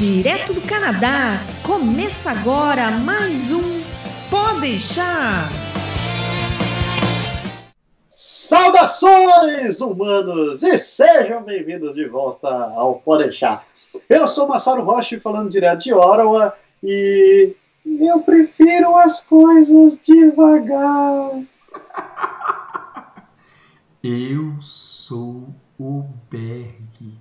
Direto 0.00 0.54
do 0.54 0.62
Canadá, 0.62 1.40
começa 1.62 2.30
agora 2.30 2.90
mais 2.90 3.50
um 3.52 3.82
Pode 4.30 4.62
deixar. 4.62 5.50
Saudações, 8.08 9.82
humanos, 9.82 10.62
e 10.62 10.78
sejam 10.78 11.42
bem-vindos 11.42 11.94
de 11.96 12.08
volta 12.08 12.48
ao 12.48 12.94
Pode 13.00 13.24
deixar. 13.24 13.66
Eu 14.08 14.26
sou 14.26 14.48
Massaro 14.48 14.82
Rocha, 14.82 15.20
falando 15.20 15.50
direto 15.50 15.82
de 15.82 15.92
Ottawa, 15.92 16.54
e 16.82 17.54
eu 17.84 18.20
prefiro 18.22 18.96
as 18.96 19.20
coisas 19.20 20.00
devagar. 20.00 21.42
Eu 24.02 24.56
sou 24.62 25.54
o 25.78 26.04
Berg, 26.30 27.18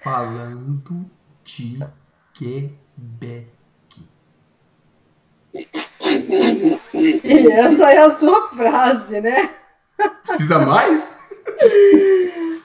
falando 0.00 1.10
de 1.44 1.82
Quebec. 2.34 3.46
E 6.92 7.52
essa 7.52 7.92
é 7.92 7.98
a 7.98 8.10
sua 8.10 8.48
frase, 8.48 9.20
né? 9.20 9.50
Precisa 10.26 10.58
mais? 10.58 11.12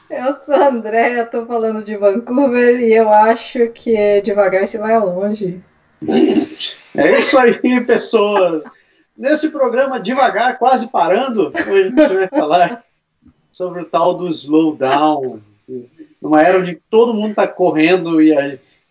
Eu 0.09 0.33
sou 0.43 0.55
a 0.55 0.69
Andréia, 0.69 1.25
tô 1.25 1.45
falando 1.45 1.83
de 1.83 1.95
Vancouver 1.95 2.79
e 2.79 2.91
eu 2.93 3.09
acho 3.09 3.69
que 3.69 4.21
devagar 4.21 4.67
você 4.67 4.79
vai 4.79 4.99
longe. 4.99 5.61
É 6.95 7.17
isso 7.17 7.37
aí, 7.37 7.85
pessoas. 7.85 8.63
Nesse 9.15 9.49
programa 9.49 9.99
Devagar, 9.99 10.57
quase 10.57 10.87
parando, 10.87 11.53
hoje 11.53 11.69
a 11.69 11.89
gente 11.89 12.15
vai 12.15 12.27
falar 12.27 12.83
sobre 13.51 13.81
o 13.81 13.85
tal 13.85 14.15
do 14.15 14.27
slowdown. 14.27 15.41
Numa 16.19 16.41
era 16.41 16.57
onde 16.57 16.81
todo 16.89 17.13
mundo 17.13 17.31
está 17.31 17.47
correndo 17.47 18.19
e, 18.21 18.33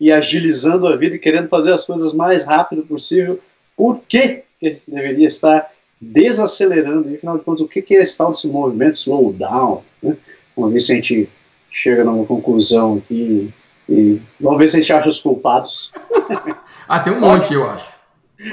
e, 0.00 0.12
agilizando 0.12 0.86
a 0.86 0.96
vida 0.96 1.16
e 1.16 1.18
querendo 1.18 1.48
fazer 1.48 1.72
as 1.72 1.84
coisas 1.84 2.12
mais 2.12 2.44
rápido 2.44 2.82
possível, 2.82 3.40
por 3.76 4.00
que, 4.08 4.44
gente 4.60 4.82
deveria 4.86 5.26
estar 5.26 5.70
desacelerando? 6.00 7.10
E, 7.10 7.16
afinal 7.16 7.38
de 7.38 7.44
contas, 7.44 7.60
o 7.60 7.68
que, 7.68 7.82
que 7.82 7.96
é 7.96 8.02
esse 8.02 8.16
tal 8.16 8.30
desse 8.30 8.48
movimento 8.48 8.94
slowdown? 8.94 9.82
Né? 10.02 10.16
Vamos 10.56 10.72
ver 10.72 10.80
se 10.80 10.92
a 10.92 10.94
gente 10.96 11.28
chega 11.70 12.04
numa 12.04 12.24
conclusão 12.24 12.96
aqui 12.96 13.52
e 13.88 14.20
vamos 14.40 14.58
ver 14.58 14.68
se 14.68 14.76
a 14.76 14.80
gente 14.80 14.92
acha 14.92 15.08
os 15.08 15.20
culpados. 15.20 15.92
ah, 16.88 17.00
tem 17.00 17.12
um 17.12 17.20
monte, 17.20 17.54
eu 17.54 17.68
acho. 17.68 17.90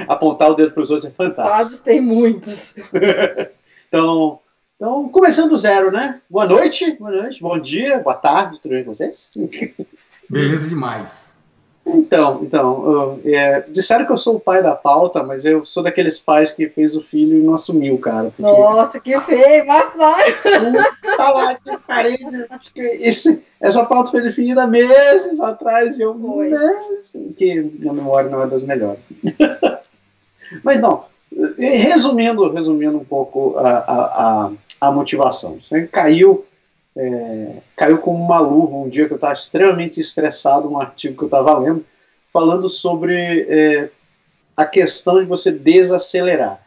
Apontar 0.07 0.49
o 0.49 0.55
dedo 0.55 0.71
para 0.71 0.81
os 0.81 0.89
outros 0.89 1.09
é 1.09 1.13
fantástico. 1.13 1.49
Culpados 1.49 1.79
tem 1.79 2.01
muitos. 2.01 2.73
então, 3.87 4.39
então, 4.75 5.07
começando 5.09 5.49
do 5.49 5.57
zero, 5.57 5.91
né? 5.91 6.21
Boa 6.29 6.45
noite, 6.45 6.91
boa 6.97 7.11
noite, 7.11 7.41
bom 7.41 7.57
dia, 7.59 7.99
boa 7.99 8.15
tarde, 8.15 8.59
tudo 8.59 8.71
bem 8.71 8.83
com 8.83 8.93
vocês? 8.93 9.31
Beleza 10.29 10.67
demais. 10.67 11.34
Então, 11.85 12.39
então, 12.41 13.19
é, 13.23 13.63
disseram 13.69 14.05
que 14.05 14.11
eu 14.11 14.17
sou 14.17 14.35
o 14.35 14.39
pai 14.39 14.63
da 14.63 14.75
pauta, 14.75 15.21
mas 15.21 15.45
eu 15.45 15.63
sou 15.63 15.83
daqueles 15.83 16.17
pais 16.17 16.51
que 16.51 16.67
fez 16.67 16.95
o 16.95 17.01
filho 17.01 17.37
e 17.37 17.43
não 17.43 17.53
assumiu, 17.53 17.97
cara. 17.99 18.31
Porque... 18.35 18.41
Nossa, 18.41 18.99
que 18.99 19.19
feio, 19.21 19.65
mas 19.67 19.93
Tá 21.17 21.31
lá, 21.31 21.53
que 21.53 21.77
parei, 21.87 22.17
esse, 22.75 23.43
essa 23.61 23.85
pauta 23.85 24.11
foi 24.11 24.21
definida 24.21 24.65
meses 24.65 25.39
atrás 25.39 25.99
e 25.99 26.01
eu, 26.01 26.15
né, 26.15 26.73
assim, 26.93 27.31
que 27.33 27.61
minha 27.61 27.93
memória 27.93 28.29
não 28.29 28.41
é 28.41 28.47
das 28.47 28.63
melhores. 28.63 29.07
mas 30.63 30.79
não, 30.79 31.05
resumindo, 31.57 32.51
resumindo 32.51 32.97
um 32.97 33.05
pouco 33.05 33.57
a, 33.57 33.69
a, 33.69 34.45
a 34.47 34.51
a 34.79 34.91
motivação. 34.91 35.57
Caiu, 35.91 36.45
é, 36.97 37.57
caiu 37.75 37.97
como 37.97 38.23
uma 38.23 38.39
luva 38.39 38.75
um 38.75 38.87
dia 38.87 39.07
que 39.07 39.13
eu 39.13 39.17
estava 39.17 39.33
extremamente 39.33 39.99
estressado, 39.99 40.69
um 40.69 40.79
artigo 40.79 41.17
que 41.17 41.23
eu 41.23 41.27
estava 41.27 41.57
lendo, 41.57 41.85
falando 42.31 42.69
sobre 42.69 43.45
é, 43.49 43.89
a 44.55 44.65
questão 44.65 45.19
de 45.19 45.25
você 45.25 45.51
desacelerar. 45.51 46.61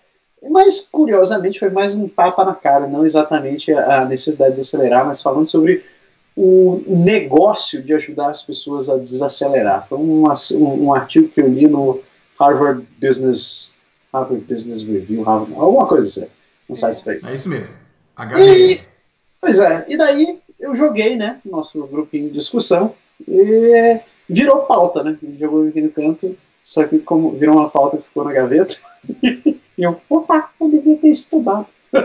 Mas, 0.50 0.80
curiosamente, 0.80 1.58
foi 1.58 1.70
mais 1.70 1.94
um 1.94 2.06
tapa 2.06 2.44
na 2.44 2.54
cara, 2.54 2.86
não 2.86 3.04
exatamente 3.04 3.72
a 3.72 4.04
necessidade 4.04 4.54
de 4.54 4.60
acelerar, 4.60 5.04
mas 5.04 5.20
falando 5.20 5.47
sobre 5.47 5.84
o 6.36 6.80
negócio 6.86 7.82
de 7.82 7.92
ajudar 7.94 8.30
as 8.30 8.42
pessoas 8.42 8.88
a 8.88 8.97
desacelerar. 8.97 9.88
Foi 9.88 9.98
um, 9.98 10.24
um, 10.60 10.94
artigo 10.94 11.28
que 11.28 11.41
eu 11.41 11.48
li 11.48 11.66
no 11.66 12.00
Harvard 12.38 12.86
Business, 13.00 13.76
Harvard 14.14 14.44
Business 14.44 14.82
Review, 14.82 15.22
Harvard, 15.22 15.53
alguma 15.54 15.86
coisa 15.88 16.06
assim, 16.06 16.30
não 16.69 16.76
sei 16.76 16.92
se 16.92 17.10
É 17.10 17.34
isso 17.34 17.48
mesmo. 17.48 17.69
E, 18.38 18.78
pois 19.41 19.60
é, 19.60 19.84
e 19.88 19.97
daí 19.97 20.38
eu 20.59 20.75
joguei, 20.75 21.16
né, 21.16 21.41
nosso 21.44 21.87
grupinho 21.87 22.28
de 22.28 22.34
discussão, 22.34 22.94
e 23.26 24.00
virou 24.28 24.62
pauta, 24.62 25.03
né? 25.03 25.16
A 25.22 25.26
gente 25.26 25.38
jogou 25.38 25.66
aqui 25.66 25.81
no 25.81 25.91
canto, 25.91 26.37
só 26.62 26.84
que 26.84 26.99
como 26.99 27.32
virou 27.32 27.56
uma 27.56 27.71
pauta 27.71 27.97
que 27.97 28.04
ficou 28.04 28.25
na 28.25 28.32
gaveta, 28.32 28.75
e 29.22 29.59
eu, 29.78 30.00
opa, 30.09 30.50
eu 30.60 30.71
devia 30.71 30.97
ter 30.97 31.10
estudado. 31.10 31.66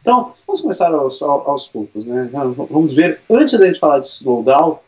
então, 0.00 0.32
vamos 0.46 0.60
começar 0.60 0.92
aos, 0.92 1.22
aos 1.22 1.68
poucos, 1.68 2.06
né? 2.06 2.28
Vamos 2.32 2.92
ver, 2.92 3.20
antes 3.30 3.58
da 3.58 3.66
gente 3.66 3.78
falar 3.80 4.00
de 4.00 4.06
slowdown, 4.06 4.80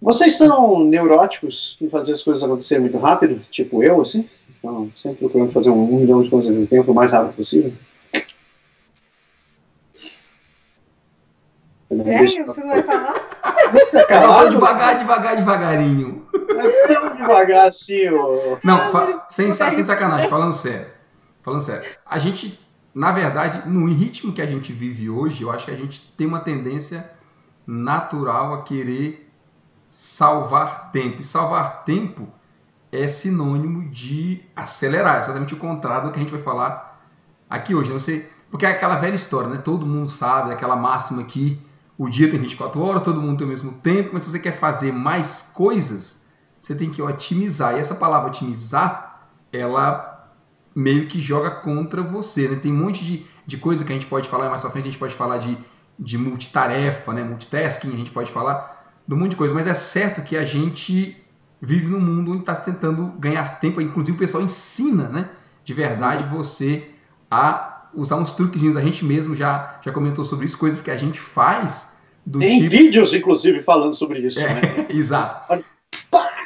vocês 0.00 0.36
são 0.36 0.84
neuróticos 0.84 1.78
em 1.80 1.88
fazer 1.88 2.12
as 2.12 2.22
coisas 2.22 2.42
acontecerem 2.42 2.82
muito 2.82 2.98
rápido, 2.98 3.40
tipo 3.50 3.84
eu, 3.84 4.00
assim? 4.00 4.22
Vocês 4.34 4.56
estão 4.56 4.90
sempre 4.92 5.20
procurando 5.20 5.52
fazer 5.52 5.70
um 5.70 5.86
milhão 5.86 6.22
de 6.24 6.28
coisas 6.28 6.50
mesmo 6.50 6.66
tempo 6.66 6.90
o 6.90 6.94
mais 6.94 7.12
rápido 7.12 7.36
possível? 7.36 7.72
É, 12.06 12.26
você 12.44 12.60
não 12.60 12.68
vai 12.68 12.82
falar? 12.82 13.14
Calado, 14.08 14.50
devagar, 14.50 14.98
devagar, 14.98 15.36
devagarinho. 15.36 16.26
É 16.32 16.86
tão 16.86 17.16
devagar 17.16 17.68
assim, 17.68 18.08
ô. 18.08 18.58
Não, 18.64 18.78
sem, 19.28 19.52
sem 19.52 19.84
sacanagem, 19.84 20.30
falando 20.30 20.52
sério. 20.52 20.86
Falando 21.42 21.60
sério. 21.60 21.88
A 22.06 22.18
gente, 22.18 22.58
na 22.94 23.12
verdade, 23.12 23.68
no 23.68 23.86
ritmo 23.86 24.32
que 24.32 24.40
a 24.40 24.46
gente 24.46 24.72
vive 24.72 25.10
hoje, 25.10 25.42
eu 25.42 25.50
acho 25.50 25.66
que 25.66 25.70
a 25.70 25.76
gente 25.76 26.00
tem 26.16 26.26
uma 26.26 26.40
tendência 26.40 27.10
natural 27.66 28.54
a 28.54 28.62
querer 28.62 29.30
salvar 29.88 30.90
tempo. 30.92 31.20
E 31.20 31.24
salvar 31.24 31.84
tempo 31.84 32.28
é 32.90 33.06
sinônimo 33.06 33.90
de 33.90 34.42
acelerar, 34.56 35.18
exatamente 35.18 35.54
o 35.54 35.58
contrário 35.58 36.08
do 36.08 36.12
que 36.12 36.18
a 36.18 36.22
gente 36.22 36.32
vai 36.32 36.42
falar 36.42 37.02
aqui 37.50 37.74
hoje. 37.74 37.92
Você, 37.92 38.28
porque 38.50 38.64
é 38.64 38.70
aquela 38.70 38.96
velha 38.96 39.14
história, 39.14 39.48
né? 39.48 39.58
Todo 39.58 39.84
mundo 39.84 40.08
sabe, 40.08 40.52
aquela 40.52 40.76
máxima 40.76 41.24
que 41.24 41.60
o 41.96 42.08
dia 42.08 42.30
tem 42.30 42.40
24 42.40 42.80
horas, 42.80 43.02
todo 43.02 43.20
mundo 43.20 43.38
tem 43.38 43.46
o 43.46 43.50
mesmo 43.50 43.72
tempo, 43.72 44.10
mas 44.12 44.24
se 44.24 44.30
você 44.30 44.38
quer 44.38 44.52
fazer 44.52 44.92
mais 44.92 45.50
coisas, 45.54 46.24
você 46.60 46.74
tem 46.74 46.90
que 46.90 47.02
otimizar. 47.02 47.76
E 47.76 47.80
essa 47.80 47.94
palavra 47.94 48.28
otimizar, 48.28 49.28
ela 49.52 50.30
meio 50.74 51.06
que 51.06 51.20
joga 51.20 51.50
contra 51.50 52.02
você. 52.02 52.48
Né? 52.48 52.56
Tem 52.56 52.72
um 52.72 52.76
monte 52.76 53.04
de, 53.04 53.26
de 53.46 53.56
coisa 53.56 53.84
que 53.84 53.92
a 53.92 53.94
gente 53.94 54.06
pode 54.06 54.28
falar, 54.28 54.48
mais 54.48 54.62
pra 54.62 54.70
frente 54.70 54.88
a 54.88 54.90
gente 54.90 54.98
pode 54.98 55.14
falar 55.14 55.38
de, 55.38 55.58
de 55.98 56.16
multitarefa, 56.16 57.12
né? 57.12 57.22
multitasking, 57.22 57.92
a 57.92 57.96
gente 57.96 58.10
pode 58.10 58.30
falar 58.30 58.72
de 59.06 59.14
um 59.14 59.16
monte 59.16 59.30
de 59.30 59.36
coisa, 59.36 59.52
mas 59.52 59.66
é 59.66 59.74
certo 59.74 60.22
que 60.22 60.36
a 60.36 60.44
gente 60.44 61.16
vive 61.60 61.88
num 61.88 62.00
mundo 62.00 62.32
onde 62.32 62.40
está 62.40 62.56
tentando 62.56 63.06
ganhar 63.18 63.60
tempo, 63.60 63.80
inclusive 63.80 64.16
o 64.16 64.18
pessoal 64.18 64.42
ensina, 64.42 65.08
né? 65.08 65.30
De 65.64 65.72
verdade, 65.72 66.24
você 66.24 66.90
a 67.30 67.71
usar 67.94 68.16
uns 68.16 68.32
truquezinhos. 68.32 68.76
A 68.76 68.80
gente 68.80 69.04
mesmo 69.04 69.34
já, 69.34 69.78
já 69.84 69.92
comentou 69.92 70.24
sobre 70.24 70.46
isso, 70.46 70.58
coisas 70.58 70.80
que 70.80 70.90
a 70.90 70.96
gente 70.96 71.20
faz 71.20 71.92
do 72.24 72.38
Tem 72.38 72.58
tipo... 72.60 72.70
vídeos, 72.70 73.12
inclusive, 73.12 73.62
falando 73.62 73.94
sobre 73.94 74.20
isso. 74.20 74.40
É, 74.40 74.54
né? 74.54 74.86
exato. 74.90 75.62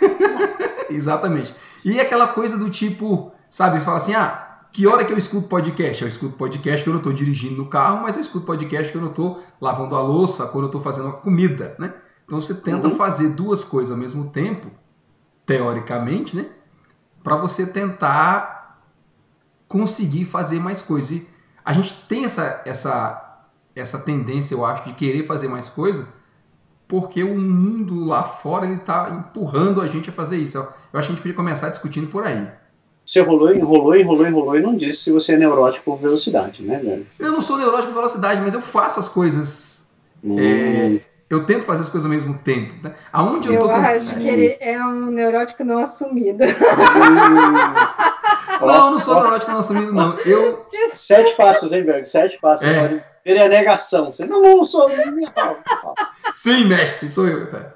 Exatamente. 0.90 1.54
E 1.84 2.00
aquela 2.00 2.28
coisa 2.28 2.56
do 2.56 2.70
tipo, 2.70 3.32
sabe, 3.50 3.80
fala 3.80 3.98
assim, 3.98 4.14
ah, 4.14 4.46
que 4.72 4.86
hora 4.86 5.04
que 5.04 5.12
eu 5.12 5.18
escuto 5.18 5.48
podcast? 5.48 6.02
Eu 6.02 6.08
escuto 6.08 6.36
podcast 6.36 6.82
que 6.82 6.88
eu 6.88 6.92
não 6.92 7.00
estou 7.00 7.12
dirigindo 7.12 7.56
no 7.56 7.66
carro, 7.66 8.02
mas 8.02 8.14
eu 8.14 8.20
escuto 8.20 8.46
podcast 8.46 8.90
que 8.90 8.98
eu 8.98 9.02
não 9.02 9.10
estou 9.10 9.42
lavando 9.60 9.94
a 9.94 10.02
louça, 10.02 10.46
quando 10.46 10.64
eu 10.64 10.68
estou 10.68 10.80
fazendo 10.80 11.08
a 11.08 11.12
comida, 11.12 11.74
né? 11.78 11.94
Então 12.24 12.40
você 12.40 12.54
tenta 12.54 12.88
uhum. 12.88 12.96
fazer 12.96 13.28
duas 13.30 13.64
coisas 13.64 13.92
ao 13.92 13.96
mesmo 13.96 14.30
tempo, 14.30 14.70
teoricamente, 15.44 16.36
né? 16.36 16.46
Para 17.22 17.36
você 17.36 17.66
tentar 17.66 18.82
conseguir 19.68 20.24
fazer 20.24 20.60
mais 20.60 20.82
coisas. 20.82 21.12
E 21.12 21.28
a 21.66 21.72
gente 21.72 21.92
tem 22.08 22.24
essa, 22.24 22.62
essa, 22.64 23.40
essa 23.74 23.98
tendência, 23.98 24.54
eu 24.54 24.64
acho, 24.64 24.84
de 24.84 24.92
querer 24.92 25.26
fazer 25.26 25.48
mais 25.48 25.68
coisa, 25.68 26.06
porque 26.86 27.24
o 27.24 27.36
mundo 27.36 28.04
lá 28.04 28.22
fora 28.22 28.64
ele 28.64 28.76
está 28.76 29.10
empurrando 29.10 29.80
a 29.80 29.86
gente 29.86 30.08
a 30.08 30.12
fazer 30.12 30.36
isso. 30.36 30.58
Eu 30.58 30.62
acho 30.64 30.76
que 30.92 30.96
a 30.98 31.02
gente 31.02 31.20
podia 31.20 31.34
começar 31.34 31.68
discutindo 31.68 32.06
por 32.06 32.24
aí. 32.24 32.48
Você 33.04 33.20
rolou, 33.20 33.52
enrolou, 33.52 33.96
enrolou, 33.96 34.26
enrolou 34.26 34.56
e 34.56 34.62
não 34.62 34.76
disse 34.76 35.00
se 35.00 35.12
você 35.12 35.34
é 35.34 35.36
neurótico 35.36 35.84
por 35.84 35.98
velocidade, 35.98 36.62
né, 36.62 36.78
velho? 36.78 37.06
Eu 37.18 37.32
não 37.32 37.40
sou 37.40 37.58
neurótico 37.58 37.92
por 37.92 37.98
velocidade, 37.98 38.40
mas 38.40 38.54
eu 38.54 38.62
faço 38.62 39.00
as 39.00 39.08
coisas. 39.08 39.88
Hum. 40.22 40.38
É, 40.38 41.00
eu 41.28 41.44
tento 41.44 41.64
fazer 41.64 41.82
as 41.82 41.88
coisas 41.88 42.06
ao 42.06 42.10
mesmo 42.10 42.38
tempo. 42.38 42.74
Né? 42.82 42.94
Aonde 43.12 43.48
eu, 43.48 43.54
eu 43.54 43.60
tô 43.60 43.70
acho 43.70 44.16
que 44.16 44.28
ele 44.28 44.56
é 44.60 44.78
um 44.84 45.06
neurótico 45.06 45.64
não 45.64 45.78
assumido. 45.78 46.44
não, 48.60 48.86
eu 48.86 48.90
não 48.92 48.98
sou 48.98 49.20
neurótico 49.20 49.50
não 49.50 49.58
assumido, 49.58 49.92
não. 49.92 50.16
Eu... 50.20 50.64
Sete 50.92 51.34
passos, 51.36 51.72
hein, 51.72 51.84
Berg? 51.84 52.06
Sete 52.06 52.38
passos. 52.38 52.66
É. 52.66 53.04
Ele 53.24 53.38
é 53.40 53.48
negação. 53.48 54.12
Você 54.12 54.24
não, 54.24 54.40
não 54.40 54.64
sou 54.64 54.88
minha 54.88 55.32
Sim, 56.36 56.64
mestre, 56.66 57.10
sou 57.10 57.26
eu, 57.26 57.44
sério. 57.46 57.72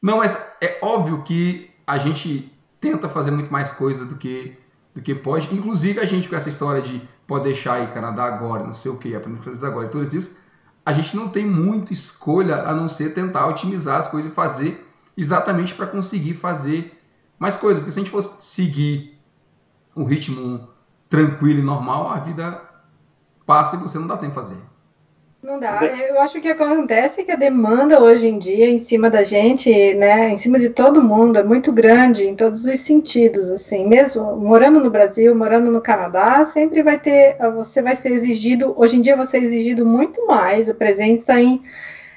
Não, 0.00 0.18
mas 0.18 0.54
é 0.60 0.78
óbvio 0.80 1.22
que 1.24 1.70
a 1.84 1.98
gente 1.98 2.52
tenta 2.80 3.08
fazer 3.08 3.32
muito 3.32 3.52
mais 3.52 3.72
coisa 3.72 4.04
do 4.04 4.14
que, 4.14 4.56
do 4.94 5.02
que 5.02 5.12
pode. 5.14 5.52
Inclusive, 5.52 5.98
a 5.98 6.04
gente 6.04 6.28
com 6.28 6.36
essa 6.36 6.48
história 6.48 6.80
de 6.80 7.02
pode 7.26 7.44
deixar 7.44 7.74
aí 7.74 7.88
Canadá 7.88 8.24
agora, 8.24 8.62
não 8.62 8.72
sei 8.72 8.92
o 8.92 8.96
que, 8.96 9.16
aprender 9.16 9.40
a 9.40 9.42
fazer 9.42 9.66
agora, 9.66 9.86
e 9.86 9.90
tudo 9.90 10.16
isso, 10.16 10.38
a 10.84 10.92
gente 10.92 11.16
não 11.16 11.28
tem 11.28 11.46
muita 11.46 11.92
escolha 11.92 12.62
a 12.62 12.74
não 12.74 12.88
ser 12.88 13.14
tentar 13.14 13.46
otimizar 13.46 13.98
as 13.98 14.08
coisas 14.08 14.30
e 14.30 14.34
fazer 14.34 14.86
exatamente 15.16 15.74
para 15.74 15.86
conseguir 15.86 16.34
fazer 16.34 17.00
mais 17.38 17.56
coisas. 17.56 17.78
Porque 17.78 17.92
se 17.92 17.98
a 17.98 18.02
gente 18.02 18.10
fosse 18.10 18.44
seguir 18.44 19.18
um 19.96 20.04
ritmo 20.04 20.68
tranquilo 21.08 21.60
e 21.60 21.62
normal, 21.62 22.10
a 22.10 22.18
vida 22.18 22.60
passa 23.46 23.76
e 23.76 23.78
você 23.78 23.98
não 23.98 24.06
dá 24.06 24.16
tempo 24.16 24.30
de 24.30 24.34
fazer. 24.34 24.73
Não 25.44 25.60
dá. 25.60 25.84
Eu 25.84 26.18
acho 26.22 26.40
que 26.40 26.48
acontece 26.48 27.20
é 27.20 27.24
que 27.24 27.30
a 27.30 27.36
demanda 27.36 28.02
hoje 28.02 28.26
em 28.26 28.38
dia 28.38 28.70
em 28.70 28.78
cima 28.78 29.10
da 29.10 29.22
gente, 29.22 29.92
né, 29.92 30.30
em 30.30 30.38
cima 30.38 30.58
de 30.58 30.70
todo 30.70 31.02
mundo, 31.02 31.38
é 31.38 31.42
muito 31.42 31.70
grande 31.70 32.24
em 32.24 32.34
todos 32.34 32.64
os 32.64 32.80
sentidos, 32.80 33.50
assim. 33.50 33.86
Mesmo 33.86 34.34
morando 34.36 34.80
no 34.80 34.88
Brasil, 34.88 35.34
morando 35.36 35.70
no 35.70 35.82
Canadá, 35.82 36.42
sempre 36.46 36.82
vai 36.82 36.98
ter, 36.98 37.36
você 37.54 37.82
vai 37.82 37.94
ser 37.94 38.12
exigido, 38.12 38.72
hoje 38.74 38.96
em 38.96 39.02
dia 39.02 39.14
você 39.14 39.36
é 39.36 39.42
exigido 39.42 39.84
muito 39.84 40.26
mais 40.26 40.70
a 40.70 40.74
presença 40.74 41.38
em 41.38 41.62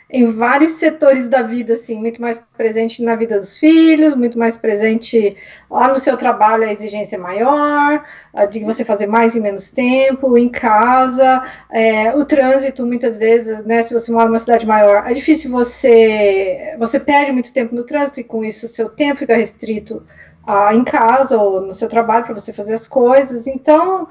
em 0.10 0.32
vários 0.32 0.74
setores 0.74 1.28
da 1.28 1.42
vida, 1.42 1.74
assim, 1.74 2.00
muito 2.00 2.22
mais 2.22 2.42
presente 2.56 3.04
na 3.04 3.16
vida 3.16 3.38
dos 3.38 3.58
filhos, 3.58 4.16
muito 4.16 4.40
mais 4.40 4.56
presente 4.56 5.36
lá 5.70 5.90
no 5.90 5.98
seu 5.98 6.16
trabalho, 6.16 6.64
a 6.64 6.72
exigência 6.72 7.18
é 7.18 7.20
maior, 7.20 8.06
de 8.50 8.64
você 8.64 8.86
fazer 8.86 9.06
mais 9.06 9.36
em 9.36 9.42
menos 9.42 9.70
tempo, 9.70 10.38
em 10.38 10.48
casa, 10.48 11.44
é, 11.70 12.16
o 12.16 12.24
trânsito, 12.24 12.86
muitas 12.86 13.18
vezes, 13.18 13.66
né, 13.66 13.84
se 13.84 13.94
você 13.94 14.10
mora 14.12 14.28
numa 14.28 14.40
cidade 14.40 14.66
maior, 14.66 15.04
é 15.06 15.14
difícil 15.14 15.52
você, 15.52 16.76
você 16.80 17.00
perde 17.00 17.34
muito 17.34 17.52
tempo 17.52 17.76
no 17.76 17.86
trânsito 17.86 18.22
e 18.22 18.24
com 18.24 18.46
isso 18.46 18.66
o 18.66 18.70
seu 18.70 18.88
tempo 18.88 19.20
fica 19.20 19.36
restrito 19.36 20.06
ah, 20.46 20.74
em 20.74 20.86
casa 20.86 21.38
ou 21.38 21.60
no 21.60 21.74
seu 21.74 21.90
trabalho 21.90 22.24
para 22.24 22.34
você 22.34 22.54
fazer 22.54 22.76
as 22.76 22.88
coisas, 22.88 23.46
então 23.46 24.08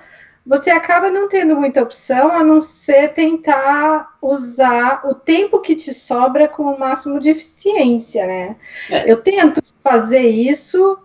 você 0.46 0.70
acaba 0.70 1.10
não 1.10 1.28
tendo 1.28 1.56
muita 1.56 1.82
opção 1.82 2.31
a 2.31 2.44
não 2.44 2.60
ser 2.60 3.12
tentar 3.12 4.16
usar 4.22 5.02
o 5.04 5.12
tempo 5.12 5.60
que 5.60 5.75
te 5.75 5.93
sobra 5.93 6.46
com 6.46 6.62
o 6.62 6.78
máximo 6.78 7.19
de 7.19 7.31
eficiência, 7.31 8.25
né? 8.26 8.56
É. 8.88 9.10
Eu 9.10 9.16
tento 9.16 9.60
fazer 9.82 10.25
isso, 10.28 10.98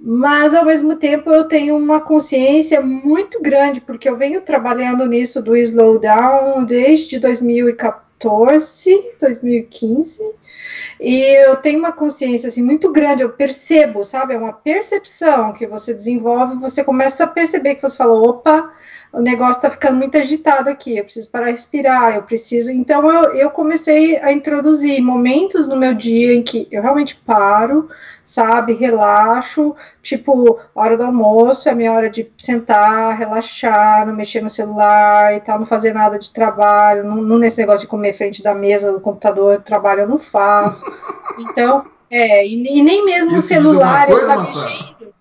mas 0.00 0.54
ao 0.54 0.64
mesmo 0.64 0.96
tempo 0.96 1.30
eu 1.30 1.44
tenho 1.44 1.76
uma 1.76 2.00
consciência 2.00 2.80
muito 2.80 3.42
grande, 3.42 3.82
porque 3.82 4.08
eu 4.08 4.16
venho 4.16 4.40
trabalhando 4.40 5.04
nisso 5.06 5.42
do 5.42 5.54
slowdown 5.54 6.64
desde 6.64 7.18
2014, 7.18 8.05
2015. 9.20 10.20
E 11.00 11.46
eu 11.46 11.56
tenho 11.56 11.78
uma 11.78 11.92
consciência 11.92 12.48
assim 12.48 12.62
muito 12.62 12.90
grande, 12.92 13.22
eu 13.22 13.30
percebo, 13.30 14.02
sabe? 14.02 14.34
É 14.34 14.38
uma 14.38 14.52
percepção 14.52 15.52
que 15.52 15.66
você 15.66 15.92
desenvolve, 15.92 16.56
você 16.56 16.82
começa 16.82 17.24
a 17.24 17.28
perceber 17.28 17.74
que 17.74 17.82
você 17.82 17.96
fala, 17.96 18.14
opa, 18.14 18.72
o 19.16 19.22
negócio 19.22 19.58
está 19.58 19.70
ficando 19.70 19.96
muito 19.96 20.18
agitado 20.18 20.68
aqui, 20.68 20.98
eu 20.98 21.04
preciso 21.04 21.30
parar 21.30 21.46
respirar, 21.46 22.16
eu 22.16 22.22
preciso. 22.22 22.70
Então 22.70 23.10
eu, 23.10 23.34
eu 23.34 23.50
comecei 23.50 24.18
a 24.18 24.30
introduzir 24.30 25.00
momentos 25.00 25.66
no 25.66 25.74
meu 25.74 25.94
dia 25.94 26.34
em 26.34 26.42
que 26.42 26.68
eu 26.70 26.82
realmente 26.82 27.16
paro, 27.16 27.88
sabe, 28.22 28.74
relaxo, 28.74 29.74
tipo, 30.02 30.60
hora 30.74 30.98
do 30.98 31.04
almoço 31.04 31.66
é 31.66 31.74
minha 31.74 31.94
hora 31.94 32.10
de 32.10 32.30
sentar, 32.36 33.16
relaxar, 33.16 34.06
não 34.06 34.14
mexer 34.14 34.42
no 34.42 34.50
celular 34.50 35.34
e 35.34 35.40
tal, 35.40 35.58
não 35.58 35.64
fazer 35.64 35.94
nada 35.94 36.18
de 36.18 36.30
trabalho, 36.30 37.02
não, 37.02 37.16
não 37.16 37.38
nesse 37.38 37.58
negócio 37.58 37.86
de 37.86 37.90
comer 37.90 38.12
frente 38.12 38.42
da 38.42 38.54
mesa 38.54 38.92
do 38.92 39.00
computador, 39.00 39.62
trabalho 39.62 40.02
eu 40.02 40.08
não 40.08 40.18
faço. 40.18 40.84
Então, 41.38 41.84
é, 42.10 42.46
e, 42.46 42.78
e 42.78 42.82
nem 42.82 43.04
mesmo 43.04 43.36
Isso 43.36 43.44
o 43.44 43.48
celular 43.48 44.08
eu 44.08 44.26
tá 44.26 44.38
mexendo. 44.38 45.15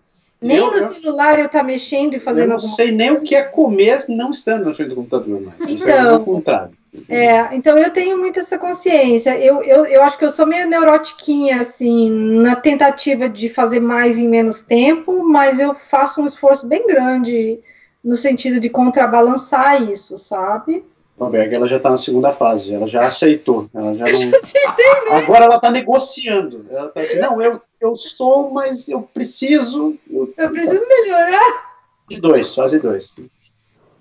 Nem 0.46 0.58
eu, 0.58 0.72
no 0.72 0.78
eu, 0.78 0.88
celular 0.90 1.40
eu 1.40 1.50
tá 1.50 1.64
mexendo 1.64 2.14
e 2.14 2.20
fazendo 2.20 2.50
coisa. 2.50 2.66
Eu 2.66 2.70
não 2.70 2.76
sei 2.76 2.92
nem 2.92 3.12
o 3.12 3.22
que 3.22 3.36
é 3.36 3.44
comer 3.44 4.06
não 4.08 4.32
estando 4.32 4.66
na 4.66 4.74
frente 4.74 4.90
do 4.90 4.96
computador 4.96 5.42
mais. 5.42 5.64
É 5.68 5.72
então, 5.72 6.64
é, 7.10 7.56
então 7.56 7.78
eu 7.78 7.92
tenho 7.92 8.18
muito 8.18 8.40
essa 8.40 8.58
consciência. 8.58 9.38
Eu, 9.38 9.62
eu, 9.64 9.86
eu 9.86 10.04
acho 10.04 10.18
que 10.18 10.26
eu 10.26 10.30
sou 10.30 10.46
meio 10.46 10.70
neurotiquinha, 10.70 11.62
assim, 11.62 12.12
na 12.12 12.56
tentativa 12.56 13.28
de 13.28 13.50
fazer 13.50 13.80
mais 13.80 14.18
em 14.18 14.30
menos 14.30 14.62
tempo, 14.62 15.24
mas 15.24 15.60
eu 15.60 15.74
faço 15.74 16.22
um 16.22 16.26
esforço 16.26 16.68
bem 16.68 16.86
grande 16.88 17.60
no 18.04 18.16
sentido 18.16 18.60
de 18.60 18.70
contrabalançar 18.70 19.82
isso, 19.82 20.18
sabe? 20.18 20.86
Roberg, 21.20 21.56
ela 21.56 21.68
já 21.68 21.78
está 21.78 21.90
na 21.90 21.98
segunda 21.98 22.32
fase, 22.32 22.76
ela 22.76 22.86
já 22.86 23.08
aceitou. 23.08 23.70
Ela 23.74 23.96
já 23.96 24.06
não... 24.06 24.14
aceitei, 24.14 25.10
né? 25.10 25.24
Agora 25.24 25.46
ela 25.46 25.56
está 25.56 25.72
negociando. 25.72 26.66
Ela 26.70 26.88
está 26.88 27.02
assim, 27.02 27.20
não, 27.20 27.42
eu, 27.42 27.62
eu 27.80 27.95
sou, 27.95 28.51
mas 28.51 28.88
eu 28.88 29.01
preciso. 29.01 29.98
Eu, 30.10 30.33
eu 30.38 30.51
preciso 30.51 30.88
melhorar. 30.88 31.75
De 32.07 32.22
dois, 32.22 32.54
fase 32.54 32.80
dois. 32.80 33.16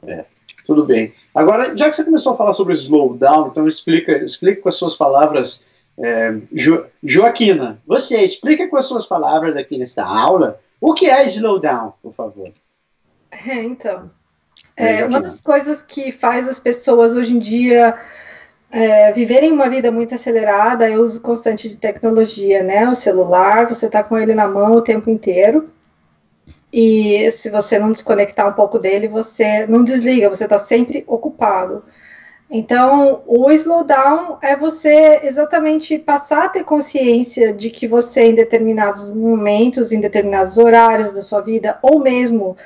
É, 0.07 0.25
tudo 0.67 0.85
bem. 0.85 1.13
Agora, 1.35 1.77
já 1.77 1.89
que 1.89 1.97
você 1.97 2.05
começou 2.05 2.35
a 2.35 2.37
falar 2.37 2.53
sobre 2.53 2.75
slowdown, 2.75 3.49
então 3.49 3.67
explica, 3.67 4.19
explica 4.23 4.63
com 4.63 4.69
as 4.69 4.77
suas 4.77 4.95
palavras. 4.95 5.67
É, 5.97 6.37
jo, 6.53 6.85
Joaquina, 7.03 7.81
você 7.87 8.21
explica 8.21 8.69
com 8.69 8.77
as 8.77 8.87
suas 8.87 9.07
palavras 9.07 9.57
aqui 9.57 9.79
nesta 9.79 10.05
aula 10.05 10.61
o 10.81 10.93
que 10.93 11.09
é 11.09 11.25
slowdown, 11.27 11.95
por 12.03 12.13
favor. 12.13 12.51
É, 13.31 13.63
então, 13.63 14.11
é, 14.77 15.05
uma 15.05 15.21
das 15.21 15.41
coisas 15.41 15.83
que 15.83 16.13
faz 16.13 16.49
as 16.49 16.59
pessoas 16.59 17.17
hoje 17.17 17.37
em 17.37 17.39
dia 17.39 17.97
é, 18.75 19.13
viverem 19.13 19.53
uma 19.53 19.71
vida 19.71 19.93
muito 19.93 20.17
acelerada 20.17 20.91
é 20.91 20.99
o 20.99 21.03
uso 21.03 21.21
constante 21.21 21.69
de 21.69 21.77
tecnologia, 21.77 22.65
né? 22.65 22.89
O 22.89 22.95
celular, 22.95 23.69
você 23.69 23.87
está 23.87 24.03
com 24.03 24.19
ele 24.19 24.35
na 24.35 24.49
mão 24.49 24.73
o 24.73 24.83
tempo 24.83 25.09
inteiro. 25.09 25.71
E 26.73 27.31
se 27.31 27.51
você 27.51 27.79
não 27.79 27.93
desconectar 27.93 28.49
um 28.49 28.53
pouco 28.53 28.77
dele, 28.81 29.07
você 29.07 29.65
não 29.69 29.85
desliga, 29.85 30.29
você 30.29 30.43
está 30.43 30.59
sempre 30.59 31.05
ocupado. 31.07 31.85
Então, 32.51 33.23
o 33.29 33.49
slowdown 33.53 34.39
é 34.43 34.57
você 34.57 35.21
exatamente 35.23 35.97
passar 35.97 36.47
a 36.47 36.49
ter 36.49 36.65
consciência 36.65 37.53
de 37.53 37.71
que 37.71 37.87
você, 37.87 38.25
em 38.25 38.35
determinados 38.35 39.09
momentos, 39.09 39.93
em 39.93 40.01
determinados 40.01 40.59
horários 40.59 41.13
da 41.13 41.23
sua 41.23 41.41
vida, 41.41 41.79
ou 41.81 42.01
mesmo 42.01 42.57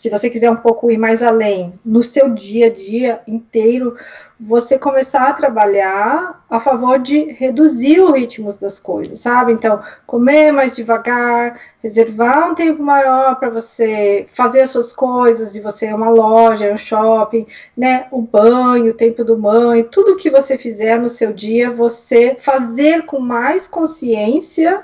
se 0.00 0.08
você 0.08 0.30
quiser 0.30 0.50
um 0.50 0.56
pouco 0.56 0.90
ir 0.90 0.96
mais 0.96 1.22
além, 1.22 1.78
no 1.84 2.02
seu 2.02 2.30
dia 2.30 2.68
a 2.68 2.70
dia 2.70 3.20
inteiro, 3.28 3.98
você 4.40 4.78
começar 4.78 5.28
a 5.28 5.34
trabalhar 5.34 6.42
a 6.48 6.58
favor 6.58 6.98
de 6.98 7.24
reduzir 7.32 8.00
o 8.00 8.12
ritmo 8.12 8.50
das 8.58 8.80
coisas, 8.80 9.20
sabe? 9.20 9.52
Então, 9.52 9.82
comer 10.06 10.52
mais 10.52 10.74
devagar, 10.74 11.60
reservar 11.82 12.50
um 12.50 12.54
tempo 12.54 12.82
maior 12.82 13.38
para 13.38 13.50
você 13.50 14.24
fazer 14.30 14.62
as 14.62 14.70
suas 14.70 14.90
coisas, 14.90 15.52
de 15.52 15.60
você 15.60 15.92
uma 15.92 16.08
loja, 16.08 16.72
um 16.72 16.78
shopping, 16.78 17.46
né? 17.76 18.06
O 18.10 18.22
banho, 18.22 18.92
o 18.92 18.94
tempo 18.94 19.22
do 19.22 19.36
banho, 19.36 19.84
tudo 19.84 20.16
que 20.16 20.30
você 20.30 20.56
fizer 20.56 20.98
no 20.98 21.10
seu 21.10 21.30
dia, 21.30 21.70
você 21.70 22.36
fazer 22.38 23.04
com 23.04 23.20
mais 23.20 23.68
consciência 23.68 24.82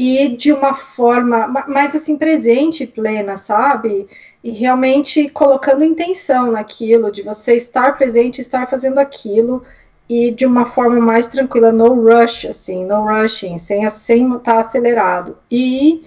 e 0.00 0.28
de 0.28 0.52
uma 0.52 0.74
forma 0.74 1.48
mais 1.66 1.96
assim 1.96 2.16
presente, 2.16 2.86
plena, 2.86 3.36
sabe? 3.36 4.06
E 4.44 4.52
realmente 4.52 5.28
colocando 5.28 5.82
intenção 5.82 6.52
naquilo, 6.52 7.10
de 7.10 7.20
você 7.22 7.56
estar 7.56 7.98
presente, 7.98 8.40
estar 8.40 8.70
fazendo 8.70 8.98
aquilo 9.00 9.64
e 10.08 10.30
de 10.30 10.46
uma 10.46 10.64
forma 10.64 11.00
mais 11.00 11.26
tranquila, 11.26 11.72
no 11.72 11.88
rush, 11.94 12.46
assim, 12.46 12.84
no 12.84 13.02
rushing, 13.02 13.58
sem 13.58 13.88
sem 13.88 14.36
estar 14.36 14.54
tá 14.54 14.60
acelerado. 14.60 15.36
E 15.50 16.04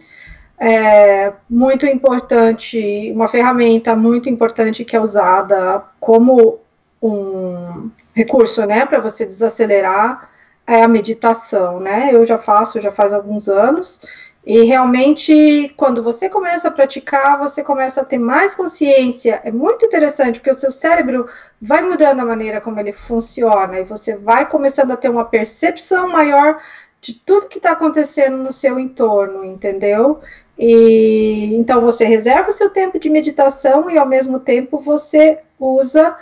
é, 0.57 1.33
muito 1.49 1.85
importante, 1.85 3.11
uma 3.13 3.27
ferramenta 3.27 3.93
muito 3.93 4.29
importante 4.29 4.85
que 4.85 4.95
é 4.95 5.01
usada 5.01 5.83
como 5.99 6.61
um 7.01 7.91
recurso, 8.13 8.65
né, 8.65 8.85
para 8.85 9.01
você 9.01 9.25
desacelerar 9.25 10.30
é 10.71 10.83
a 10.83 10.87
meditação, 10.87 11.79
né? 11.79 12.09
Eu 12.13 12.25
já 12.25 12.37
faço, 12.37 12.79
já 12.79 12.91
faz 12.91 13.13
alguns 13.13 13.49
anos, 13.49 13.99
e 14.45 14.63
realmente, 14.63 15.71
quando 15.77 16.01
você 16.01 16.27
começa 16.27 16.67
a 16.67 16.71
praticar, 16.71 17.37
você 17.37 17.63
começa 17.63 18.01
a 18.01 18.05
ter 18.05 18.17
mais 18.17 18.55
consciência. 18.55 19.39
É 19.43 19.51
muito 19.51 19.85
interessante, 19.85 20.39
porque 20.39 20.49
o 20.49 20.55
seu 20.55 20.71
cérebro 20.71 21.27
vai 21.61 21.83
mudando 21.83 22.21
a 22.21 22.25
maneira 22.25 22.59
como 22.59 22.79
ele 22.79 22.91
funciona, 22.91 23.79
e 23.79 23.83
você 23.83 24.15
vai 24.17 24.49
começando 24.49 24.91
a 24.91 24.97
ter 24.97 25.09
uma 25.09 25.25
percepção 25.25 26.07
maior 26.07 26.59
de 27.01 27.13
tudo 27.13 27.47
que 27.47 27.57
está 27.57 27.71
acontecendo 27.71 28.37
no 28.37 28.51
seu 28.51 28.79
entorno, 28.79 29.43
entendeu? 29.43 30.21
E 30.57 31.55
então 31.55 31.81
você 31.81 32.05
reserva 32.05 32.49
o 32.49 32.53
seu 32.53 32.69
tempo 32.69 32.99
de 32.99 33.09
meditação 33.09 33.89
e 33.89 33.97
ao 33.97 34.07
mesmo 34.07 34.39
tempo 34.39 34.77
você 34.77 35.39
usa 35.59 36.15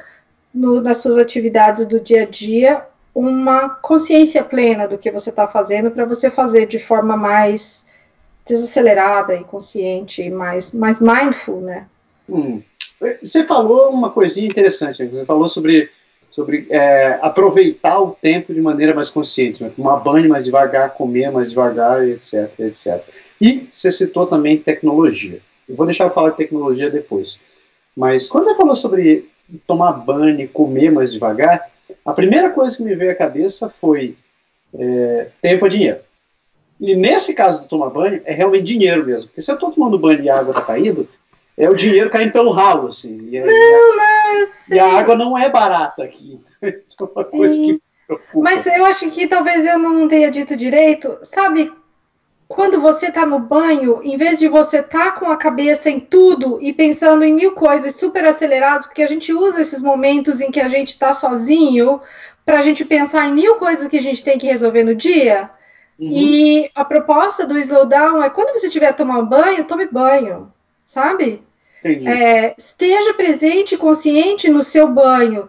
no, 0.53 0.81
nas 0.81 0.97
suas 0.97 1.17
atividades 1.17 1.85
do 1.85 1.99
dia 1.99 2.23
a 2.23 2.25
dia 2.25 2.85
uma 3.13 3.69
consciência 3.69 4.43
plena 4.43 4.87
do 4.87 4.97
que 4.97 5.11
você 5.11 5.29
está 5.29 5.47
fazendo 5.47 5.91
para 5.91 6.05
você 6.05 6.29
fazer 6.29 6.67
de 6.67 6.79
forma 6.79 7.17
mais 7.17 7.85
desacelerada 8.47 9.35
e 9.35 9.43
consciente, 9.43 10.29
mais, 10.29 10.73
mais 10.73 10.99
mindful, 10.99 11.61
né? 11.61 11.87
Hum. 12.27 12.61
Você 13.23 13.43
falou 13.45 13.89
uma 13.89 14.09
coisinha 14.09 14.47
interessante, 14.47 15.05
você 15.05 15.25
falou 15.25 15.47
sobre 15.47 15.89
sobre 16.31 16.67
é, 16.69 17.17
aproveitar 17.21 17.99
o 17.99 18.11
tempo 18.11 18.53
de 18.53 18.61
maneira 18.61 18.93
mais 18.93 19.09
consciente, 19.09 19.63
né? 19.63 19.71
tomar 19.75 19.97
banho 19.97 20.29
mais 20.29 20.45
devagar, 20.45 20.93
comer 20.93 21.31
mais 21.31 21.49
devagar, 21.49 22.07
etc, 22.07 22.51
etc. 22.59 23.03
E 23.41 23.67
você 23.69 23.91
citou 23.91 24.27
também 24.27 24.57
tecnologia. 24.57 25.39
Eu 25.67 25.75
vou 25.75 25.85
deixar 25.85 26.05
eu 26.05 26.11
falar 26.11 26.29
de 26.29 26.37
tecnologia 26.37 26.89
depois. 26.89 27.41
Mas 27.95 28.27
quando 28.27 28.45
você 28.45 28.55
falou 28.55 28.75
sobre 28.75 29.29
tomar 29.65 29.91
banho 29.93 30.39
e 30.39 30.47
comer 30.47 30.91
mais 30.91 31.11
devagar, 31.11 31.69
a 32.05 32.13
primeira 32.13 32.49
coisa 32.49 32.75
que 32.75 32.83
me 32.83 32.95
veio 32.95 33.11
à 33.11 33.15
cabeça 33.15 33.69
foi 33.69 34.17
é, 34.73 35.27
tempo 35.41 35.65
é 35.65 35.69
dinheiro. 35.69 35.99
E 36.79 36.95
nesse 36.95 37.33
caso 37.33 37.61
do 37.61 37.67
tomar 37.67 37.89
banho, 37.89 38.21
é 38.23 38.33
realmente 38.33 38.63
dinheiro 38.63 39.05
mesmo. 39.05 39.27
Porque 39.27 39.41
se 39.41 39.51
eu 39.51 39.55
estou 39.55 39.71
tomando 39.71 39.99
banho 39.99 40.21
e 40.21 40.29
a 40.29 40.39
água 40.39 40.51
está 40.51 40.61
caindo, 40.61 41.07
é 41.57 41.69
o 41.69 41.75
dinheiro 41.75 42.09
caindo 42.09 42.31
pelo 42.31 42.51
ralo, 42.51 42.87
assim. 42.87 43.17
E, 43.31 43.39
não, 43.41 43.97
não, 43.97 44.39
eu 44.39 44.47
sei. 44.47 44.77
E 44.77 44.79
a 44.79 44.93
água 44.97 45.15
não 45.15 45.37
é 45.37 45.49
barata 45.49 46.03
aqui. 46.03 46.39
Isso 46.63 46.97
é 47.01 47.03
uma 47.03 47.25
coisa 47.25 47.53
Sim. 47.53 47.65
que 47.65 47.81
preocupa. 48.07 48.39
Mas 48.39 48.65
eu 48.65 48.85
acho 48.85 49.09
que 49.11 49.27
talvez 49.27 49.65
eu 49.65 49.77
não 49.77 50.07
tenha 50.07 50.31
dito 50.31 50.55
direito. 50.55 51.19
Sabe, 51.21 51.69
quando 52.49 52.81
você 52.81 53.09
está 53.09 53.27
no 53.27 53.37
banho, 53.37 54.01
em 54.03 54.17
vez 54.17 54.39
de 54.39 54.47
você 54.47 54.79
estar 54.79 55.05
tá 55.05 55.11
com 55.11 55.29
a 55.29 55.37
cabeça 55.37 55.87
em 55.87 55.99
tudo 55.99 56.57
e 56.59 56.73
pensando 56.73 57.23
em 57.23 57.31
mil 57.31 57.51
coisas 57.51 57.95
super 57.95 58.25
aceleradas, 58.25 58.87
porque 58.87 59.03
a 59.03 59.07
gente 59.07 59.31
usa 59.31 59.61
esses 59.61 59.83
momentos 59.83 60.41
em 60.41 60.49
que 60.49 60.59
a 60.59 60.67
gente 60.67 60.89
está 60.89 61.13
sozinho 61.13 62.01
para 62.43 62.57
a 62.57 62.61
gente 62.63 62.83
pensar 62.83 63.27
em 63.27 63.35
mil 63.35 63.57
coisas 63.57 63.87
que 63.87 63.99
a 63.99 64.01
gente 64.01 64.23
tem 64.23 64.39
que 64.39 64.47
resolver 64.47 64.83
no 64.83 64.95
dia. 64.95 65.47
Uhum. 65.99 66.09
E 66.11 66.71
a 66.73 66.83
proposta 66.83 67.45
do 67.45 67.55
slowdown 67.55 68.23
é 68.23 68.31
quando 68.31 68.59
você 68.59 68.65
estiver 68.65 68.93
tomando 68.93 69.27
banho, 69.27 69.65
tome 69.65 69.85
banho, 69.85 70.51
sabe? 70.83 71.43
É, 71.83 72.55
esteja 72.57 73.13
presente 73.13 73.75
e 73.75 73.77
consciente 73.77 74.49
no 74.49 74.63
seu 74.63 74.87
banho. 74.87 75.47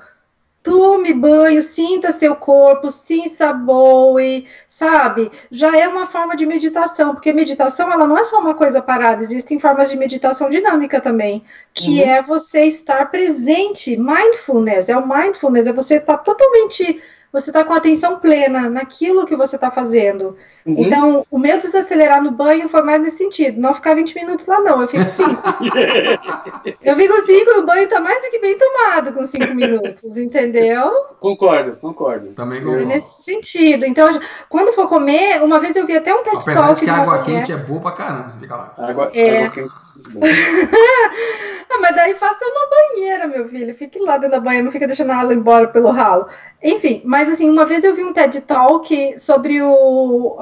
Tome 0.62 1.14
banho, 1.14 1.60
sinta 1.62 2.12
seu 2.12 2.36
corpo, 2.36 2.90
se 2.90 3.18
ensaboe, 3.18 4.46
sabe? 4.68 5.32
Já 5.50 5.74
é 5.74 5.88
uma 5.88 6.04
forma 6.04 6.36
de 6.36 6.44
meditação, 6.44 7.14
porque 7.14 7.32
meditação 7.32 7.90
ela 7.90 8.06
não 8.06 8.18
é 8.18 8.24
só 8.24 8.38
uma 8.40 8.54
coisa 8.54 8.82
parada, 8.82 9.22
existem 9.22 9.58
formas 9.58 9.88
de 9.88 9.96
meditação 9.96 10.50
dinâmica 10.50 11.00
também, 11.00 11.42
que 11.72 12.02
uhum. 12.02 12.08
é 12.08 12.22
você 12.22 12.64
estar 12.66 13.10
presente, 13.10 13.96
mindfulness, 13.96 14.90
é 14.90 14.96
o 14.96 15.08
mindfulness, 15.08 15.66
é 15.66 15.72
você 15.72 15.96
estar 15.96 16.18
totalmente 16.18 17.00
você 17.32 17.50
está 17.50 17.64
com 17.64 17.72
atenção 17.72 18.18
plena 18.18 18.68
naquilo 18.68 19.24
que 19.24 19.36
você 19.36 19.56
está 19.56 19.70
fazendo. 19.70 20.36
Uhum. 20.66 20.74
Então, 20.78 21.26
o 21.30 21.38
meu 21.38 21.58
desacelerar 21.58 22.22
no 22.22 22.32
banho 22.32 22.68
foi 22.68 22.82
mais 22.82 23.00
nesse 23.00 23.18
sentido. 23.18 23.60
Não 23.60 23.72
ficar 23.72 23.94
20 23.94 24.14
minutos 24.14 24.46
lá, 24.46 24.60
não. 24.60 24.80
Eu 24.80 24.88
fico 24.88 25.06
5. 25.06 25.30
eu 26.82 26.96
fico 26.96 27.26
5 27.26 27.30
e 27.30 27.58
o 27.58 27.66
banho 27.66 27.84
está 27.84 28.00
mais 28.00 28.22
do 28.22 28.30
que 28.30 28.40
bem 28.40 28.58
tomado 28.58 29.12
com 29.12 29.24
5 29.24 29.54
minutos, 29.54 30.16
entendeu? 30.16 30.90
Concordo, 31.20 31.76
concordo. 31.76 32.32
Também 32.32 32.62
concordo. 32.62 32.86
Nesse 32.86 33.22
sentido. 33.22 33.86
Então, 33.86 34.08
quando 34.48 34.72
for 34.72 34.88
comer, 34.88 35.42
uma 35.42 35.60
vez 35.60 35.76
eu 35.76 35.86
vi 35.86 35.96
até 35.96 36.12
um 36.12 36.22
TED 36.22 36.36
Apesar 36.36 36.54
Talk. 36.66 36.84
que 36.84 36.90
a 36.90 36.96
água 36.96 37.22
quente 37.22 37.52
é 37.52 37.56
boa 37.56 37.80
pra 37.80 37.92
caramba, 37.92 38.30
você 38.30 38.40
fica 38.40 38.56
lá. 38.56 38.74
Água, 38.76 39.10
é. 39.14 39.44
água 39.44 39.50
quente. 39.50 39.70
ah, 41.70 41.78
mas 41.80 41.94
daí 41.94 42.14
faça 42.14 42.44
uma 42.44 42.68
banheira, 42.68 43.26
meu 43.26 43.48
filho. 43.48 43.74
Fique 43.74 43.98
lá 43.98 44.16
dentro 44.16 44.36
da 44.36 44.40
banheira, 44.40 44.64
não 44.64 44.72
fica 44.72 44.86
deixando 44.86 45.12
ela 45.12 45.34
embora 45.34 45.68
pelo 45.68 45.90
ralo. 45.90 46.26
Enfim, 46.62 47.02
mas 47.04 47.30
assim, 47.30 47.50
uma 47.50 47.66
vez 47.66 47.84
eu 47.84 47.94
vi 47.94 48.04
um 48.04 48.12
TED 48.12 48.42
Talk 48.42 49.18
sobre 49.18 49.62
o. 49.62 50.36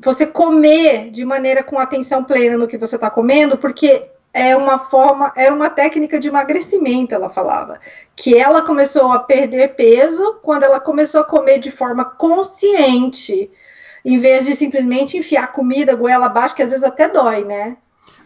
Você 0.00 0.26
comer 0.26 1.10
de 1.10 1.24
maneira 1.24 1.62
com 1.62 1.78
atenção 1.78 2.24
plena 2.24 2.58
no 2.58 2.66
que 2.66 2.76
você 2.76 2.96
está 2.96 3.08
comendo, 3.08 3.56
porque 3.56 4.10
é 4.32 4.56
uma 4.56 4.78
forma, 4.78 5.32
era 5.36 5.54
uma 5.54 5.68
técnica 5.68 6.18
de 6.18 6.28
emagrecimento, 6.28 7.14
ela 7.14 7.28
falava. 7.28 7.78
Que 8.16 8.36
ela 8.36 8.62
começou 8.62 9.12
a 9.12 9.18
perder 9.18 9.74
peso 9.74 10.40
quando 10.42 10.62
ela 10.62 10.80
começou 10.80 11.20
a 11.20 11.24
comer 11.24 11.58
de 11.58 11.70
forma 11.70 12.04
consciente, 12.04 13.50
em 14.04 14.18
vez 14.18 14.46
de 14.46 14.54
simplesmente 14.54 15.18
enfiar 15.18 15.52
comida 15.52 15.94
goela 15.94 16.26
abaixo, 16.26 16.54
que 16.54 16.62
às 16.62 16.70
vezes 16.70 16.84
até 16.84 17.08
dói, 17.08 17.44
né? 17.44 17.76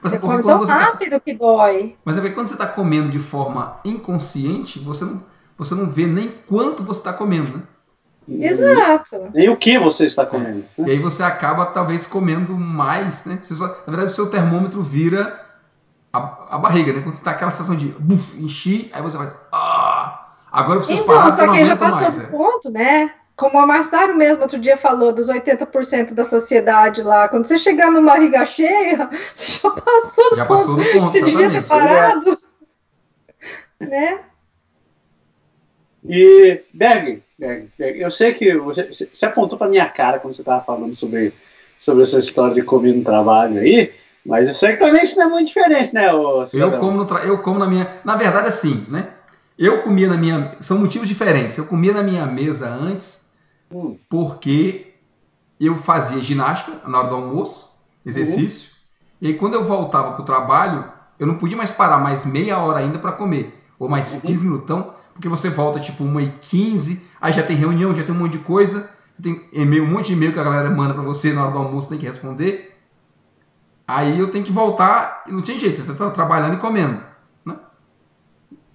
Mas 0.03 0.13
você 0.13 0.17
é 0.17 0.21
come 0.21 0.43
tão 0.43 0.65
tá 0.65 0.75
rápido 0.75 1.11
tá... 1.11 1.21
que 1.21 1.35
dói. 1.35 1.97
Mas 2.05 2.17
é 2.17 2.21
porque 2.21 2.35
quando 2.35 2.49
você 2.49 2.55
está 2.55 2.67
comendo 2.67 3.11
de 3.11 3.19
forma 3.19 3.81
inconsciente, 3.85 4.79
você 4.79 5.05
não, 5.05 5.23
você 5.57 5.75
não 5.75 5.87
vê 5.91 6.07
nem 6.07 6.35
quanto 6.47 6.83
você 6.83 7.01
está 7.01 7.13
comendo, 7.13 7.59
né? 7.59 7.63
Exato. 8.29 9.31
Nem 9.33 9.49
o 9.49 9.57
que 9.57 9.79
você 9.79 10.07
está 10.07 10.27
comendo. 10.27 10.65
É. 10.79 10.83
E 10.83 10.91
aí 10.91 10.99
você 10.99 11.23
acaba 11.23 11.67
talvez 11.67 12.07
comendo 12.07 12.55
mais, 12.55 13.25
né? 13.25 13.39
Só, 13.43 13.67
na 13.67 13.85
verdade, 13.87 14.11
o 14.11 14.15
seu 14.15 14.29
termômetro 14.29 14.83
vira 14.83 15.41
a, 16.13 16.57
a 16.57 16.59
barriga, 16.59 16.93
né? 16.93 17.01
Quando 17.01 17.15
você 17.15 17.21
está 17.21 17.31
aquela 17.31 17.51
sensação 17.51 17.77
de 17.77 17.87
buf, 17.99 18.43
enchi, 18.43 18.91
aí 18.93 19.01
você 19.01 19.17
vai. 19.17 19.29
Ah, 19.53 20.33
agora 20.51 20.77
eu 20.77 20.81
preciso 20.81 21.05
então, 21.05 21.15
parar, 21.15 21.31
só 21.31 21.53
que 21.53 21.65
já 21.65 21.77
passou 21.77 22.01
mais, 22.01 22.17
do 22.17 22.23
é. 22.23 22.27
ponto, 22.27 22.71
né? 22.71 23.15
Como 23.37 23.59
a 23.59 23.67
Marçário 23.67 24.17
mesmo 24.17 24.43
outro 24.43 24.59
dia 24.59 24.79
falou, 24.79 25.13
dos 25.13 25.29
80% 25.29 26.15
da 26.15 26.25
sociedade 26.25 27.03
lá, 27.03 27.29
quando 27.29 27.45
você 27.45 27.59
chegar 27.59 27.91
numa 27.91 28.13
barriga 28.13 28.45
cheia, 28.47 29.11
você 29.33 29.61
já 29.61 29.71
passou 29.71 30.31
do 30.31 30.37
já 30.37 30.47
ponto, 30.47 30.59
passou 30.59 30.77
do 30.77 30.85
ponto 30.85 31.13
você 31.13 31.21
devia 31.21 31.51
ter 31.51 31.67
parado. 31.67 32.39
né? 33.79 34.21
E, 36.09 36.63
Berg, 36.73 37.23
Berg, 37.39 37.69
Berg, 37.79 38.01
eu 38.01 38.11
sei 38.11 38.33
que 38.33 38.57
você, 38.57 38.89
você 38.91 39.27
apontou 39.27 39.59
para 39.59 39.69
minha 39.69 39.89
cara 39.89 40.19
quando 40.19 40.33
você 40.33 40.41
estava 40.41 40.65
falando 40.65 40.95
sobre, 40.95 41.35
sobre 41.77 42.03
essa 42.03 42.19
história 42.19 42.55
de 42.55 42.63
comer 42.63 42.95
no 42.95 43.05
trabalho 43.05 43.61
aí, 43.61 43.93
mas 44.25 44.49
eu 44.49 44.55
sei 44.55 44.73
que 44.73 44.79
também 44.79 45.03
isso 45.03 45.19
não 45.19 45.27
é 45.27 45.29
muito 45.29 45.49
diferente, 45.49 45.93
né, 45.93 46.09
eu 46.09 46.79
como, 46.79 47.05
no 47.05 47.19
eu 47.19 47.39
como 47.43 47.59
na 47.59 47.67
minha... 47.67 48.01
Na 48.03 48.17
verdade, 48.17 48.49
assim, 48.49 48.87
né? 48.89 49.11
Eu 49.59 49.83
comia 49.83 50.09
na 50.09 50.17
minha... 50.17 50.57
São 50.61 50.79
motivos 50.79 51.09
diferentes. 51.09 51.57
Eu 51.57 51.65
comia 51.67 51.93
na 51.93 52.03
minha 52.03 52.27
mesa 52.27 52.69
antes 52.69 53.26
Hum. 53.71 53.97
Porque 54.09 54.95
eu 55.61 55.77
fazia 55.77 56.23
ginástica 56.23 56.81
na 56.87 56.99
hora 56.99 57.09
do 57.09 57.15
almoço, 57.17 57.75
exercício, 58.05 58.71
uhum. 58.71 58.77
e 59.23 59.27
aí 59.29 59.35
quando 59.35 59.55
eu 59.55 59.65
voltava 59.65 60.13
para 60.13 60.23
o 60.23 60.25
trabalho, 60.25 60.85
eu 61.19 61.27
não 61.27 61.37
podia 61.37 61.57
mais 61.57 61.73
parar 61.73 61.99
mais 61.99 62.25
meia 62.27 62.59
hora 62.59 62.79
ainda 62.79 62.99
para 62.99 63.13
comer, 63.13 63.63
ou 63.79 63.89
mais 63.89 64.15
uhum. 64.15 64.21
15 64.21 64.45
minutão, 64.45 64.95
porque 65.13 65.29
você 65.29 65.49
volta 65.49 65.81
tipo 65.81 66.05
1 66.05 66.21
e 66.21 66.31
15, 66.41 67.07
aí 67.21 67.33
já 67.33 67.43
tem 67.43 67.57
reunião, 67.57 67.93
já 67.93 68.05
tem 68.05 68.15
um 68.15 68.19
monte 68.19 68.33
de 68.33 68.39
coisa, 68.39 68.91
tem 69.21 69.49
e-mail, 69.53 69.85
um 69.85 69.91
monte 69.91 70.09
de 70.09 70.13
e-mail 70.13 70.33
que 70.33 70.39
a 70.39 70.45
galera 70.45 70.69
manda 70.69 70.93
para 70.93 71.03
você 71.03 71.33
na 71.33 71.43
hora 71.43 71.53
do 71.53 71.59
almoço, 71.59 71.89
tem 71.89 71.99
que 71.99 72.07
responder. 72.07 72.77
Aí 73.89 74.19
eu 74.19 74.31
tenho 74.31 74.45
que 74.45 74.53
voltar, 74.53 75.25
e 75.27 75.33
não 75.33 75.41
tinha 75.41 75.59
jeito, 75.59 75.83
você 75.83 75.95
tá 75.95 76.11
trabalhando 76.11 76.55
e 76.55 76.59
comendo. 76.59 77.03
Né? 77.45 77.57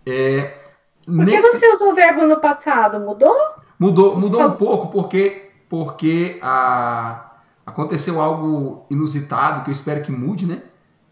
É, 0.05 0.61
Por 1.05 1.25
que 1.25 1.35
nesse... 1.35 1.59
você 1.59 1.71
usou 1.73 1.91
o 1.91 1.95
verbo 1.95 2.25
no 2.25 2.39
passado? 2.39 2.99
Mudou? 2.99 3.35
Mudou, 3.81 4.15
mudou 4.15 4.43
um 4.43 4.51
pouco 4.51 4.89
porque, 4.89 5.49
porque 5.67 6.37
a, 6.39 7.31
aconteceu 7.65 8.21
algo 8.21 8.85
inusitado 8.91 9.63
que 9.63 9.71
eu 9.71 9.71
espero 9.71 10.03
que 10.03 10.11
mude, 10.11 10.45
né? 10.45 10.61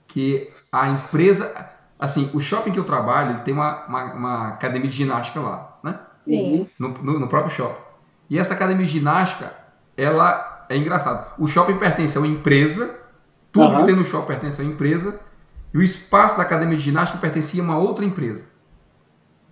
Que 0.07 0.47
a 0.71 0.88
empresa, 0.88 1.51
assim, 1.97 2.29
o 2.31 2.39
shopping 2.39 2.71
que 2.71 2.77
eu 2.77 2.83
trabalho, 2.83 3.31
ele 3.31 3.39
tem 3.39 3.55
uma, 3.55 3.88
uma, 3.88 4.13
uma 4.13 4.47
academia 4.49 4.88
de 4.88 4.95
ginástica 4.95 5.39
lá, 5.39 5.79
né? 5.83 5.99
Sim. 6.23 6.69
No, 6.77 6.89
no, 6.89 7.19
no, 7.19 7.27
próprio 7.27 7.51
shopping. 7.51 7.81
E 8.29 8.38
essa 8.38 8.53
academia 8.53 8.85
de 8.85 8.91
ginástica, 8.91 9.51
ela 9.97 10.67
é 10.69 10.77
engraçada. 10.77 11.25
O 11.39 11.47
shopping 11.47 11.77
pertence 11.77 12.15
a 12.19 12.21
uma 12.21 12.27
empresa, 12.27 12.99
tudo 13.51 13.65
uhum. 13.65 13.79
que 13.79 13.85
tem 13.88 13.95
no 13.95 14.05
shopping 14.05 14.27
pertence 14.27 14.61
a 14.61 14.63
uma 14.63 14.71
empresa, 14.71 15.19
e 15.73 15.77
o 15.79 15.81
espaço 15.81 16.38
da 16.38 16.43
academia 16.43 16.77
de 16.77 16.83
ginástica 16.83 17.17
pertencia 17.17 17.63
a 17.63 17.65
uma 17.65 17.79
outra 17.79 18.05
empresa. 18.05 18.45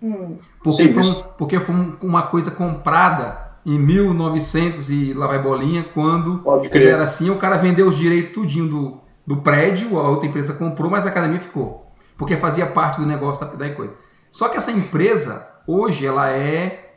Hum. 0.02 0.38
Porque, 0.62 0.92
foi 0.92 1.24
porque 1.36 1.60
foi 1.60 1.74
uma 2.02 2.22
coisa 2.22 2.50
comprada 2.50 3.48
em 3.66 3.78
1900 3.78 4.90
e 4.90 5.12
lá 5.12 5.26
vai 5.26 5.42
bolinha, 5.42 5.84
quando 5.84 6.42
era 6.72 7.02
assim, 7.02 7.30
o 7.30 7.36
cara 7.36 7.56
vendeu 7.56 7.86
os 7.86 7.96
direitos 7.96 8.32
tudinho 8.32 8.68
do, 8.68 9.00
do 9.26 9.36
prédio, 9.38 9.98
a 9.98 10.08
outra 10.08 10.26
empresa 10.26 10.54
comprou, 10.54 10.90
mas 10.90 11.04
a 11.04 11.10
academia 11.10 11.40
ficou. 11.40 11.92
Porque 12.16 12.36
fazia 12.36 12.66
parte 12.66 13.00
do 13.00 13.06
negócio 13.06 13.44
da, 13.44 13.52
da 13.52 13.74
coisa. 13.74 13.94
Só 14.30 14.48
que 14.48 14.56
essa 14.56 14.70
empresa, 14.70 15.46
hoje, 15.66 16.06
ela 16.06 16.30
é 16.30 16.94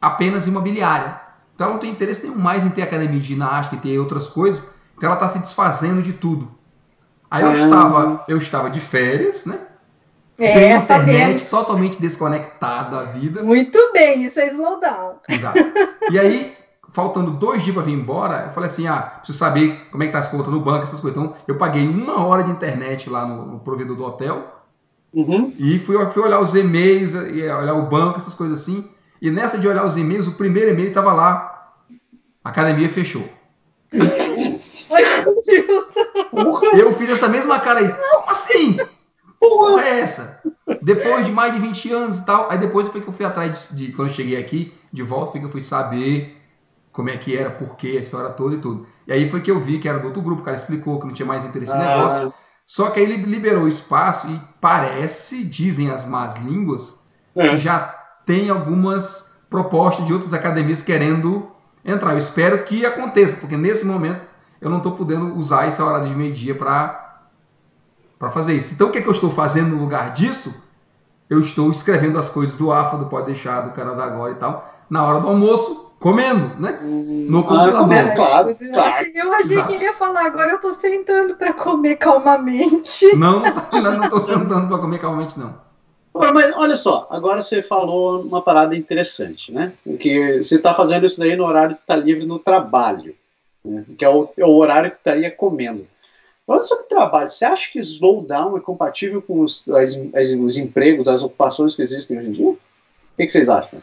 apenas 0.00 0.46
imobiliária. 0.46 1.20
Então 1.54 1.66
ela 1.66 1.74
não 1.74 1.80
tem 1.80 1.90
interesse 1.90 2.26
nenhum 2.26 2.38
mais 2.38 2.64
em 2.64 2.70
ter 2.70 2.82
academia 2.82 3.18
de 3.18 3.26
ginástica 3.26 3.76
e 3.76 3.78
ter 3.78 3.98
outras 3.98 4.28
coisas. 4.28 4.62
Então 4.96 5.08
ela 5.08 5.16
está 5.16 5.28
se 5.28 5.38
desfazendo 5.38 6.02
de 6.02 6.12
tudo. 6.12 6.50
Aí 7.30 7.42
eu, 7.42 7.50
ah. 7.50 7.54
estava, 7.54 8.24
eu 8.28 8.36
estava 8.36 8.70
de 8.70 8.80
férias, 8.80 9.46
né? 9.46 9.58
É, 10.38 10.48
sem 10.48 10.72
internet, 10.76 11.38
sabemos. 11.38 11.50
totalmente 11.50 12.00
desconectado 12.00 12.96
da 12.96 13.04
vida. 13.04 13.42
Muito 13.42 13.78
bem, 13.92 14.24
isso 14.24 14.40
é 14.40 14.48
slowdown. 14.48 15.16
Exato. 15.28 15.58
E 16.10 16.18
aí, 16.18 16.52
faltando 16.90 17.30
dois 17.30 17.62
dias 17.62 17.74
para 17.74 17.84
vir 17.84 17.92
embora, 17.92 18.46
eu 18.46 18.52
falei 18.52 18.66
assim: 18.68 18.86
ah, 18.86 19.00
preciso 19.18 19.38
saber 19.38 19.88
como 19.90 20.02
é 20.02 20.06
que 20.06 20.12
tá 20.12 20.18
as 20.18 20.28
contas 20.28 20.48
no 20.48 20.60
banco, 20.60 20.82
essas 20.82 21.00
coisas. 21.00 21.20
Então, 21.20 21.34
eu 21.46 21.56
paguei 21.56 21.86
uma 21.86 22.24
hora 22.26 22.42
de 22.42 22.50
internet 22.50 23.08
lá 23.08 23.26
no, 23.26 23.46
no 23.46 23.60
provedor 23.60 23.96
do 23.96 24.04
hotel. 24.04 24.52
Uhum. 25.12 25.54
E 25.56 25.78
fui, 25.78 26.04
fui 26.06 26.22
olhar 26.22 26.40
os 26.40 26.54
e-mails, 26.54 27.14
olhar 27.14 27.74
o 27.74 27.86
banco, 27.86 28.16
essas 28.16 28.34
coisas 28.34 28.60
assim. 28.60 28.88
E 29.22 29.30
nessa 29.30 29.56
de 29.56 29.68
olhar 29.68 29.86
os 29.86 29.96
e-mails, 29.96 30.26
o 30.26 30.32
primeiro 30.32 30.70
e-mail 30.70 30.88
estava 30.88 31.12
lá: 31.12 31.72
a 32.44 32.48
academia 32.50 32.88
fechou. 32.88 33.28
Ai, 34.90 35.02
meu 35.24 35.40
Deus. 35.46 35.88
Eu 36.76 36.92
fiz 36.94 37.10
essa 37.10 37.28
mesma 37.28 37.60
cara 37.60 37.80
aí. 37.80 37.88
Como 37.88 38.30
assim? 38.30 38.76
Porra 39.48 39.82
é 39.82 40.00
essa? 40.00 40.40
Depois 40.82 41.26
de 41.26 41.32
mais 41.32 41.52
de 41.52 41.60
20 41.60 41.92
anos 41.92 42.18
e 42.18 42.24
tal. 42.24 42.50
Aí 42.50 42.58
depois 42.58 42.88
foi 42.88 43.00
que 43.00 43.08
eu 43.08 43.12
fui 43.12 43.24
atrás 43.24 43.68
de, 43.70 43.86
de 43.86 43.92
quando 43.92 44.08
eu 44.08 44.14
cheguei 44.14 44.36
aqui, 44.36 44.72
de 44.92 45.02
volta, 45.02 45.32
foi 45.32 45.40
que 45.40 45.46
eu 45.46 45.50
fui 45.50 45.60
saber 45.60 46.40
como 46.92 47.10
é 47.10 47.16
que 47.16 47.36
era, 47.36 47.50
por 47.50 47.76
quê, 47.76 47.94
a 47.98 48.00
história 48.00 48.30
toda 48.30 48.54
e 48.54 48.58
tudo. 48.58 48.86
E 49.06 49.12
aí 49.12 49.28
foi 49.28 49.40
que 49.40 49.50
eu 49.50 49.58
vi 49.58 49.78
que 49.78 49.88
era 49.88 49.98
do 49.98 50.06
outro 50.06 50.22
grupo, 50.22 50.42
o 50.42 50.44
cara 50.44 50.56
explicou 50.56 51.00
que 51.00 51.06
não 51.06 51.12
tinha 51.12 51.26
mais 51.26 51.44
interesse 51.44 51.72
ah. 51.72 51.76
no 51.76 51.82
negócio. 51.82 52.34
Só 52.64 52.88
que 52.90 53.00
aí 53.00 53.04
ele 53.04 53.16
liberou 53.16 53.68
espaço 53.68 54.28
e 54.30 54.40
parece, 54.60 55.44
dizem 55.44 55.90
as 55.90 56.06
más 56.06 56.36
línguas, 56.36 56.98
é. 57.34 57.48
que 57.48 57.56
já 57.58 57.80
tem 58.24 58.48
algumas 58.48 59.38
propostas 59.50 60.06
de 60.06 60.12
outras 60.12 60.32
academias 60.32 60.82
querendo 60.82 61.50
entrar. 61.84 62.12
Eu 62.12 62.18
espero 62.18 62.62
que 62.64 62.86
aconteça, 62.86 63.36
porque 63.36 63.56
nesse 63.56 63.84
momento 63.84 64.26
eu 64.60 64.70
não 64.70 64.78
estou 64.78 64.92
podendo 64.92 65.36
usar 65.36 65.66
essa 65.66 65.84
hora 65.84 66.06
de 66.06 66.14
meio-dia 66.14 66.54
para 66.54 67.13
fazer 68.30 68.54
isso. 68.54 68.74
Então 68.74 68.88
o 68.88 68.90
que, 68.90 68.98
é 68.98 69.02
que 69.02 69.08
eu 69.08 69.12
estou 69.12 69.30
fazendo 69.30 69.70
no 69.70 69.82
lugar 69.82 70.12
disso? 70.12 70.54
Eu 71.28 71.40
estou 71.40 71.70
escrevendo 71.70 72.18
as 72.18 72.28
coisas 72.28 72.56
do 72.56 72.72
AFA, 72.72 72.96
do 72.96 73.06
Pode 73.06 73.26
Deixar, 73.26 73.62
do 73.62 73.70
Canadá 73.72 74.04
Agora 74.04 74.32
e 74.32 74.36
tal, 74.36 74.72
na 74.88 75.04
hora 75.04 75.20
do 75.20 75.28
almoço, 75.28 75.94
comendo, 75.98 76.50
né? 76.60 76.78
No 76.82 77.40
ah, 77.40 77.42
computador. 77.42 77.76
Ah, 77.76 77.78
comendo, 77.80 78.14
claro, 78.14 78.50
eu 78.50 78.72
claro. 78.72 78.90
Achei, 78.90 79.12
eu 79.14 79.32
achei 79.32 79.62
que 79.64 79.72
ele 79.72 79.84
ia 79.84 79.92
falar, 79.94 80.26
agora 80.26 80.50
eu 80.50 80.56
estou 80.56 80.74
sentando 80.74 81.34
para 81.36 81.52
comer 81.54 81.96
calmamente. 81.96 83.14
Não, 83.16 83.40
não 83.40 84.04
estou 84.04 84.20
sentando 84.20 84.68
para 84.68 84.78
comer 84.78 84.98
calmamente, 84.98 85.38
não. 85.38 85.54
Mas 86.14 86.56
olha 86.56 86.76
só, 86.76 87.08
agora 87.10 87.42
você 87.42 87.60
falou 87.60 88.22
uma 88.22 88.40
parada 88.40 88.76
interessante, 88.76 89.50
né? 89.50 89.72
Que 89.98 90.40
você 90.40 90.56
está 90.56 90.72
fazendo 90.72 91.06
isso 91.06 91.18
daí 91.18 91.34
no 91.34 91.44
horário 91.44 91.74
que 91.74 91.82
está 91.82 91.96
livre 91.96 92.24
no 92.24 92.38
trabalho 92.38 93.16
né? 93.64 93.84
que 93.96 94.04
é 94.04 94.08
o, 94.08 94.28
é 94.36 94.44
o, 94.44 94.54
horário 94.54 94.90
que 94.90 94.98
estaria 94.98 95.30
comendo. 95.30 95.86
Falando 96.46 96.68
sobre 96.68 96.84
trabalho, 96.84 97.28
você 97.28 97.44
acha 97.44 97.72
que 97.72 97.78
slowdown 97.78 98.56
é 98.56 98.60
compatível 98.60 99.22
com 99.22 99.40
os, 99.40 99.66
as, 99.70 99.94
as, 100.14 100.30
os 100.32 100.56
empregos, 100.56 101.08
as 101.08 101.22
ocupações 101.22 101.74
que 101.74 101.80
existem 101.80 102.18
hoje 102.18 102.28
em 102.28 102.32
dia? 102.32 102.50
O 102.50 102.58
que, 103.16 103.24
que 103.24 103.32
vocês 103.32 103.48
acham? 103.48 103.82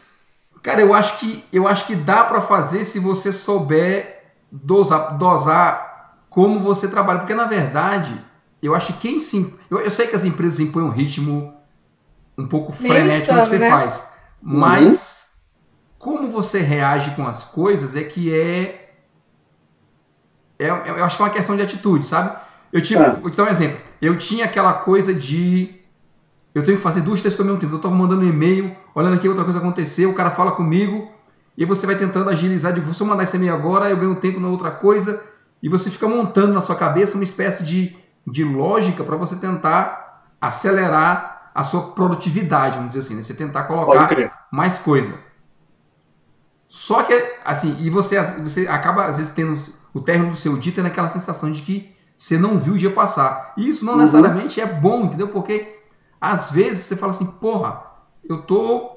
Cara, 0.62 0.80
eu 0.80 0.94
acho 0.94 1.18
que, 1.18 1.44
eu 1.52 1.66
acho 1.66 1.86
que 1.86 1.96
dá 1.96 2.22
para 2.22 2.40
fazer 2.40 2.84
se 2.84 3.00
você 3.00 3.32
souber 3.32 4.22
dosar, 4.50 5.18
dosar 5.18 6.18
como 6.30 6.60
você 6.60 6.86
trabalha. 6.86 7.18
Porque, 7.18 7.34
na 7.34 7.46
verdade, 7.46 8.24
eu 8.62 8.74
acho 8.74 8.92
que 8.92 9.00
quem 9.00 9.18
sim. 9.18 9.52
Eu, 9.68 9.80
eu 9.80 9.90
sei 9.90 10.06
que 10.06 10.14
as 10.14 10.24
empresas 10.24 10.60
impõem 10.60 10.84
um 10.84 10.90
ritmo 10.90 11.52
um 12.38 12.46
pouco 12.46 12.70
frenético 12.72 13.34
no 13.34 13.42
que 13.42 13.48
você 13.48 13.58
né? 13.58 13.70
faz. 13.70 14.08
Mas 14.40 15.34
uhum. 15.34 15.96
como 15.98 16.30
você 16.30 16.60
reage 16.60 17.10
com 17.16 17.26
as 17.26 17.42
coisas 17.42 17.96
é 17.96 18.04
que 18.04 18.32
é, 18.32 18.88
é, 20.60 20.68
eu 20.68 21.04
acho 21.04 21.16
que 21.16 21.22
é 21.22 21.26
uma 21.26 21.32
questão 21.32 21.56
de 21.56 21.62
atitude, 21.62 22.06
sabe? 22.06 22.40
Eu 22.72 22.80
tive, 22.80 23.02
é. 23.02 23.10
vou 23.10 23.30
te 23.30 23.36
dar 23.36 23.44
um 23.44 23.48
exemplo. 23.48 23.78
Eu 24.00 24.16
tinha 24.16 24.44
aquela 24.44 24.72
coisa 24.72 25.12
de 25.12 25.82
eu 26.54 26.62
tenho 26.62 26.76
que 26.76 26.82
fazer 26.82 27.00
duas, 27.00 27.20
três 27.20 27.34
coisas 27.34 27.40
ao 27.40 27.54
mesmo 27.54 27.60
tempo. 27.60 27.74
Eu 27.74 27.76
estou 27.76 27.90
mandando 27.90 28.22
um 28.22 28.28
e-mail, 28.28 28.76
olhando 28.94 29.14
aqui 29.14 29.28
outra 29.28 29.44
coisa 29.44 29.58
aconteceu, 29.58 30.10
o 30.10 30.14
cara 30.14 30.30
fala 30.30 30.52
comigo, 30.52 31.10
e 31.56 31.64
você 31.64 31.86
vai 31.86 31.96
tentando 31.96 32.28
agilizar, 32.28 32.72
de 32.72 32.94
se 32.94 33.00
eu 33.00 33.06
mandar 33.06 33.22
esse 33.24 33.36
e-mail 33.36 33.54
agora, 33.54 33.88
eu 33.90 33.96
ganho 33.96 34.14
tempo 34.16 34.38
na 34.38 34.48
outra 34.48 34.70
coisa, 34.70 35.22
e 35.62 35.68
você 35.68 35.88
fica 35.88 36.06
montando 36.06 36.52
na 36.52 36.60
sua 36.60 36.76
cabeça 36.76 37.14
uma 37.14 37.24
espécie 37.24 37.62
de, 37.62 37.96
de 38.26 38.44
lógica 38.44 39.02
para 39.02 39.16
você 39.16 39.36
tentar 39.36 40.26
acelerar 40.40 41.50
a 41.54 41.62
sua 41.62 41.92
produtividade, 41.92 42.76
vamos 42.76 42.88
dizer 42.88 43.00
assim, 43.00 43.14
né? 43.14 43.22
Você 43.22 43.34
tentar 43.34 43.64
colocar 43.64 44.08
mais 44.50 44.78
coisa. 44.78 45.14
Só 46.66 47.02
que, 47.02 47.12
assim, 47.44 47.76
e 47.80 47.90
você, 47.90 48.20
você 48.38 48.66
acaba 48.66 49.04
às 49.04 49.18
vezes 49.18 49.32
tendo 49.32 49.60
o 49.92 50.00
término 50.00 50.30
do 50.30 50.36
seu 50.36 50.56
dia 50.56 50.72
tendo 50.74 50.86
aquela 50.86 51.08
sensação 51.08 51.52
de 51.52 51.60
que 51.62 51.94
você 52.16 52.38
não 52.38 52.58
viu 52.58 52.74
o 52.74 52.78
dia 52.78 52.90
passar. 52.90 53.52
E 53.56 53.68
isso 53.68 53.84
não 53.84 53.94
uhum. 53.94 54.00
necessariamente 54.00 54.60
é 54.60 54.66
bom, 54.66 55.04
entendeu? 55.04 55.28
Porque 55.28 55.80
às 56.20 56.50
vezes 56.50 56.84
você 56.84 56.96
fala 56.96 57.10
assim, 57.10 57.26
porra, 57.26 57.82
eu 58.28 58.42
tô 58.42 58.92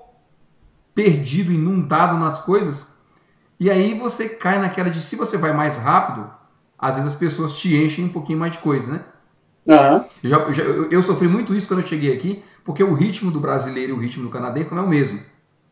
perdido, 0.94 1.52
inundado 1.52 2.18
nas 2.18 2.40
coisas. 2.40 2.96
E 3.60 3.70
aí 3.70 3.98
você 3.98 4.30
cai 4.30 4.60
naquela 4.60 4.90
de 4.90 5.02
se 5.02 5.16
você 5.16 5.38
vai 5.38 5.54
mais 5.54 5.78
rápido, 5.78 6.30
às 6.78 6.96
vezes 6.96 7.14
as 7.14 7.20
pessoas 7.20 7.54
te 7.54 7.76
enchem 7.76 8.06
um 8.06 8.10
pouquinho 8.10 8.40
mais 8.40 8.52
de 8.52 8.60
coisa, 8.60 8.92
né? 8.92 9.02
Uhum. 9.66 10.06
Eu, 10.24 10.30
já, 10.30 10.38
eu, 10.38 10.54
já, 10.54 10.64
eu, 10.64 10.92
eu, 10.92 11.02
sofri 11.02 11.28
muito 11.28 11.56
isso 11.56 11.68
quando 11.68 11.82
eu 11.82 11.88
cheguei 11.88 12.14
aqui, 12.14 12.44
porque 12.64 12.84
o 12.84 12.94
ritmo 12.94 13.32
do 13.32 13.40
brasileiro 13.40 13.94
e 13.94 13.96
o 13.96 14.00
ritmo 14.00 14.24
do 14.24 14.30
canadense 14.30 14.74
não 14.74 14.84
é 14.84 14.86
o 14.86 14.90
mesmo. 14.90 15.20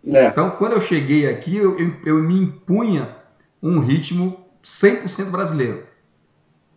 É. 0.05 0.27
Então, 0.27 0.49
quando 0.51 0.73
eu 0.73 0.81
cheguei 0.81 1.29
aqui, 1.29 1.55
eu, 1.55 1.77
eu, 2.03 2.21
me 2.21 2.37
impunha 2.37 3.15
um 3.61 3.79
ritmo 3.79 4.45
100% 4.63 5.29
brasileiro. 5.29 5.83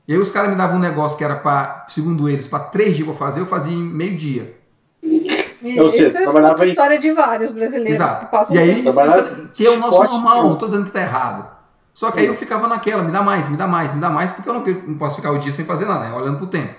E 0.06 0.12
aí 0.12 0.18
os 0.18 0.30
caras 0.30 0.50
me 0.50 0.56
davam 0.56 0.76
um 0.76 0.80
negócio 0.80 1.18
que 1.18 1.24
era 1.24 1.36
para, 1.36 1.84
segundo 1.88 2.28
eles, 2.28 2.46
para 2.46 2.60
três 2.60 2.96
dias 2.96 3.08
para 3.08 3.16
fazer, 3.16 3.40
eu 3.40 3.46
fazia 3.46 3.74
em 3.74 3.82
meio 3.82 4.16
dia. 4.16 4.56
Ou 5.02 5.88
seja, 5.88 6.06
Isso 6.06 6.38
é 6.38 6.62
a 6.62 6.66
história 6.66 6.98
de 6.98 7.12
vários 7.12 7.52
brasileiros 7.52 8.00
Exato. 8.00 8.26
que 8.26 8.30
passam 8.30 8.54
e 8.54 8.58
aí, 8.58 8.86
isso, 8.86 9.48
que 9.52 9.66
é 9.66 9.70
o 9.70 9.78
nosso 9.78 10.02
normal, 10.04 10.44
não 10.44 10.52
estou 10.52 10.68
dizendo 10.68 10.84
que 10.84 10.90
está 10.90 11.00
errado. 11.00 11.56
Só 11.92 12.10
que 12.10 12.20
aí 12.20 12.26
eu 12.26 12.34
ficava 12.34 12.68
naquela, 12.68 13.02
me 13.02 13.10
dá 13.10 13.22
mais, 13.22 13.48
me 13.48 13.56
dá 13.56 13.66
mais, 13.66 13.94
me 13.94 14.00
dá 14.00 14.10
mais, 14.10 14.30
porque 14.30 14.48
eu 14.48 14.54
não, 14.54 14.62
não 14.62 14.98
posso 14.98 15.16
ficar 15.16 15.32
o 15.32 15.38
dia 15.38 15.50
sem 15.50 15.64
fazer 15.64 15.86
nada, 15.86 16.06
né? 16.06 16.14
olhando 16.14 16.36
pro 16.36 16.46
tempo. 16.46 16.74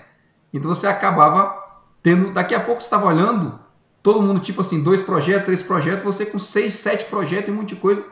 Então 0.54 0.74
você 0.74 0.88
acabava 0.88 1.58
tendo, 2.04 2.32
daqui 2.32 2.54
a 2.54 2.60
pouco 2.60 2.82
você 2.82 2.86
estava 2.86 3.08
olhando, 3.08 3.60
todo 4.02 4.22
mundo 4.22 4.40
tipo 4.40 4.62
assim, 4.62 4.82
dois 4.82 5.02
projetos, 5.02 5.46
três 5.46 5.64
projetos, 5.64 6.04
você 6.04 6.26
com 6.26 6.38
seis, 6.38 6.76
sete 6.76 7.06
projetos 7.06 7.50
e 7.50 7.52
um 7.52 7.56
monte 7.56 7.70
de 7.70 7.82
coisa, 7.82 8.06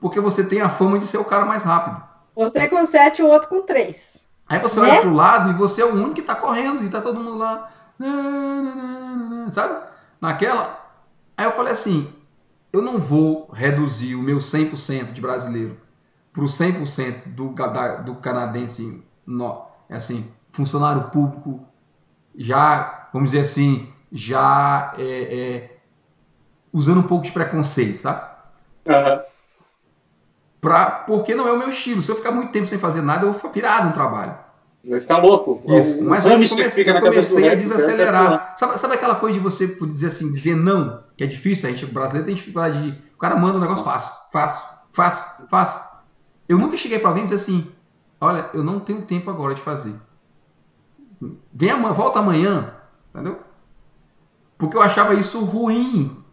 porque 0.00 0.20
você 0.20 0.44
tem 0.44 0.60
a 0.60 0.68
fama 0.68 0.98
de 0.98 1.06
ser 1.06 1.18
o 1.18 1.24
cara 1.24 1.44
mais 1.44 1.64
rápido. 1.64 2.02
Você 2.36 2.68
com 2.68 2.86
sete 2.86 3.22
o 3.22 3.26
outro 3.26 3.48
com 3.48 3.62
três. 3.62 4.23
Aí 4.54 4.60
você 4.60 4.80
né? 4.80 4.88
olha 4.88 5.00
pro 5.00 5.14
lado 5.14 5.50
e 5.50 5.54
você 5.54 5.82
é 5.82 5.84
o 5.84 5.94
único 5.94 6.14
que 6.14 6.22
tá 6.22 6.34
correndo 6.34 6.84
e 6.84 6.88
tá 6.88 7.00
todo 7.00 7.18
mundo 7.18 7.36
lá. 7.36 7.70
Sabe? 9.50 9.86
Naquela. 10.20 10.80
Aí 11.36 11.44
eu 11.44 11.52
falei 11.52 11.72
assim: 11.72 12.12
eu 12.72 12.80
não 12.80 12.98
vou 12.98 13.50
reduzir 13.52 14.14
o 14.14 14.22
meu 14.22 14.38
100% 14.38 15.12
de 15.12 15.20
brasileiro 15.20 15.76
pro 16.32 16.44
100% 16.44 17.26
do, 17.26 17.54
do 18.04 18.14
canadense, 18.16 19.02
no, 19.26 19.66
assim, 19.88 20.32
funcionário 20.50 21.10
público, 21.10 21.64
já, 22.34 23.08
vamos 23.12 23.30
dizer 23.30 23.42
assim, 23.42 23.92
já 24.10 24.92
é, 24.98 25.04
é, 25.04 25.76
usando 26.72 26.98
um 26.98 27.04
pouco 27.04 27.24
de 27.24 27.32
preconceito, 27.32 27.98
sabe? 27.98 28.34
Uhum 28.86 29.33
pra, 30.64 30.86
porque 31.06 31.34
não 31.34 31.46
é 31.46 31.52
o 31.52 31.58
meu 31.58 31.68
estilo. 31.68 32.00
Se 32.00 32.10
eu 32.10 32.16
ficar 32.16 32.32
muito 32.32 32.50
tempo 32.50 32.66
sem 32.66 32.78
fazer 32.78 33.02
nada, 33.02 33.24
eu 33.24 33.30
vou 33.30 33.34
ficar 33.34 33.50
pirado 33.50 33.88
no 33.88 33.92
trabalho. 33.92 34.34
Vai 34.82 34.98
ficar 34.98 35.18
louco. 35.18 35.62
Isso. 35.74 36.02
Mas 36.02 36.26
aí 36.26 36.42
eu 36.42 36.48
comecei, 36.48 36.88
eu 36.88 37.00
comecei 37.00 37.50
a 37.50 37.54
desacelerar. 37.54 38.54
Sabe, 38.56 38.78
sabe 38.78 38.94
aquela 38.94 39.16
coisa 39.16 39.36
de 39.36 39.44
você 39.44 39.66
dizer 39.66 40.06
assim, 40.06 40.32
dizer 40.32 40.56
não, 40.56 41.04
que 41.18 41.24
é 41.24 41.26
difícil? 41.26 41.68
A 41.68 41.72
gente, 41.72 41.84
o 41.84 41.88
brasileiro 41.88 42.24
tem 42.24 42.34
dificuldade 42.34 42.80
de. 42.80 42.98
O 43.14 43.18
cara 43.18 43.36
manda 43.36 43.58
um 43.58 43.60
negócio 43.60 43.84
fácil, 43.84 44.10
fácil, 44.32 44.66
fácil, 44.90 45.46
fácil. 45.48 45.84
Eu 46.48 46.58
nunca 46.58 46.78
cheguei 46.78 46.98
para 46.98 47.08
alguém 47.08 47.24
e 47.24 47.26
disse 47.26 47.42
assim: 47.42 47.70
olha, 48.18 48.48
eu 48.54 48.64
não 48.64 48.80
tenho 48.80 49.02
tempo 49.02 49.30
agora 49.30 49.54
de 49.54 49.60
fazer. 49.60 49.94
Vem 51.52 51.70
amanhã, 51.70 51.92
volta 51.92 52.20
amanhã, 52.20 52.72
entendeu? 53.10 53.38
Porque 54.56 54.78
eu 54.78 54.82
achava 54.82 55.14
isso 55.14 55.44
ruim 55.44 56.24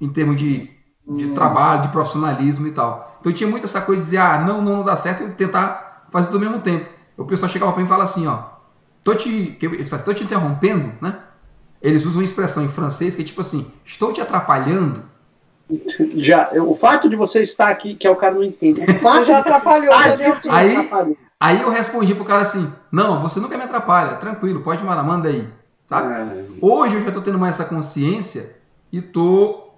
em 0.00 0.08
termos 0.08 0.36
de 0.36 0.79
de 1.16 1.26
hum. 1.26 1.34
trabalho, 1.34 1.82
de 1.82 1.88
profissionalismo 1.88 2.66
e 2.66 2.72
tal. 2.72 3.16
Então 3.20 3.32
tinha 3.32 3.48
muito 3.48 3.64
essa 3.64 3.80
coisa 3.80 4.00
de 4.00 4.06
dizer, 4.06 4.18
ah, 4.18 4.40
não, 4.40 4.62
não, 4.62 4.76
não 4.78 4.84
dá 4.84 4.96
certo, 4.96 5.24
e 5.24 5.30
tentar 5.30 6.06
fazer 6.10 6.28
tudo 6.28 6.44
ao 6.44 6.50
mesmo 6.50 6.62
tempo. 6.62 6.88
O 7.16 7.24
pessoal 7.24 7.50
chegava 7.50 7.72
para 7.72 7.80
mim 7.80 7.86
e 7.86 7.88
fala 7.88 8.04
assim, 8.04 8.26
ó, 8.26 8.38
tô 9.02 9.14
te, 9.14 9.58
eles 9.60 9.88
falam, 9.88 10.04
tô 10.04 10.14
te 10.14 10.24
interrompendo, 10.24 10.92
né? 11.00 11.18
Eles 11.82 12.04
usam 12.04 12.20
uma 12.20 12.24
expressão 12.24 12.64
em 12.64 12.68
francês 12.68 13.14
que 13.14 13.22
é 13.22 13.24
tipo 13.24 13.40
assim, 13.40 13.66
estou 13.84 14.12
te 14.12 14.20
atrapalhando. 14.20 15.02
Já, 16.14 16.50
o 16.52 16.74
fato 16.74 17.08
de 17.08 17.16
você 17.16 17.42
estar 17.42 17.68
aqui, 17.68 17.94
que 17.94 18.06
é 18.06 18.10
o 18.10 18.16
cara 18.16 18.34
não 18.34 18.42
entende. 18.42 18.80
O 18.80 18.94
fato 18.98 19.24
já 19.24 19.38
atrapalhou, 19.38 19.92
aqui, 19.92 20.48
aí, 20.50 20.76
atrapalhou. 20.76 21.16
aí 21.38 21.62
eu 21.62 21.70
respondi 21.70 22.14
pro 22.14 22.24
cara 22.24 22.42
assim, 22.42 22.70
não, 22.90 23.22
você 23.22 23.38
nunca 23.40 23.56
me 23.56 23.64
atrapalha, 23.64 24.16
tranquilo, 24.16 24.62
pode 24.62 24.84
mandar, 24.84 25.02
manda 25.02 25.28
aí. 25.28 25.48
Sabe? 25.84 26.12
É. 26.12 26.46
Hoje 26.60 26.96
eu 26.96 27.00
já 27.00 27.10
tô 27.10 27.20
tendo 27.20 27.38
mais 27.38 27.54
essa 27.54 27.64
consciência 27.64 28.56
e 28.92 29.00
tô 29.00 29.69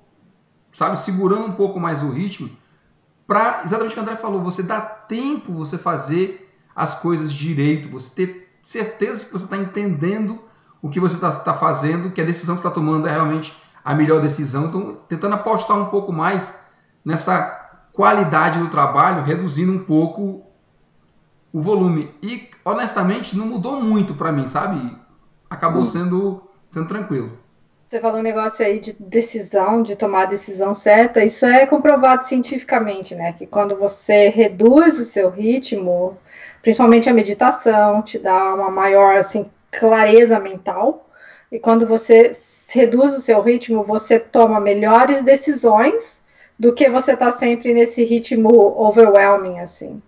sabe, 0.73 0.99
segurando 0.99 1.47
um 1.47 1.53
pouco 1.53 1.79
mais 1.79 2.03
o 2.03 2.11
ritmo, 2.11 2.51
para 3.27 3.63
exatamente 3.65 3.93
o 3.93 3.95
que 3.95 4.01
o 4.01 4.03
André 4.03 4.17
falou, 4.17 4.43
você 4.43 4.63
dá 4.63 4.81
tempo 4.81 5.53
você 5.53 5.79
fazer 5.79 6.53
as 6.75 6.95
coisas 6.95 7.33
direito, 7.33 7.89
você 7.89 8.11
ter 8.11 8.57
certeza 8.63 9.27
que 9.27 9.33
você 9.33 9.45
está 9.45 9.57
entendendo 9.57 10.41
o 10.81 10.89
que 10.89 10.99
você 10.99 11.15
está 11.15 11.31
tá 11.31 11.55
fazendo, 11.55 12.11
que 12.11 12.21
a 12.21 12.25
decisão 12.25 12.55
que 12.55 12.61
você 12.61 12.67
está 12.67 12.75
tomando 12.75 13.07
é 13.07 13.11
realmente 13.11 13.57
a 13.85 13.95
melhor 13.95 14.21
decisão. 14.21 14.67
Então, 14.67 15.01
tentando 15.09 15.35
apostar 15.35 15.77
um 15.79 15.87
pouco 15.87 16.13
mais 16.13 16.61
nessa 17.05 17.61
qualidade 17.93 18.59
do 18.59 18.69
trabalho, 18.69 19.23
reduzindo 19.23 19.73
um 19.73 19.79
pouco 19.79 20.45
o 21.53 21.61
volume. 21.61 22.15
E, 22.23 22.51
honestamente, 22.65 23.37
não 23.37 23.47
mudou 23.47 23.81
muito 23.81 24.15
para 24.15 24.33
mim, 24.33 24.47
sabe? 24.47 24.97
Acabou 25.49 25.83
hum. 25.83 25.85
sendo, 25.85 26.43
sendo 26.71 26.89
tranquilo. 26.89 27.39
Você 27.93 28.01
falou 28.01 28.21
um 28.21 28.23
negócio 28.23 28.65
aí 28.65 28.81
de 28.81 28.95
decisão, 28.95 29.83
de 29.83 29.95
tomar 29.95 30.23
a 30.23 30.25
decisão 30.25 30.73
certa. 30.73 31.23
Isso 31.23 31.45
é 31.45 31.67
comprovado 31.67 32.25
cientificamente, 32.25 33.15
né? 33.15 33.35
Que 33.35 33.47
quando 33.47 33.77
você 33.77 34.31
reduz 34.31 34.99
o 34.99 35.05
seu 35.05 35.29
ritmo, 35.29 36.17
principalmente 36.63 37.11
a 37.11 37.13
meditação, 37.13 38.01
te 38.01 38.19
dá 38.19 38.55
uma 38.55 38.71
maior 38.71 39.19
assim, 39.19 39.45
clareza 39.71 40.41
mental. 40.41 41.07
E 41.53 41.59
quando 41.59 41.87
você 41.87 42.33
reduz 42.71 43.13
o 43.13 43.21
seu 43.21 43.43
ritmo, 43.43 43.85
você 43.85 44.19
toma 44.19 44.59
melhores 44.59 45.21
decisões 45.23 46.25
do 46.59 46.73
que 46.73 46.89
você 46.89 47.15
tá 47.15 47.31
sempre 47.31 47.75
nesse 47.75 48.05
ritmo 48.05 48.49
overwhelming, 48.83 49.61
assim. 49.61 50.01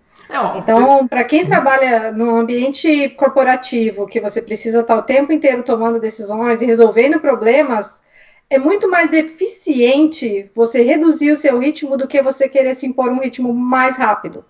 Então, 0.57 1.07
para 1.07 1.23
quem 1.23 1.45
trabalha 1.45 2.11
no 2.11 2.37
ambiente 2.37 3.09
corporativo, 3.09 4.07
que 4.07 4.19
você 4.19 4.41
precisa 4.41 4.81
estar 4.81 4.95
o 4.95 5.01
tempo 5.01 5.31
inteiro 5.31 5.63
tomando 5.63 5.99
decisões 5.99 6.61
e 6.61 6.65
resolvendo 6.65 7.19
problemas, 7.19 7.99
é 8.49 8.59
muito 8.59 8.89
mais 8.89 9.11
eficiente 9.13 10.49
você 10.55 10.83
reduzir 10.83 11.31
o 11.31 11.35
seu 11.35 11.59
ritmo 11.59 11.97
do 11.97 12.07
que 12.07 12.21
você 12.21 12.47
querer 12.47 12.75
se 12.75 12.85
impor 12.85 13.09
um 13.09 13.19
ritmo 13.19 13.53
mais 13.53 13.97
rápido. 13.97 14.45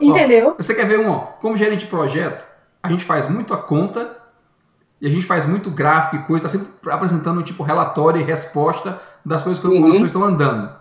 Entendeu? 0.00 0.50
Ó, 0.50 0.54
você 0.62 0.74
quer 0.74 0.86
ver 0.86 1.00
um, 1.00 1.10
ó, 1.10 1.18
como 1.40 1.56
gerente 1.56 1.80
de 1.80 1.90
projeto, 1.90 2.46
a 2.82 2.88
gente 2.88 3.04
faz 3.04 3.28
muito 3.28 3.52
a 3.54 3.56
conta 3.56 4.16
e 5.00 5.06
a 5.06 5.10
gente 5.10 5.26
faz 5.26 5.46
muito 5.46 5.70
gráfico 5.70 6.16
e 6.16 6.26
coisa, 6.26 6.46
está 6.46 6.58
sempre 6.58 6.92
apresentando 6.92 7.42
tipo 7.42 7.62
relatório 7.62 8.20
e 8.20 8.24
resposta 8.24 9.00
das 9.24 9.42
coisas 9.42 9.60
que 9.60 9.66
uhum. 9.66 9.84
as 9.86 9.90
coisas 9.90 10.06
estão 10.06 10.22
andando. 10.22 10.72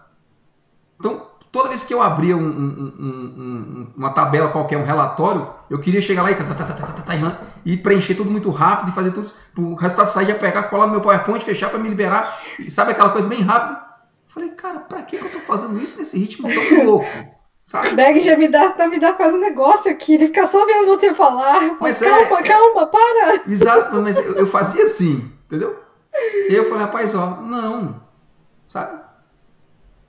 Então, 1.00 1.31
toda 1.52 1.70
vez 1.70 1.84
que 1.84 1.94
eu 1.94 2.02
abria 2.02 2.36
um, 2.36 2.42
um, 2.42 2.94
um, 3.00 3.88
uma 3.98 4.12
tabela 4.12 4.50
qualquer, 4.50 4.78
um 4.78 4.86
relatório, 4.86 5.50
eu 5.70 5.80
queria 5.80 6.02
chegar 6.02 6.24
lá 6.24 6.32
e, 6.32 7.74
e 7.74 7.78
preencher 7.78 8.16
tudo 8.16 8.32
muito 8.32 8.50
rápido 8.50 8.90
e 8.90 8.94
fazer 8.94 9.12
tudo. 9.12 9.32
O 9.58 9.76
resultado 9.76 10.08
sair, 10.08 10.28
já 10.28 10.36
pegar, 10.36 10.64
colar 10.64 10.86
no 10.86 10.94
meu 10.94 11.02
PowerPoint, 11.02 11.44
fechar 11.44 11.70
para 11.70 11.80
me 11.80 11.90
liberar. 11.90 12.42
E 12.58 12.72
sabe 12.72 12.92
aquela 12.92 13.10
coisa 13.10 13.28
bem 13.28 13.42
rápida? 13.42 13.82
Falei, 14.28 14.50
cara, 14.50 14.80
pra 14.80 15.02
que, 15.02 15.18
que 15.18 15.26
eu 15.26 15.32
tô 15.32 15.40
fazendo 15.40 15.82
isso 15.82 16.00
nesse 16.00 16.18
ritmo 16.18 16.48
tão 16.48 16.84
louco? 16.86 17.06
Sabe? 17.66 17.92
Bag 17.92 18.20
já 18.22 18.38
me 18.38 18.48
dá, 18.48 18.70
tá 18.70 18.88
me 18.88 19.00
dá 19.00 19.14
quase 19.14 19.36
um 19.36 19.40
negócio 19.40 19.92
aqui, 19.92 20.18
de 20.18 20.28
ficar 20.28 20.48
só 20.48 20.66
vendo 20.66 20.88
você 20.88 21.14
falar. 21.14 21.78
Mas 21.80 22.00
calma, 22.00 22.40
é, 22.40 22.44
calma, 22.44 22.88
para! 22.88 23.42
Exato, 23.48 24.02
mas 24.02 24.18
eu, 24.18 24.36
eu 24.36 24.48
fazia 24.48 24.84
assim, 24.84 25.32
entendeu? 25.46 25.78
E 26.50 26.54
eu 26.54 26.66
falei, 26.66 26.84
rapaz, 26.84 27.16
ó, 27.16 27.42
não, 27.42 28.02
sabe? 28.68 29.00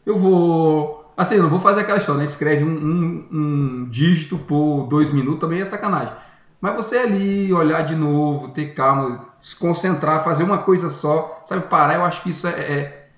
Eu 0.04 0.18
vou. 0.18 1.01
Assim, 1.22 1.36
eu 1.36 1.42
não 1.44 1.50
vou 1.50 1.60
fazer 1.60 1.82
aquela 1.82 1.98
história, 1.98 2.18
né? 2.18 2.24
Escreve 2.24 2.64
um, 2.64 2.68
um, 2.68 3.28
um 3.30 3.88
dígito 3.88 4.36
por 4.36 4.88
dois 4.88 5.12
minutos, 5.12 5.40
também 5.40 5.60
é 5.60 5.64
sacanagem. 5.64 6.12
Mas 6.60 6.74
você 6.74 6.98
ali, 6.98 7.52
olhar 7.52 7.82
de 7.82 7.94
novo, 7.94 8.48
ter 8.48 8.74
calma, 8.74 9.26
se 9.38 9.54
concentrar, 9.54 10.24
fazer 10.24 10.42
uma 10.42 10.58
coisa 10.58 10.88
só, 10.88 11.40
sabe? 11.44 11.62
Parar, 11.62 11.94
eu 11.94 12.04
acho 12.04 12.22
que 12.22 12.30
isso 12.30 12.48
é, 12.48 12.50
é, 12.50 13.08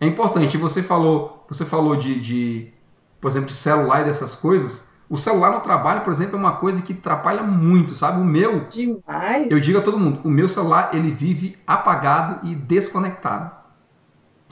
é 0.00 0.06
importante. 0.06 0.56
Você 0.56 0.84
falou, 0.84 1.44
você 1.48 1.64
falou 1.64 1.96
de, 1.96 2.20
de 2.20 2.72
por 3.20 3.28
exemplo, 3.28 3.48
de 3.48 3.56
celular 3.56 4.02
e 4.02 4.04
dessas 4.04 4.36
coisas, 4.36 4.88
o 5.10 5.16
celular 5.16 5.50
no 5.50 5.60
trabalho, 5.60 6.02
por 6.02 6.12
exemplo, 6.12 6.36
é 6.36 6.38
uma 6.38 6.56
coisa 6.56 6.80
que 6.80 6.92
atrapalha 6.92 7.42
muito, 7.42 7.92
sabe? 7.92 8.20
O 8.20 8.24
meu. 8.24 8.66
Demais. 8.68 9.50
Eu 9.50 9.58
digo 9.58 9.78
a 9.78 9.82
todo 9.82 9.98
mundo, 9.98 10.20
o 10.22 10.30
meu 10.30 10.48
celular 10.48 10.90
ele 10.92 11.10
vive 11.10 11.58
apagado 11.66 12.46
e 12.46 12.54
desconectado. 12.54 13.61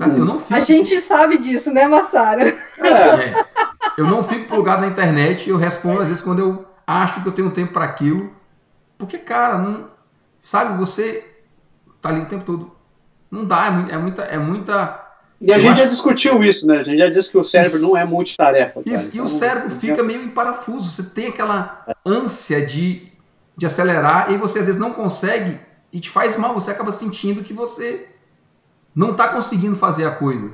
Hum. 0.09 0.17
Eu 0.17 0.25
não 0.25 0.39
fico... 0.39 0.55
A 0.55 0.61
gente 0.61 1.01
sabe 1.01 1.39
disso, 1.39 1.73
né, 1.73 1.87
Massaro? 1.87 2.43
É. 2.43 3.35
Eu 3.97 4.07
não 4.07 4.23
fico 4.23 4.47
plugado 4.47 4.83
na 4.83 4.89
internet, 4.89 5.49
eu 5.49 5.57
respondo 5.57 6.01
às 6.01 6.09
vezes 6.09 6.23
quando 6.23 6.39
eu 6.39 6.65
acho 6.87 7.23
que 7.23 7.29
eu 7.29 7.33
tenho 7.33 7.51
tempo 7.51 7.73
para 7.73 7.85
aquilo. 7.85 8.33
Porque, 8.97 9.19
cara, 9.19 9.59
não. 9.59 9.91
Sabe, 10.39 10.79
você 10.79 11.27
tá 12.01 12.09
ali 12.09 12.21
o 12.21 12.27
tempo 12.27 12.45
todo. 12.45 12.73
Não 13.31 13.45
dá, 13.45 13.87
é, 13.91 13.95
é 13.95 13.99
muita. 13.99 14.23
É 14.23 14.39
muita 14.39 15.07
e 15.41 15.53
a 15.53 15.57
eu 15.57 15.61
gente 15.61 15.73
acho... 15.73 15.83
já 15.83 15.89
discutiu 15.89 16.43
isso, 16.43 16.67
né? 16.67 16.79
A 16.79 16.83
gente 16.83 16.99
já 16.99 17.09
disse 17.09 17.31
que 17.31 17.39
o 17.39 17.43
cérebro 17.43 17.79
isso. 17.79 17.87
não 17.87 17.97
é 17.97 18.05
multitarefa. 18.05 18.83
Isso, 18.85 19.09
então, 19.09 19.17
e 19.17 19.21
o 19.21 19.25
então, 19.25 19.29
cérebro 19.29 19.71
fica 19.71 20.03
meio 20.03 20.21
em 20.21 20.29
parafuso. 20.29 20.91
Você 20.91 21.03
tem 21.03 21.29
aquela 21.29 21.87
ânsia 22.05 22.65
de, 22.65 23.11
de 23.57 23.65
acelerar 23.65 24.31
e 24.31 24.37
você 24.37 24.59
às 24.59 24.67
vezes 24.67 24.81
não 24.81 24.93
consegue 24.93 25.59
e 25.91 25.99
te 25.99 26.11
faz 26.11 26.37
mal. 26.37 26.53
Você 26.53 26.71
acaba 26.71 26.93
sentindo 26.93 27.43
que 27.43 27.55
você 27.55 28.07
não 29.01 29.13
está 29.13 29.29
conseguindo 29.29 29.75
fazer 29.77 30.05
a 30.05 30.11
coisa. 30.11 30.53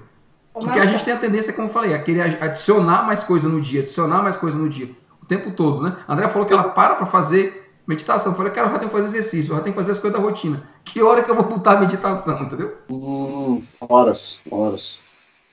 Porque 0.53 0.79
a 0.79 0.87
gente 0.87 1.05
tem 1.05 1.13
a 1.13 1.19
tendência, 1.19 1.53
como 1.53 1.69
eu 1.69 1.73
falei, 1.73 1.93
a 1.93 2.03
querer 2.03 2.43
adicionar 2.43 3.05
mais 3.05 3.25
coisa 3.25 3.49
no 3.49 3.61
dia, 3.61 3.81
adicionar 3.81 4.23
mais 4.23 4.37
coisa 4.37 4.57
no 4.57 4.69
dia, 4.69 4.91
o 5.21 5.27
tempo 5.27 5.51
todo, 5.51 5.83
né? 5.83 5.97
A 6.07 6.13
André 6.15 6.29
falou 6.29 6.47
que 6.47 6.53
ela 6.53 6.71
para 6.71 6.95
para 6.95 7.07
fazer 7.07 7.67
Meditação. 7.87 8.33
Eu 8.33 8.37
falei, 8.37 8.51
cara, 8.51 8.67
eu 8.67 8.73
já 8.73 8.79
tenho 8.81 8.91
que 8.91 8.97
fazer 8.97 9.07
exercício, 9.07 9.53
eu 9.53 9.57
já 9.59 9.63
tenho 9.63 9.73
que 9.73 9.79
fazer 9.81 9.93
as 9.93 9.99
coisas 9.99 10.19
da 10.19 10.25
rotina. 10.25 10.69
Que 10.85 11.01
hora 11.03 11.23
que 11.23 11.31
eu 11.31 11.37
vou 11.37 11.45
botar 11.45 11.73
a 11.73 11.81
meditação, 11.81 12.43
entendeu? 12.43 12.77
Hum, 12.91 13.63
horas, 13.81 14.43
horas. 14.51 15.05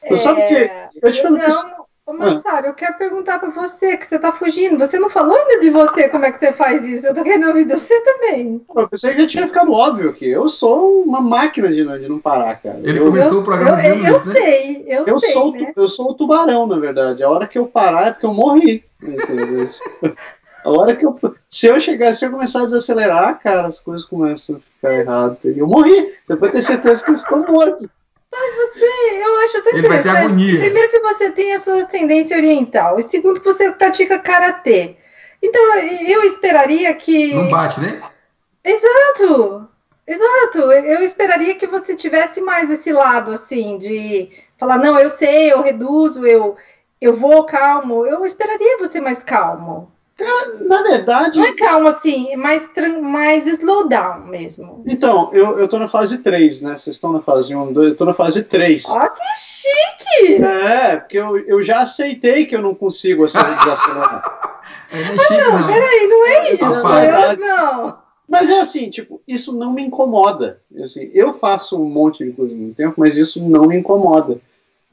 Você 0.01 0.13
é... 0.13 0.15
sabe 0.15 0.47
que. 0.47 0.71
Eu 1.01 1.11
te 1.11 1.21
pergunto. 1.21 1.43
Não, 1.43 1.82
Ô, 2.13 2.17
Massaro, 2.17 2.67
ah. 2.67 2.69
eu 2.69 2.73
quero 2.73 2.95
perguntar 2.95 3.39
para 3.39 3.49
você, 3.49 3.97
que 3.97 4.05
você 4.05 4.17
está 4.17 4.31
fugindo. 4.31 4.77
Você 4.77 4.99
não 4.99 5.09
falou 5.09 5.35
ainda 5.35 5.59
de 5.59 5.69
você, 5.71 6.07
como 6.09 6.25
é 6.25 6.31
que 6.31 6.37
você 6.37 6.53
faz 6.53 6.85
isso? 6.85 7.07
Eu 7.07 7.15
tô 7.15 7.23
querendo 7.23 7.47
ouvir 7.47 7.65
de 7.65 7.73
você 7.73 7.99
também. 8.01 8.61
Eu 8.75 8.87
pensei 8.87 9.15
que 9.15 9.21
já 9.21 9.27
tinha 9.27 9.47
ficado 9.47 9.71
óbvio 9.71 10.11
aqui. 10.11 10.29
Eu 10.29 10.47
sou 10.47 11.01
uma 11.01 11.19
máquina 11.19 11.73
de 11.73 11.83
não, 11.83 11.99
de 11.99 12.07
não 12.07 12.19
parar, 12.19 12.55
cara. 12.61 12.79
Ele 12.83 12.99
eu, 12.99 13.05
começou 13.05 13.33
eu, 13.33 13.41
o 13.41 13.43
programa 13.43 13.83
eu, 13.83 13.95
dizendo 13.95 14.07
eu, 14.07 14.13
isso, 14.13 14.27
né? 14.27 14.33
Sei, 14.35 14.85
eu, 14.87 15.03
eu 15.05 15.19
sei, 15.19 15.31
sou, 15.31 15.51
né? 15.51 15.73
Eu 15.75 15.87
sou 15.87 16.11
o 16.11 16.13
tubarão, 16.13 16.67
na 16.67 16.77
verdade. 16.77 17.23
A 17.23 17.29
hora 17.29 17.47
que 17.47 17.57
eu 17.57 17.65
parar 17.65 18.07
é 18.07 18.11
porque 18.11 18.25
eu 18.27 18.33
morri. 18.33 18.85
A 20.63 20.71
hora 20.71 20.95
que 20.95 21.05
eu. 21.05 21.19
Se 21.49 21.67
eu 21.67 21.79
chegar, 21.79 22.13
se 22.13 22.25
eu 22.25 22.31
começar 22.31 22.61
a 22.61 22.65
desacelerar, 22.65 23.39
cara, 23.39 23.67
as 23.67 23.79
coisas 23.79 24.05
começam 24.05 24.55
a 24.55 24.59
ficar 24.59 24.93
erradas. 24.93 25.37
Eu 25.43 25.67
morri. 25.67 26.13
Você 26.23 26.35
pode 26.37 26.53
ter 26.53 26.61
certeza 26.61 27.03
que 27.03 27.11
eu 27.11 27.15
estou 27.15 27.45
morto. 27.45 27.89
Mas 28.33 28.55
você, 28.55 28.85
eu 29.23 29.39
acho 29.41 29.57
até 29.59 29.69
Ele 29.77 29.87
vai 29.87 30.01
ter 30.01 30.09
agonia. 30.09 30.59
Primeiro 30.59 30.89
que 30.89 30.99
você 30.99 31.31
tem 31.31 31.53
a 31.53 31.59
sua 31.59 31.83
ascendência 31.83 32.35
oriental. 32.35 32.97
E 32.97 33.03
segundo 33.03 33.39
que 33.39 33.45
você 33.45 33.71
pratica 33.71 34.17
karatê. 34.17 34.95
Então, 35.41 35.61
eu 35.77 36.23
esperaria 36.23 36.93
que. 36.95 37.33
Não 37.35 37.49
bate, 37.49 37.79
né? 37.79 38.01
Exato! 38.63 39.69
Exato, 40.05 40.59
eu 40.69 40.99
esperaria 41.01 41.55
que 41.55 41.65
você 41.65 41.95
tivesse 41.95 42.41
mais 42.41 42.69
esse 42.69 42.91
lado 42.91 43.31
assim 43.31 43.77
de 43.77 44.29
falar, 44.57 44.77
não, 44.77 44.99
eu 44.99 45.07
sei, 45.07 45.49
eu 45.53 45.61
reduzo, 45.61 46.25
eu, 46.25 46.57
eu 46.99 47.13
vou 47.13 47.45
calmo. 47.45 48.05
Eu 48.05 48.25
esperaria 48.25 48.77
você 48.77 48.99
mais 48.99 49.23
calmo. 49.23 49.89
Na 50.67 50.83
verdade. 50.83 51.39
Não 51.39 51.45
é 51.45 51.53
calma 51.53 51.89
assim, 51.89 52.31
é 52.31 52.37
mais, 52.37 52.69
mais 53.01 53.47
slow 53.47 53.87
down 53.87 54.27
mesmo. 54.27 54.83
Então, 54.85 55.29
eu, 55.33 55.57
eu 55.57 55.67
tô 55.67 55.79
na 55.79 55.87
fase 55.87 56.21
3, 56.21 56.61
né? 56.61 56.77
Vocês 56.77 56.95
estão 56.95 57.11
na 57.11 57.21
fase 57.21 57.55
1, 57.55 57.73
2, 57.73 57.89
eu 57.89 57.95
tô 57.95 58.05
na 58.05 58.13
fase 58.13 58.43
3. 58.43 58.85
Ó, 58.85 59.09
que 59.09 59.23
chique! 59.35 60.43
É, 60.43 60.97
porque 60.97 61.17
eu, 61.17 61.37
eu 61.39 61.63
já 61.63 61.79
aceitei 61.79 62.45
que 62.45 62.55
eu 62.55 62.61
não 62.61 62.75
consigo 62.75 63.25
desacelerar. 63.25 64.61
é, 64.91 65.03
não, 65.03 65.13
é 65.13 65.17
chique, 65.17 65.37
não, 65.37 65.59
não, 65.59 65.67
peraí, 65.67 66.07
não 66.07 66.27
é 66.27 66.51
isso. 66.53 66.65
É 66.65 67.35
não. 67.37 68.03
Mas 68.29 68.49
é 68.49 68.59
assim, 68.59 68.89
tipo, 68.89 69.21
isso 69.27 69.57
não 69.57 69.73
me 69.73 69.83
incomoda. 69.83 70.61
Assim, 70.81 71.09
eu 71.13 71.33
faço 71.33 71.81
um 71.81 71.89
monte 71.89 72.23
de 72.23 72.31
coisa 72.31 72.53
no 72.53 72.73
tempo, 72.73 72.95
mas 72.97 73.17
isso 73.17 73.43
não 73.43 73.67
me 73.67 73.77
incomoda 73.77 74.39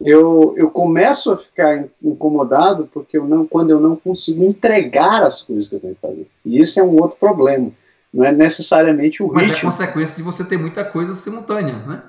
eu, 0.00 0.54
eu 0.56 0.70
começo 0.70 1.30
a 1.30 1.36
ficar 1.36 1.84
incomodado 2.02 2.88
porque 2.92 3.18
eu 3.18 3.26
não, 3.26 3.46
quando 3.46 3.70
eu 3.70 3.78
não 3.78 3.94
consigo 3.94 4.42
entregar 4.42 5.22
as 5.22 5.42
coisas 5.42 5.68
que 5.68 5.76
eu 5.76 5.80
tenho 5.80 5.94
que 5.94 6.00
fazer. 6.00 6.26
E 6.44 6.58
isso 6.58 6.80
é 6.80 6.82
um 6.82 7.00
outro 7.00 7.18
problema. 7.18 7.70
Não 8.12 8.24
é 8.24 8.32
necessariamente 8.32 9.22
o 9.22 9.28
Mas 9.28 9.44
ritmo. 9.44 9.66
Mas 9.66 9.80
é 9.80 9.84
consequência 9.84 10.16
de 10.16 10.22
você 10.22 10.42
ter 10.42 10.56
muita 10.56 10.84
coisa 10.84 11.14
simultânea, 11.14 11.76
né? 11.86 12.02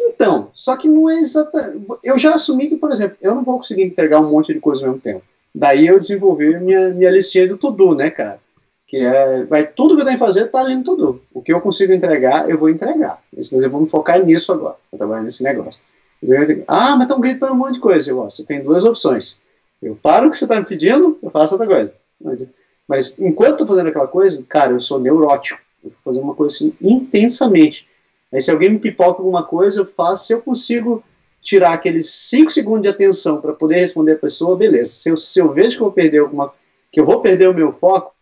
Então, 0.00 0.50
só 0.52 0.76
que 0.76 0.88
não 0.88 1.08
é 1.08 1.18
exatamente. 1.18 1.86
Eu 2.02 2.18
já 2.18 2.34
assumi 2.34 2.68
que, 2.68 2.76
por 2.76 2.90
exemplo, 2.90 3.16
eu 3.20 3.34
não 3.34 3.44
vou 3.44 3.58
conseguir 3.58 3.84
entregar 3.84 4.20
um 4.20 4.30
monte 4.30 4.52
de 4.52 4.60
coisa 4.60 4.80
ao 4.80 4.88
mesmo 4.88 5.00
tempo. 5.00 5.22
Daí 5.54 5.86
eu 5.86 5.98
desenvolvi 5.98 6.58
minha, 6.58 6.90
minha 6.90 7.10
listinha 7.10 7.46
do 7.46 7.56
tudo, 7.56 7.94
né, 7.94 8.10
cara? 8.10 8.40
Que 8.86 8.98
é. 8.98 9.44
Vai, 9.44 9.66
tudo 9.66 9.94
que 9.94 10.00
eu 10.00 10.06
tenho 10.06 10.18
que 10.18 10.24
fazer 10.24 10.46
tá 10.46 10.60
ali 10.60 10.74
no 10.74 10.82
tudo. 10.82 11.22
O 11.32 11.42
que 11.42 11.52
eu 11.52 11.60
consigo 11.60 11.92
entregar, 11.92 12.48
eu 12.48 12.58
vou 12.58 12.70
entregar. 12.70 13.22
Mas 13.34 13.52
eu 13.52 13.70
vou 13.70 13.80
me 13.80 13.88
focar 13.88 14.22
nisso 14.24 14.52
agora. 14.52 14.76
Vou 14.90 14.98
trabalhar 14.98 15.22
nesse 15.22 15.42
negócio. 15.42 15.80
Ah, 16.66 16.96
mas 16.96 17.02
estão 17.02 17.20
gritando 17.20 17.52
um 17.52 17.56
monte 17.56 17.74
de 17.74 17.80
coisa. 17.80 18.10
Eu, 18.10 18.18
ó, 18.18 18.28
você 18.28 18.44
tem 18.44 18.62
duas 18.62 18.84
opções. 18.84 19.40
Eu 19.80 19.96
paro 19.96 20.26
o 20.26 20.30
que 20.30 20.36
você 20.36 20.44
está 20.44 20.58
me 20.58 20.66
pedindo, 20.66 21.18
eu 21.22 21.30
faço 21.30 21.54
outra 21.54 21.66
coisa. 21.66 21.94
Mas, 22.20 22.48
mas 22.86 23.18
enquanto 23.18 23.52
estou 23.52 23.66
fazendo 23.66 23.88
aquela 23.88 24.08
coisa, 24.08 24.44
cara, 24.48 24.72
eu 24.72 24.80
sou 24.80 24.98
neurótico. 24.98 25.60
Eu 25.82 25.90
vou 25.90 25.98
fazer 26.04 26.20
uma 26.20 26.34
coisa 26.34 26.54
assim 26.54 26.74
intensamente. 26.80 27.86
Aí 28.32 28.40
se 28.40 28.50
alguém 28.50 28.70
me 28.70 28.78
pipoca 28.78 29.20
alguma 29.20 29.44
coisa, 29.44 29.80
eu 29.80 29.86
faço. 29.86 30.26
Se 30.26 30.32
eu 30.32 30.42
consigo 30.42 31.02
tirar 31.40 31.72
aqueles 31.72 32.10
5 32.10 32.50
segundos 32.50 32.82
de 32.82 32.88
atenção 32.88 33.40
para 33.40 33.52
poder 33.52 33.76
responder 33.76 34.12
a 34.12 34.18
pessoa, 34.18 34.56
beleza. 34.56 34.90
Se 34.90 35.08
eu, 35.08 35.16
se 35.16 35.38
eu 35.38 35.52
vejo 35.52 35.76
que 35.76 35.82
eu 35.82 35.86
vou 35.86 35.92
perder 35.92 36.18
alguma. 36.18 36.52
que 36.90 37.00
eu 37.00 37.04
vou 37.04 37.20
perder 37.20 37.48
o 37.48 37.54
meu 37.54 37.72
foco, 37.72 38.14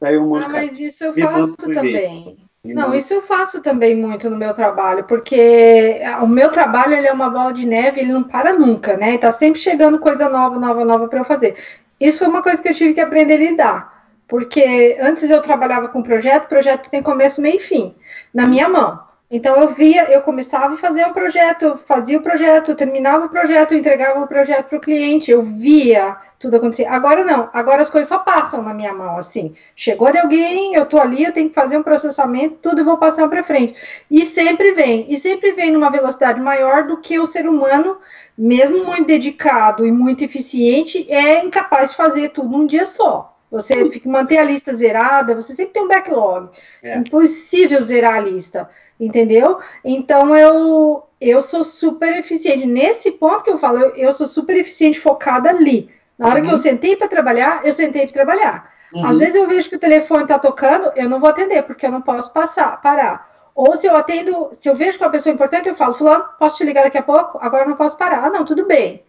daí 0.00 0.14
eu 0.14 0.26
mando. 0.26 0.46
Ah, 0.46 0.48
mas 0.48 0.80
isso 0.80 1.04
eu 1.04 1.14
faço 1.14 1.56
também. 1.56 2.49
Não, 2.62 2.94
isso 2.94 3.14
eu 3.14 3.22
faço 3.22 3.62
também 3.62 3.96
muito 3.96 4.28
no 4.28 4.36
meu 4.36 4.52
trabalho, 4.52 5.04
porque 5.04 6.00
o 6.22 6.26
meu 6.26 6.50
trabalho 6.50 6.94
ele 6.94 7.06
é 7.06 7.12
uma 7.12 7.30
bola 7.30 7.54
de 7.54 7.66
neve, 7.66 8.00
ele 8.00 8.12
não 8.12 8.22
para 8.22 8.52
nunca, 8.52 8.98
né? 8.98 9.16
Tá 9.16 9.32
sempre 9.32 9.58
chegando 9.58 9.98
coisa 9.98 10.28
nova, 10.28 10.58
nova, 10.58 10.84
nova 10.84 11.08
para 11.08 11.20
eu 11.20 11.24
fazer. 11.24 11.56
Isso 11.98 12.18
foi 12.18 12.28
uma 12.28 12.42
coisa 12.42 12.62
que 12.62 12.68
eu 12.68 12.74
tive 12.74 12.92
que 12.92 13.00
aprender 13.00 13.34
a 13.34 13.38
lidar, 13.38 14.06
porque 14.28 14.98
antes 15.00 15.30
eu 15.30 15.40
trabalhava 15.40 15.88
com 15.88 16.02
projeto, 16.02 16.48
projeto 16.48 16.90
tem 16.90 17.02
começo, 17.02 17.40
meio 17.40 17.56
e 17.56 17.60
fim, 17.60 17.94
na 18.32 18.46
minha 18.46 18.68
mão. 18.68 19.09
Então 19.30 19.60
eu 19.60 19.68
via, 19.68 20.10
eu 20.10 20.22
começava 20.22 20.74
a 20.74 20.76
fazer 20.76 21.06
um 21.06 21.12
projeto, 21.12 21.78
fazia 21.86 22.18
o 22.18 22.22
projeto, 22.22 22.74
terminava 22.74 23.26
o 23.26 23.28
projeto, 23.28 23.74
entregava 23.76 24.20
o 24.20 24.26
projeto 24.26 24.68
para 24.68 24.78
o 24.78 24.80
cliente, 24.80 25.30
eu 25.30 25.40
via 25.40 26.16
tudo 26.36 26.56
acontecer. 26.56 26.86
Agora 26.86 27.24
não, 27.24 27.48
agora 27.52 27.80
as 27.80 27.88
coisas 27.88 28.08
só 28.08 28.18
passam 28.18 28.60
na 28.60 28.74
minha 28.74 28.92
mão, 28.92 29.16
assim. 29.16 29.54
Chegou 29.76 30.10
de 30.10 30.18
alguém, 30.18 30.74
eu 30.74 30.84
tô 30.84 30.98
ali, 30.98 31.22
eu 31.22 31.32
tenho 31.32 31.48
que 31.48 31.54
fazer 31.54 31.78
um 31.78 31.82
processamento, 31.82 32.56
tudo 32.60 32.80
eu 32.80 32.84
vou 32.84 32.96
passar 32.98 33.28
para 33.28 33.44
frente. 33.44 33.76
E 34.10 34.24
sempre 34.24 34.72
vem, 34.72 35.06
e 35.08 35.16
sempre 35.16 35.52
vem 35.52 35.70
numa 35.70 35.90
velocidade 35.90 36.40
maior 36.40 36.88
do 36.88 36.96
que 36.96 37.20
o 37.20 37.26
ser 37.26 37.48
humano, 37.48 37.98
mesmo 38.36 38.84
muito 38.84 39.06
dedicado 39.06 39.86
e 39.86 39.92
muito 39.92 40.24
eficiente, 40.24 41.06
é 41.08 41.44
incapaz 41.44 41.90
de 41.90 41.96
fazer 41.96 42.30
tudo 42.30 42.48
num 42.48 42.66
dia 42.66 42.84
só. 42.84 43.39
Você 43.50 43.90
fica, 43.90 44.08
manter 44.08 44.38
a 44.38 44.44
lista 44.44 44.74
zerada, 44.74 45.34
você 45.34 45.54
sempre 45.54 45.72
tem 45.72 45.82
um 45.82 45.88
backlog. 45.88 46.50
É. 46.82 46.96
Impossível 46.96 47.80
zerar 47.80 48.14
a 48.14 48.20
lista, 48.20 48.70
entendeu? 48.98 49.58
Então 49.84 50.36
eu, 50.36 51.02
eu 51.20 51.40
sou 51.40 51.64
super 51.64 52.16
eficiente. 52.16 52.64
Nesse 52.66 53.12
ponto 53.12 53.42
que 53.42 53.50
eu 53.50 53.58
falo, 53.58 53.78
eu, 53.78 53.94
eu 53.96 54.12
sou 54.12 54.26
super 54.26 54.56
eficiente 54.56 55.00
focada 55.00 55.50
ali. 55.50 55.90
Na 56.16 56.28
hora 56.28 56.38
uhum. 56.38 56.46
que 56.46 56.52
eu 56.52 56.56
sentei 56.56 56.94
para 56.94 57.08
trabalhar, 57.08 57.62
eu 57.64 57.72
sentei 57.72 58.02
para 58.02 58.12
trabalhar. 58.12 58.72
Uhum. 58.94 59.04
Às 59.04 59.18
vezes 59.18 59.34
eu 59.34 59.48
vejo 59.48 59.68
que 59.68 59.76
o 59.76 59.80
telefone 59.80 60.22
está 60.22 60.38
tocando, 60.38 60.92
eu 60.94 61.08
não 61.08 61.18
vou 61.18 61.30
atender, 61.30 61.62
porque 61.62 61.86
eu 61.86 61.90
não 61.90 62.02
posso 62.02 62.32
passar, 62.32 62.80
parar. 62.80 63.28
Ou 63.54 63.74
se 63.74 63.86
eu 63.86 63.96
atendo, 63.96 64.48
se 64.52 64.68
eu 64.68 64.76
vejo 64.76 64.96
que 64.96 65.04
uma 65.04 65.10
pessoa 65.10 65.34
importante, 65.34 65.68
eu 65.68 65.74
falo, 65.74 65.94
fulano, 65.94 66.24
posso 66.38 66.56
te 66.56 66.64
ligar 66.64 66.84
daqui 66.84 66.98
a 66.98 67.02
pouco? 67.02 67.38
Agora 67.40 67.64
eu 67.64 67.68
não 67.68 67.76
posso 67.76 67.96
parar. 67.96 68.24
Ah, 68.24 68.30
não, 68.30 68.44
tudo 68.44 68.64
bem. 68.64 69.02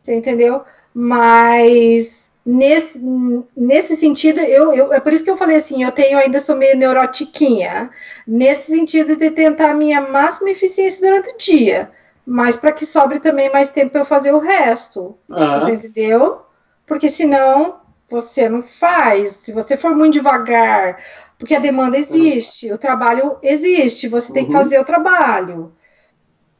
Você 0.00 0.14
entendeu? 0.14 0.62
Mas 0.94 2.17
nesse, 2.48 2.98
nesse 3.54 3.94
sentido, 3.94 4.40
eu, 4.40 4.72
eu, 4.72 4.90
é 4.90 4.98
por 5.00 5.12
isso 5.12 5.22
que 5.22 5.30
eu 5.30 5.36
falei 5.36 5.56
assim, 5.56 5.84
eu 5.84 5.92
tenho 5.92 6.18
ainda 6.18 6.40
sou 6.40 6.56
meio 6.56 6.78
neurotiquinha, 6.78 7.90
nesse 8.26 8.72
sentido 8.72 9.16
de 9.16 9.30
tentar 9.30 9.72
a 9.72 9.74
minha 9.74 10.00
máxima 10.00 10.48
eficiência 10.48 11.06
durante 11.06 11.30
o 11.30 11.36
dia, 11.36 11.90
mas 12.26 12.56
para 12.56 12.72
que 12.72 12.86
sobre 12.86 13.20
também 13.20 13.52
mais 13.52 13.68
tempo 13.68 13.90
para 13.90 14.00
eu 14.00 14.06
fazer 14.06 14.32
o 14.32 14.38
resto, 14.38 15.14
uhum. 15.28 15.60
você 15.60 15.72
entendeu? 15.72 16.40
Porque 16.86 17.10
senão 17.10 17.80
você 18.08 18.48
não 18.48 18.62
faz, 18.62 19.30
se 19.30 19.52
você 19.52 19.76
for 19.76 19.94
muito 19.94 20.14
devagar, 20.14 20.96
porque 21.38 21.54
a 21.54 21.60
demanda 21.60 21.98
existe, 21.98 22.68
uhum. 22.68 22.76
o 22.76 22.78
trabalho 22.78 23.36
existe, 23.42 24.08
você 24.08 24.32
tem 24.32 24.46
que 24.46 24.52
uhum. 24.52 24.58
fazer 24.58 24.80
o 24.80 24.84
trabalho. 24.84 25.70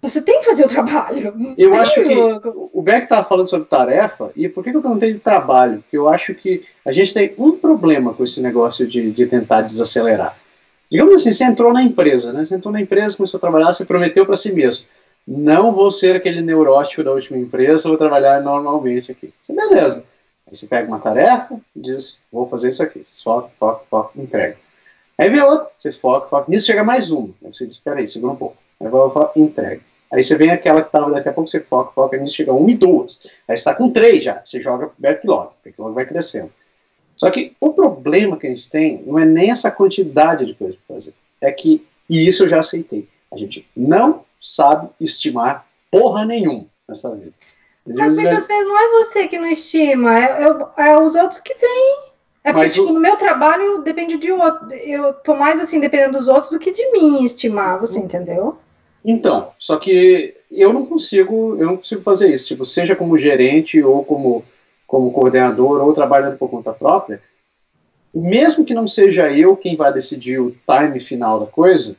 Você 0.01 0.23
tem 0.23 0.41
que 0.41 0.47
fazer 0.47 0.65
o 0.65 0.69
trabalho. 0.69 1.55
Eu 1.59 1.73
tem 1.73 1.81
acho 1.81 1.95
que 1.95 2.15
o 2.73 2.81
Beck 2.81 3.05
estava 3.05 3.25
falando 3.25 3.49
sobre 3.49 3.69
tarefa, 3.69 4.31
e 4.37 4.49
por 4.49 4.63
que, 4.63 4.71
eu 4.71 4.81
perguntei 4.81 5.13
de 5.13 5.19
trabalho? 5.19 5.81
Porque 5.83 5.97
eu 5.97 6.09
acho 6.09 6.35
que 6.35 6.65
a 6.85 6.93
gente 6.93 7.13
tem 7.13 7.35
um 7.37 7.53
problema 7.59 8.15
com 8.15 8.23
esse 8.23 8.41
negócio 8.41 8.87
de, 8.87 9.11
de 9.11 9.27
tentar 9.27 9.63
desacelerar. 9.63 10.39
Digamos 10.91 11.17
assim, 11.17 11.33
você 11.33 11.45
entrou 11.45 11.73
na 11.73 11.83
empresa, 11.83 12.33
né? 12.33 12.45
Você 12.45 12.55
entrou 12.55 12.73
na 12.73 12.81
empresa, 12.81 13.17
começou 13.17 13.39
a 13.39 13.41
trabalhar, 13.41 13.73
você 13.73 13.85
prometeu 13.85 14.25
para 14.25 14.37
si 14.37 14.53
mesmo. 14.53 14.87
Não 15.27 15.75
vou 15.75 15.91
ser 15.91 16.17
aquele 16.17 16.41
neurótico 16.41 17.03
da 17.05 17.13
última 17.13 17.37
empresa, 17.37 17.89
vou 17.89 17.99
trabalhar 17.99 18.41
normalmente 18.41 19.11
aqui. 19.13 19.35
É 19.49 19.53
beleza. 19.53 20.05
Aí 20.47 20.57
você 20.57 20.67
pega 20.67 20.89
uma 20.89 20.99
tarefa 20.99 21.61
diz, 21.77 22.23
vou 22.33 22.49
fazer 22.49 22.71
isso 22.71 22.83
aqui. 22.83 23.05
Você 23.05 23.23
foca, 23.23 23.51
foca, 23.59 23.85
foca, 23.91 24.21
entrega. 24.21 24.57
Aí 25.19 25.29
vem 25.29 25.43
outra, 25.43 25.69
você 25.77 25.93
foca, 25.93 26.29
foca. 26.29 26.51
Nisso 26.51 26.67
chega 26.67 26.83
mais 26.85 27.11
uma. 27.11 27.35
Aí 27.45 27.53
você 27.53 27.67
diz, 27.67 27.75
espera 27.75 27.99
aí, 27.99 28.07
segura 28.07 28.33
um 28.33 28.37
pouco. 28.37 28.57
Aí 28.81 28.89
vai, 28.89 29.31
entrega. 29.37 29.81
Aí 30.11 30.23
você 30.23 30.37
vem 30.37 30.51
aquela 30.51 30.81
que 30.81 30.89
estava, 30.89 31.11
daqui 31.11 31.29
a 31.29 31.33
pouco 31.33 31.51
você 31.51 31.61
foca, 31.61 31.93
foca, 31.93 32.17
nisso 32.17 32.35
chega 32.35 32.53
uma 32.53 32.71
e 32.71 32.77
duas. 32.77 33.21
Aí 33.47 33.57
você 33.57 33.61
está 33.61 33.75
com 33.75 33.91
três 33.91 34.23
já, 34.23 34.43
você 34.43 34.61
joga 34.61 34.91
backlog, 34.99 35.53
backlog 35.65 35.95
vai 35.95 36.07
crescendo. 36.07 36.51
Só 37.15 37.31
que 37.31 37.55
o 37.61 37.73
problema 37.73 38.37
que 38.37 38.47
a 38.47 38.51
gente 38.51 38.71
tem 38.71 39.03
não 39.05 39.19
é 39.19 39.25
nem 39.25 39.51
essa 39.51 39.71
quantidade 39.71 40.47
de 40.47 40.55
coisas 40.55 40.79
para 40.87 40.95
fazer, 40.95 41.15
é 41.41 41.53
que, 41.53 41.87
e 42.09 42.27
isso 42.27 42.45
eu 42.45 42.49
já 42.49 42.61
aceitei, 42.61 43.09
a 43.31 43.37
gente 43.37 43.69
não 43.77 44.25
sabe 44.41 44.89
estimar 45.01 45.67
porra 45.91 46.25
nenhuma 46.25 46.67
nessa 46.89 47.15
vida. 47.15 47.33
Mas 47.85 48.15
muitas 48.15 48.47
vezes 48.47 48.67
não 48.67 48.79
é 48.79 49.05
você 49.05 49.29
que 49.29 49.39
não 49.39 49.47
estima, 49.47 50.19
é, 50.19 50.43
é, 50.43 50.91
é 50.91 51.03
os 51.03 51.17
outros 51.17 51.41
que 51.41 51.55
vêm. 51.55 52.09
É 52.45 52.53
porque, 52.53 52.71
tipo, 52.71 52.87
o... 52.87 52.93
no 52.93 53.01
meu 53.01 53.17
trabalho 53.17 53.83
depende 53.83 54.17
de 54.17 54.31
outro. 54.31 54.73
Eu 54.73 55.13
tô 55.13 55.35
mais 55.35 55.61
assim, 55.61 55.81
dependendo 55.81 56.19
dos 56.19 56.29
outros 56.29 56.51
do 56.51 56.59
que 56.59 56.71
de 56.71 56.93
mim 56.93 57.25
estimar, 57.25 57.79
você 57.79 57.99
entendeu? 57.99 58.59
Então, 59.05 59.53
só 59.59 59.77
que 59.77 60.35
eu 60.51 60.73
não 60.73 60.87
consigo, 60.87 61.57
eu 61.59 61.67
não 61.67 61.77
consigo 61.77 62.03
fazer 62.03 62.33
isso. 62.33 62.49
Tipo, 62.49 62.65
seja 62.65 62.97
como 62.97 63.19
gerente 63.19 63.83
ou 63.83 64.05
como, 64.05 64.45
como 64.87 65.13
coordenador 65.13 65.83
ou 65.83 65.93
trabalhando 65.93 66.37
por 66.37 66.51
conta 66.51 66.73
própria, 66.73 67.23
mesmo 68.15 68.65
que 68.65 68.75
não 68.75 68.89
seja 68.89 69.31
eu 69.31 69.57
quem 69.57 69.77
vai 69.77 69.93
decidir 69.93 70.41
o 70.41 70.55
time 70.67 70.99
final 70.99 71.41
da 71.41 71.47
coisa, 71.47 71.97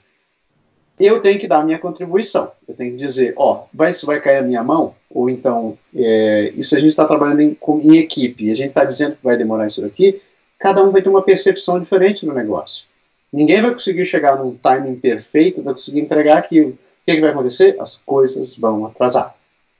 eu 1.00 1.22
tenho 1.22 1.40
que 1.40 1.48
dar 1.48 1.60
a 1.60 1.64
minha 1.64 1.80
contribuição. 1.80 2.52
Eu 2.68 2.76
tenho 2.76 2.92
que 2.92 2.98
dizer, 2.98 3.34
ó, 3.38 3.66
vai, 3.74 3.92
isso 3.92 4.06
vai 4.06 4.20
cair 4.20 4.42
na 4.42 4.48
minha 4.48 4.64
mão, 4.64 4.96
ou 5.10 5.30
então, 5.30 5.78
é, 5.96 6.52
isso 6.56 6.76
a 6.76 6.80
gente 6.80 6.90
está 6.90 7.06
trabalhando 7.06 7.42
em, 7.42 7.58
em 7.84 7.98
equipe, 7.98 8.52
a 8.52 8.56
gente 8.56 8.70
está 8.70 8.84
dizendo 8.84 9.16
que 9.16 9.24
vai 9.24 9.38
demorar 9.38 9.66
isso 9.66 9.82
daqui, 9.82 10.22
cada 10.58 10.84
um 10.84 10.92
vai 10.92 11.02
ter 11.02 11.10
uma 11.10 11.22
percepção 11.22 11.80
diferente 11.80 12.26
do 12.26 12.34
negócio. 12.34 12.86
Ninguém 13.32 13.62
vai 13.62 13.72
conseguir 13.72 14.04
chegar 14.04 14.36
num 14.38 14.56
timing 14.56 14.96
perfeito, 14.96 15.64
vai 15.64 15.74
conseguir 15.74 16.02
entregar 16.02 16.40
aquilo 16.40 16.78
que, 17.10 17.16
que 17.16 17.22
vai 17.22 17.32
acontecer? 17.32 17.76
As 17.80 17.98
coisas 17.98 18.56
vão 18.58 18.86
atrasar. 18.86 19.36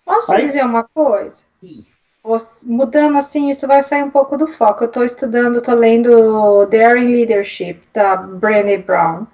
Posso 0.06 0.32
Aí, 0.32 0.46
dizer 0.46 0.64
uma 0.66 0.84
coisa? 0.84 1.44
Sim. 1.62 1.86
Mudando 2.66 3.18
assim, 3.18 3.50
isso 3.50 3.68
vai 3.68 3.82
sair 3.82 4.04
um 4.04 4.12
pouco 4.12 4.38
do 4.38 4.48
foco. 4.48 4.84
Eu 4.84 4.88
estou 4.88 5.04
estudando, 5.04 5.60
estou 5.60 5.76
lendo 5.76 6.66
Daring 6.66 7.08
Leadership, 7.08 7.82
da 7.94 8.16
Brené 8.16 8.78
Brown. 8.78 9.26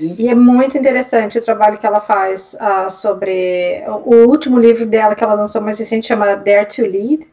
Uhum. 0.00 0.16
E 0.18 0.28
é 0.28 0.34
muito 0.34 0.76
interessante 0.76 1.38
o 1.38 1.42
trabalho 1.42 1.78
que 1.78 1.86
ela 1.86 2.00
faz 2.00 2.54
uh, 2.54 2.90
sobre. 2.90 3.82
O 4.04 4.26
último 4.28 4.58
livro 4.58 4.86
dela 4.86 5.14
que 5.14 5.24
ela 5.24 5.34
lançou 5.34 5.60
mais 5.60 5.78
recente 5.78 6.08
chama 6.08 6.36
Dare 6.36 6.66
to 6.66 6.82
Lead. 6.82 7.26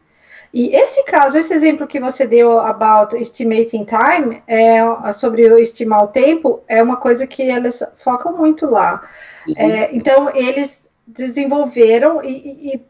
E 0.54 0.68
esse 0.68 1.02
caso, 1.02 1.36
esse 1.36 1.52
exemplo 1.52 1.84
que 1.84 1.98
você 1.98 2.28
deu 2.28 2.60
about 2.60 3.16
estimating 3.16 3.84
time, 3.84 4.40
é, 4.46 4.80
sobre 5.12 5.42
estimar 5.60 6.04
o 6.04 6.06
tempo, 6.06 6.62
é 6.68 6.80
uma 6.80 6.96
coisa 6.96 7.26
que 7.26 7.42
eles 7.42 7.82
focam 7.96 8.36
muito 8.36 8.70
lá. 8.70 9.02
Uhum. 9.48 9.54
É, 9.56 9.90
então, 9.92 10.30
eles 10.32 10.88
desenvolveram 11.04 12.22
e, 12.22 12.72
e, 12.72 12.80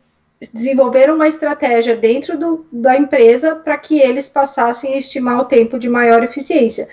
desenvolveram 0.53 1.15
uma 1.15 1.27
estratégia 1.27 1.97
dentro 1.97 2.37
do, 2.37 2.67
da 2.71 2.99
empresa 2.99 3.55
para 3.55 3.79
que 3.79 3.99
eles 3.99 4.29
passassem 4.29 4.93
a 4.93 4.99
estimar 4.99 5.41
o 5.41 5.47
tempo 5.47 5.79
de 5.79 5.89
maior 5.89 6.23
eficiência. 6.23 6.87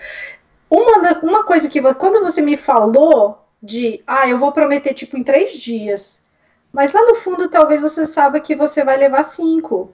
Uma, 0.69 1.19
uma 1.21 1.43
coisa 1.43 1.67
que, 1.67 1.81
quando 1.95 2.23
você 2.23 2.41
me 2.41 2.55
falou 2.55 3.45
de, 3.61 4.01
ah, 4.07 4.25
eu 4.29 4.37
vou 4.37 4.53
prometer 4.53 4.93
tipo 4.93 5.17
em 5.17 5.23
três 5.23 5.51
dias, 5.51 6.23
mas 6.71 6.93
lá 6.93 7.05
no 7.05 7.15
fundo 7.15 7.49
talvez 7.49 7.81
você 7.81 8.05
saiba 8.05 8.39
que 8.39 8.55
você 8.55 8.85
vai 8.85 8.95
levar 8.95 9.23
cinco. 9.23 9.93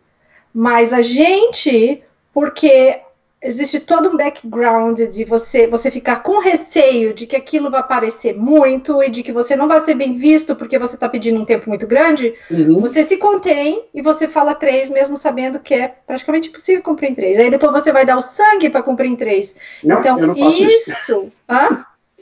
Mas 0.59 0.91
a 0.91 1.03
gente, 1.03 2.01
porque 2.33 2.99
existe 3.39 3.79
todo 3.79 4.09
um 4.09 4.17
background 4.17 4.99
de 5.01 5.23
você 5.23 5.67
você 5.67 5.91
ficar 5.91 6.23
com 6.23 6.39
receio 6.39 7.13
de 7.13 7.27
que 7.27 7.35
aquilo 7.35 7.69
vai 7.69 7.79
aparecer 7.79 8.35
muito 8.35 9.03
e 9.03 9.09
de 9.11 9.21
que 9.21 9.31
você 9.31 9.55
não 9.55 9.67
vai 9.67 9.79
ser 9.81 9.93
bem 9.93 10.17
visto 10.17 10.55
porque 10.55 10.79
você 10.79 10.95
está 10.95 11.07
pedindo 11.07 11.39
um 11.39 11.45
tempo 11.45 11.69
muito 11.69 11.85
grande, 11.85 12.33
uhum. 12.49 12.79
você 12.79 13.03
se 13.03 13.17
contém 13.17 13.83
e 13.93 14.01
você 14.01 14.27
fala 14.27 14.55
três, 14.55 14.89
mesmo 14.89 15.15
sabendo 15.15 15.59
que 15.59 15.75
é 15.75 15.89
praticamente 15.89 16.49
impossível 16.49 16.81
cumprir 16.81 17.11
em 17.11 17.13
três. 17.13 17.37
Aí 17.37 17.51
depois 17.51 17.71
você 17.71 17.91
vai 17.91 18.03
dar 18.03 18.17
o 18.17 18.21
sangue 18.21 18.71
para 18.71 18.81
cumprir 18.81 19.11
em 19.11 19.15
três. 19.15 19.55
Não, 19.83 19.99
então, 19.99 20.19
eu 20.19 20.25
não 20.25 20.33
faço 20.33 20.63
isso. 20.63 20.91
isso... 20.91 21.31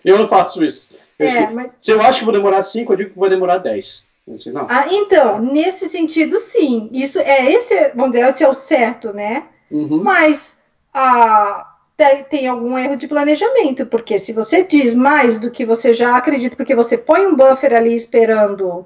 eu 0.03 0.19
não 0.19 0.27
faço 0.27 0.61
isso. 0.61 0.89
Eu 1.17 1.25
é, 1.25 1.51
mas... 1.53 1.71
Se 1.79 1.89
eu 1.89 2.01
acho 2.01 2.19
que 2.19 2.25
vou 2.25 2.33
demorar 2.33 2.63
cinco, 2.63 2.91
eu 2.91 2.97
digo 2.97 3.11
que 3.11 3.17
vou 3.17 3.29
demorar 3.29 3.59
dez. 3.59 4.05
Não. 4.51 4.65
Ah, 4.69 4.87
então, 4.89 5.39
nesse 5.39 5.87
sentido, 5.87 6.39
sim. 6.39 6.89
Isso 6.91 7.19
é 7.19 7.51
esse, 7.51 7.89
vamos 7.89 8.11
dizer, 8.11 8.27
esse 8.27 8.43
é 8.43 8.47
o 8.47 8.53
certo, 8.53 9.13
né? 9.13 9.43
Uhum. 9.69 10.03
Mas 10.03 10.57
ah, 10.91 11.75
tem, 11.95 12.23
tem, 12.23 12.47
algum 12.47 12.77
erro 12.77 12.95
de 12.95 13.07
planejamento, 13.07 13.85
porque 13.85 14.17
se 14.17 14.33
você 14.33 14.63
diz 14.63 14.95
mais 14.95 15.37
do 15.37 15.51
que 15.51 15.63
você 15.63 15.93
já 15.93 16.17
acredita, 16.17 16.55
porque 16.55 16.73
você 16.73 16.97
põe 16.97 17.27
um 17.27 17.35
buffer 17.35 17.73
ali 17.75 17.93
esperando 17.93 18.85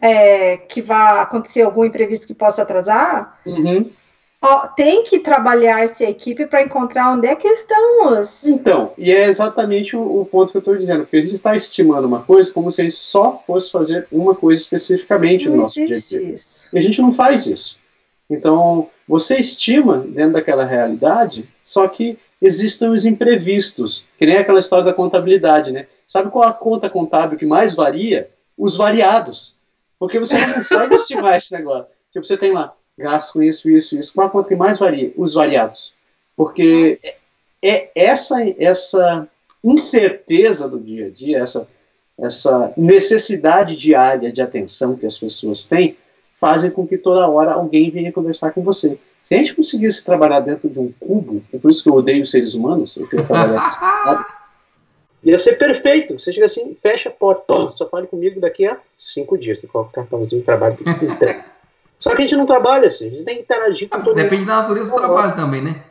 é, 0.00 0.56
que 0.56 0.80
vá 0.80 1.20
acontecer 1.20 1.62
algum 1.62 1.84
imprevisto 1.84 2.26
que 2.26 2.34
possa 2.34 2.62
atrasar, 2.62 3.38
uhum. 3.44 3.90
Tem 4.76 5.02
que 5.02 5.18
trabalhar 5.18 5.82
essa 5.82 6.04
equipe 6.04 6.46
para 6.46 6.62
encontrar 6.62 7.12
onde 7.12 7.26
é 7.26 7.34
que 7.34 7.48
estamos. 7.48 8.46
Então, 8.46 8.92
e 8.96 9.10
é 9.10 9.24
exatamente 9.24 9.96
o, 9.96 10.20
o 10.20 10.24
ponto 10.24 10.52
que 10.52 10.56
eu 10.56 10.60
estou 10.60 10.76
dizendo, 10.76 11.00
porque 11.00 11.16
a 11.16 11.22
gente 11.22 11.34
está 11.34 11.56
estimando 11.56 12.06
uma 12.06 12.22
coisa 12.22 12.52
como 12.52 12.70
se 12.70 12.80
a 12.80 12.84
gente 12.84 12.96
só 12.96 13.42
fosse 13.46 13.70
fazer 13.70 14.06
uma 14.12 14.34
coisa 14.34 14.60
especificamente 14.60 15.46
não 15.46 15.56
no 15.56 15.62
nosso 15.62 15.74
dia 15.74 15.96
a 15.96 15.98
dia. 15.98 16.32
Isso. 16.32 16.68
E 16.72 16.78
a 16.78 16.80
gente 16.80 17.02
não 17.02 17.12
faz 17.12 17.46
isso. 17.46 17.76
Então, 18.30 18.88
você 19.08 19.38
estima 19.38 19.98
dentro 20.06 20.34
daquela 20.34 20.64
realidade, 20.64 21.48
só 21.62 21.88
que 21.88 22.18
existem 22.40 22.90
os 22.90 23.04
imprevistos, 23.04 24.04
que 24.16 24.26
nem 24.26 24.36
aquela 24.36 24.60
história 24.60 24.84
da 24.84 24.92
contabilidade, 24.92 25.72
né? 25.72 25.86
Sabe 26.06 26.30
qual 26.30 26.48
a 26.48 26.52
conta 26.52 26.88
contábil 26.88 27.38
que 27.38 27.46
mais 27.46 27.74
varia? 27.74 28.30
Os 28.56 28.76
variados. 28.76 29.56
Porque 29.98 30.18
você 30.18 30.38
não 30.38 30.54
consegue 30.54 30.94
estimar 30.96 31.36
esse 31.36 31.52
negócio. 31.52 31.92
Tipo, 32.12 32.24
você 32.24 32.36
tem 32.36 32.52
lá, 32.52 32.74
gasto 32.98 33.34
com 33.34 33.42
isso, 33.42 33.70
isso, 33.70 33.98
isso. 33.98 34.12
Qual 34.12 34.26
a 34.26 34.30
conta 34.30 34.48
que 34.48 34.56
mais 34.56 34.78
varia? 34.78 35.12
Os 35.16 35.34
variados. 35.34 35.92
Porque 36.36 36.98
é 37.62 37.90
essa, 37.94 38.36
essa 38.58 39.28
incerteza 39.62 40.68
do 40.68 40.78
dia 40.78 41.06
a 41.06 41.10
dia, 41.10 41.38
essa 41.38 41.68
essa 42.18 42.72
necessidade 42.76 43.76
diária 43.76 44.32
de 44.32 44.42
atenção 44.42 44.96
que 44.96 45.06
as 45.06 45.16
pessoas 45.16 45.68
têm, 45.68 45.96
fazem 46.34 46.70
com 46.70 46.86
que 46.86 46.98
toda 46.98 47.28
hora 47.28 47.52
alguém 47.52 47.90
venha 47.90 48.12
conversar 48.12 48.50
com 48.50 48.62
você. 48.62 48.98
Se 49.22 49.34
a 49.34 49.38
gente 49.38 49.54
conseguisse 49.54 50.04
trabalhar 50.04 50.40
dentro 50.40 50.68
de 50.68 50.80
um 50.80 50.92
cubo, 50.98 51.42
é 51.52 51.58
por 51.58 51.70
isso 51.70 51.82
que 51.82 51.88
eu 51.88 51.94
odeio 51.94 52.26
seres 52.26 52.54
humanos, 52.54 52.96
eu 52.96 53.06
quero 53.08 53.24
trabalhar 53.24 54.34
Ia 55.22 55.36
ser 55.36 55.56
perfeito. 55.56 56.18
Você 56.18 56.32
chega 56.32 56.46
assim, 56.46 56.76
fecha 56.76 57.08
a 57.08 57.12
porta, 57.12 57.68
só 57.70 57.88
fale 57.88 58.06
comigo 58.06 58.40
daqui 58.40 58.66
a 58.66 58.78
cinco 58.96 59.36
dias. 59.36 59.58
Você 59.58 59.66
coloca 59.66 59.90
o 59.90 59.92
cartãozinho 59.92 60.40
de 60.40 60.46
trabalho 60.46 60.76
Só 61.98 62.10
que 62.10 62.18
a 62.18 62.20
gente 62.20 62.36
não 62.36 62.46
trabalha 62.46 62.86
assim, 62.86 63.08
a 63.08 63.10
gente 63.10 63.24
tem 63.24 63.36
que 63.36 63.42
interagir 63.42 63.88
com 63.88 63.96
ah, 63.96 64.00
todo 64.00 64.14
Depende 64.14 64.42
mundo. 64.42 64.48
da 64.48 64.62
natureza 64.62 64.90
do 64.90 64.96
trabalho 64.96 65.34
também, 65.34 65.62
né? 65.62 65.82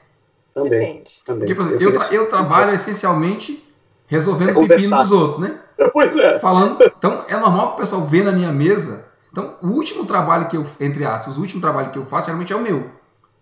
Também. 0.54 0.70
Depende. 0.70 1.12
também. 1.26 1.48
Porque, 1.48 1.62
exemplo, 1.62 1.84
eu, 1.84 1.94
tra 1.94 2.16
eu, 2.16 2.30
trabalho 2.30 2.74
essencialmente 2.74 3.64
resolvendo 4.08 4.50
é 4.50 4.54
o 4.54 4.68
pepino 4.68 4.98
dos 4.98 5.12
outros, 5.12 5.40
né? 5.40 5.60
Pois 5.92 6.16
é. 6.18 6.40
Falando, 6.40 6.82
então 6.82 7.26
é 7.28 7.38
normal 7.38 7.70
que 7.70 7.74
o 7.74 7.78
pessoal 7.78 8.04
vê 8.04 8.24
na 8.24 8.32
minha 8.32 8.52
mesa. 8.52 9.06
Então, 9.32 9.56
o 9.62 9.68
último 9.68 10.06
trabalho 10.06 10.48
que 10.48 10.58
eu, 10.58 10.66
entre 10.80 11.06
aspas, 11.06 11.38
o 11.38 11.42
último 11.42 11.62
trabalho 11.62 11.92
que 11.92 12.00
eu 12.00 12.06
faço 12.06 12.26
geralmente 12.26 12.52
é 12.52 12.56
o 12.56 12.62
meu. 12.62 12.90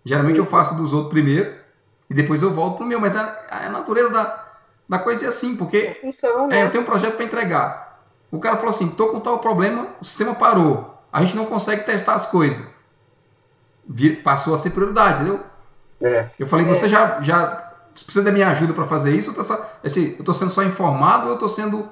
Geralmente 0.04 0.38
eu 0.38 0.44
faço 0.44 0.74
dos 0.74 0.92
outros 0.92 1.12
primeiro 1.12 1.54
e 2.10 2.14
depois 2.14 2.42
eu 2.42 2.52
volto 2.52 2.76
pro 2.76 2.86
meu. 2.86 3.00
Mas 3.00 3.16
a, 3.16 3.46
a 3.48 3.70
natureza 3.70 4.10
da, 4.10 4.44
da 4.88 4.98
coisa 4.98 5.24
é 5.24 5.28
assim, 5.28 5.56
porque 5.56 5.94
função, 6.00 6.48
né? 6.48 6.60
é, 6.60 6.64
eu 6.64 6.70
tenho 6.70 6.82
um 6.82 6.86
projeto 6.86 7.16
para 7.16 7.24
entregar. 7.24 8.02
O 8.30 8.38
cara 8.38 8.56
falou 8.56 8.70
assim: 8.70 8.88
tô 8.88 9.06
com 9.08 9.20
tal 9.20 9.38
problema, 9.38 9.88
o 10.00 10.04
sistema 10.04 10.34
parou. 10.34 10.95
A 11.16 11.24
gente 11.24 11.34
não 11.34 11.46
consegue 11.46 11.82
testar 11.82 12.12
as 12.12 12.26
coisas. 12.26 12.62
Vir, 13.88 14.22
passou 14.22 14.52
a 14.52 14.58
ser 14.58 14.68
prioridade, 14.68 15.22
entendeu? 15.22 15.40
É. 15.98 16.28
Eu 16.38 16.46
falei, 16.46 16.66
é. 16.66 16.68
você 16.68 16.86
já, 16.86 17.22
já 17.22 17.72
precisa 17.94 18.22
da 18.22 18.30
minha 18.30 18.50
ajuda 18.50 18.74
para 18.74 18.84
fazer 18.84 19.16
isso? 19.16 19.30
Ou 19.30 19.42
tá, 19.42 19.66
assim, 19.82 20.08
eu 20.10 20.18
estou 20.18 20.34
sendo 20.34 20.50
só 20.50 20.62
informado 20.62 21.22
ou 21.22 21.28
eu 21.30 21.34
estou 21.36 21.48
sendo 21.48 21.88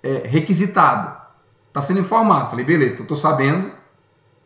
é, 0.00 0.22
requisitado? 0.24 1.20
Está 1.66 1.80
sendo 1.80 1.98
informado. 1.98 2.48
Falei, 2.48 2.64
beleza, 2.64 2.94
então 2.94 3.02
estou 3.02 3.16
sabendo, 3.16 3.72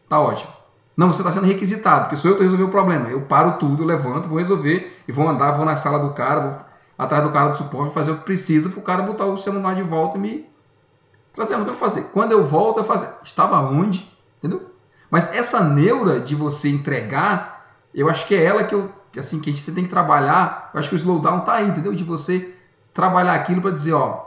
tá 0.08 0.18
ótimo. 0.18 0.50
Não, 0.96 1.12
você 1.12 1.20
está 1.20 1.30
sendo 1.30 1.44
requisitado, 1.44 2.04
porque 2.04 2.16
sou 2.16 2.30
eu 2.30 2.38
que 2.38 2.44
resolver 2.44 2.64
o 2.64 2.70
problema. 2.70 3.10
Eu 3.10 3.26
paro 3.26 3.58
tudo, 3.58 3.84
levanto, 3.84 4.26
vou 4.26 4.38
resolver 4.38 5.02
e 5.06 5.12
vou 5.12 5.28
andar, 5.28 5.52
vou 5.52 5.66
na 5.66 5.76
sala 5.76 5.98
do 5.98 6.14
cara, 6.14 6.40
vou 6.40 6.64
atrás 6.96 7.22
do 7.22 7.30
cara 7.30 7.50
do 7.50 7.58
suporte, 7.58 7.92
fazer 7.92 8.10
o 8.12 8.16
que 8.16 8.24
precisa 8.24 8.70
para 8.70 8.78
o 8.78 8.82
cara 8.82 9.02
botar 9.02 9.26
o 9.26 9.36
celular 9.36 9.74
de 9.74 9.82
volta 9.82 10.16
e 10.16 10.20
me 10.22 10.46
trazer. 11.34 11.58
Não 11.58 11.64
tem 11.64 11.74
o 11.74 11.76
que 11.76 11.80
fazer. 11.80 12.04
Quando 12.04 12.32
eu 12.32 12.42
volto, 12.42 12.80
eu 12.80 12.84
faço. 12.84 13.06
Estava 13.22 13.60
onde? 13.60 14.13
Entendeu? 14.44 14.70
Mas 15.10 15.32
essa 15.32 15.64
neura 15.64 16.20
de 16.20 16.34
você 16.34 16.68
entregar, 16.68 17.78
eu 17.94 18.10
acho 18.10 18.26
que 18.26 18.34
é 18.34 18.44
ela 18.44 18.62
que 18.62 18.74
eu 18.74 18.92
assim 19.18 19.40
que 19.40 19.56
você 19.56 19.72
tem 19.72 19.84
que 19.84 19.90
trabalhar. 19.90 20.70
Eu 20.74 20.80
acho 20.80 20.90
que 20.90 20.94
o 20.94 20.98
slowdown 20.98 21.40
tá 21.40 21.54
aí, 21.54 21.68
entendeu? 21.68 21.94
De 21.94 22.04
você 22.04 22.54
trabalhar 22.92 23.32
aquilo 23.34 23.62
para 23.62 23.70
dizer, 23.70 23.94
ó, 23.94 24.26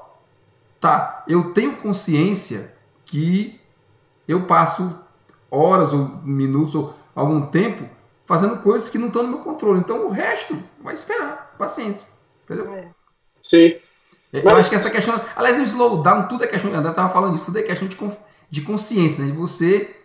tá, 0.80 1.24
eu 1.28 1.54
tenho 1.54 1.76
consciência 1.76 2.74
que 3.06 3.62
eu 4.28 4.46
passo 4.46 4.98
horas 5.52 5.94
ou 5.94 6.08
minutos 6.24 6.74
ou 6.74 6.96
algum 7.14 7.46
tempo 7.46 7.88
fazendo 8.26 8.58
coisas 8.58 8.90
que 8.90 8.98
não 8.98 9.08
estão 9.08 9.22
no 9.22 9.30
meu 9.30 9.40
controle. 9.40 9.80
Então 9.80 10.08
o 10.08 10.10
resto 10.10 10.58
vai 10.82 10.96
esperar, 10.96 11.54
paciência. 11.60 12.10
Entendeu? 12.44 12.74
É. 12.74 12.90
Sim. 13.40 13.76
Eu 14.34 14.44
Mas... 14.44 14.54
acho 14.56 14.70
que 14.70 14.76
essa 14.76 14.92
questão. 14.92 15.22
Aliás, 15.36 15.58
no 15.58 15.64
slowdown, 15.64 16.28
tudo 16.28 16.44
é 16.44 16.48
questão. 16.48 16.72
Eu 16.72 16.90
estava 16.90 17.10
falando 17.10 17.34
disso, 17.34 17.48
tudo 17.48 17.60
é 17.60 17.62
questão 17.62 17.88
de, 17.88 17.98
de 18.50 18.62
consciência, 18.62 19.24
né? 19.24 19.32
De 19.32 19.38
você 19.38 19.97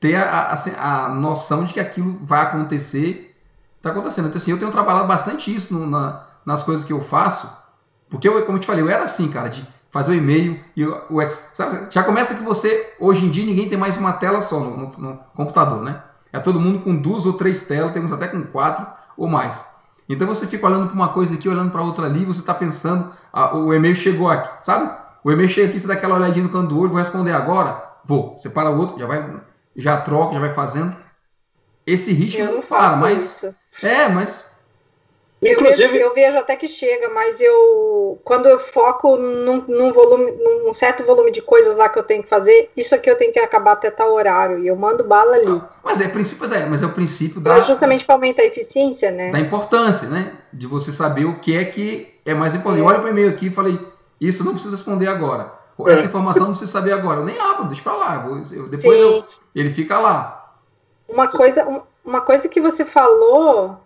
ter 0.00 0.16
a, 0.16 0.30
a, 0.30 0.52
assim, 0.52 0.72
a 0.78 1.08
noção 1.08 1.64
de 1.64 1.74
que 1.74 1.80
aquilo 1.80 2.18
vai 2.22 2.42
acontecer. 2.42 3.36
Está 3.76 3.90
acontecendo. 3.90 4.28
Então, 4.28 4.38
assim, 4.38 4.50
eu 4.50 4.58
tenho 4.58 4.70
trabalhado 4.70 5.06
bastante 5.06 5.54
isso 5.54 5.72
no, 5.72 5.86
na, 5.86 6.24
nas 6.44 6.62
coisas 6.62 6.84
que 6.84 6.92
eu 6.92 7.00
faço. 7.00 7.56
Porque, 8.08 8.28
eu, 8.28 8.44
como 8.44 8.56
eu 8.56 8.60
te 8.60 8.66
falei, 8.66 8.82
eu 8.82 8.88
era 8.88 9.04
assim, 9.04 9.28
cara, 9.28 9.48
de 9.48 9.66
fazer 9.90 10.12
o 10.12 10.14
e-mail 10.14 10.60
e 10.76 10.84
o, 10.84 11.02
o 11.10 11.22
ex, 11.22 11.52
sabe? 11.54 11.86
Já 11.90 12.02
começa 12.02 12.34
que 12.34 12.42
você, 12.42 12.94
hoje 12.98 13.24
em 13.24 13.30
dia, 13.30 13.44
ninguém 13.44 13.68
tem 13.68 13.78
mais 13.78 13.96
uma 13.96 14.12
tela 14.12 14.40
só 14.40 14.60
no, 14.60 14.76
no, 14.76 14.92
no 14.98 15.18
computador, 15.34 15.82
né? 15.82 16.02
É 16.32 16.38
todo 16.38 16.60
mundo 16.60 16.80
com 16.80 16.94
duas 16.94 17.24
ou 17.24 17.32
três 17.32 17.62
telas, 17.62 17.92
temos 17.92 18.12
até 18.12 18.28
com 18.28 18.42
quatro 18.42 18.86
ou 19.16 19.26
mais. 19.26 19.64
Então 20.08 20.26
você 20.26 20.46
fica 20.46 20.66
olhando 20.66 20.86
para 20.86 20.94
uma 20.94 21.08
coisa 21.08 21.34
aqui, 21.34 21.48
olhando 21.48 21.70
para 21.70 21.82
outra 21.82 22.06
ali, 22.06 22.24
você 22.24 22.40
está 22.40 22.54
pensando, 22.54 23.10
ah, 23.32 23.56
o 23.56 23.72
e-mail 23.72 23.94
chegou 23.94 24.28
aqui, 24.28 24.64
sabe? 24.64 24.90
O 25.22 25.30
e-mail 25.30 25.48
chega 25.48 25.68
aqui, 25.68 25.78
você 25.78 25.86
dá 25.86 25.94
aquela 25.94 26.16
olhadinha 26.16 26.44
no 26.44 26.50
canto 26.50 26.68
do 26.68 26.78
olho, 26.78 26.90
vou 26.90 26.98
responder 26.98 27.32
agora? 27.32 27.82
Vou. 28.04 28.36
Você 28.36 28.48
para 28.48 28.70
o 28.70 28.78
outro, 28.78 28.98
já 28.98 29.06
vai, 29.06 29.22
já 29.78 29.96
troca, 29.98 30.34
já 30.34 30.40
vai 30.40 30.52
fazendo. 30.52 30.94
Esse 31.86 32.12
ritmo 32.12 32.44
eu 32.44 32.52
não 32.52 32.60
para, 32.60 32.96
mas. 32.96 33.42
Isso. 33.42 33.86
É, 33.86 34.08
mas 34.08 34.48
eu 35.40 35.60
vejo, 35.60 35.82
eu 35.82 36.12
vejo, 36.12 36.36
até 36.36 36.56
que 36.56 36.66
chega, 36.66 37.10
mas 37.10 37.40
eu 37.40 38.18
quando 38.24 38.48
eu 38.48 38.58
foco 38.58 39.16
num, 39.16 39.64
num, 39.68 39.92
volume, 39.92 40.32
num 40.32 40.72
certo 40.72 41.04
volume 41.04 41.30
de 41.30 41.40
coisas 41.40 41.76
lá 41.76 41.88
que 41.88 41.96
eu 41.96 42.02
tenho 42.02 42.24
que 42.24 42.28
fazer, 42.28 42.70
isso 42.76 42.92
aqui 42.92 43.08
eu 43.08 43.16
tenho 43.16 43.32
que 43.32 43.38
acabar 43.38 43.72
até 43.72 43.88
tal 43.88 44.12
horário 44.12 44.58
e 44.58 44.66
eu 44.66 44.74
mando 44.74 45.04
bala 45.04 45.36
ali. 45.36 45.62
Mas 45.84 46.00
é 46.00 46.08
princípio, 46.08 46.52
é, 46.52 46.66
mas 46.66 46.82
é 46.82 46.86
o 46.86 46.92
princípio 46.92 47.40
da 47.40 47.56
é 47.56 47.62
justamente 47.62 48.04
para 48.04 48.16
aumentar 48.16 48.42
a 48.42 48.46
eficiência, 48.46 49.12
né? 49.12 49.30
Da 49.30 49.38
importância, 49.38 50.08
né? 50.08 50.32
De 50.52 50.66
você 50.66 50.90
saber 50.90 51.24
o 51.24 51.38
que 51.38 51.56
é 51.56 51.64
que 51.64 52.14
é 52.26 52.34
mais 52.34 52.54
importante. 52.56 52.82
É. 52.82 52.86
Olha 52.86 52.98
para 52.98 53.06
o 53.06 53.10
e-mail 53.10 53.28
aqui 53.28 53.46
e 53.46 53.50
falei, 53.50 53.78
isso 54.20 54.44
não 54.44 54.52
precisa 54.52 54.74
responder 54.74 55.06
agora. 55.06 55.52
Essa 55.86 56.02
é. 56.02 56.06
informação 56.06 56.44
não 56.44 56.50
precisa 56.52 56.70
saber 56.72 56.92
agora. 56.92 57.20
Eu 57.20 57.24
nem 57.24 57.38
abro, 57.38 57.66
deixa 57.66 57.82
para 57.82 57.94
lá. 57.94 58.26
Eu, 58.52 58.68
depois 58.68 59.00
eu, 59.00 59.24
ele 59.54 59.70
fica 59.70 59.98
lá. 59.98 60.54
Uma 61.08 61.28
coisa, 61.28 61.66
uma 62.04 62.20
coisa 62.20 62.48
que 62.48 62.60
você 62.60 62.84
falou 62.84 63.78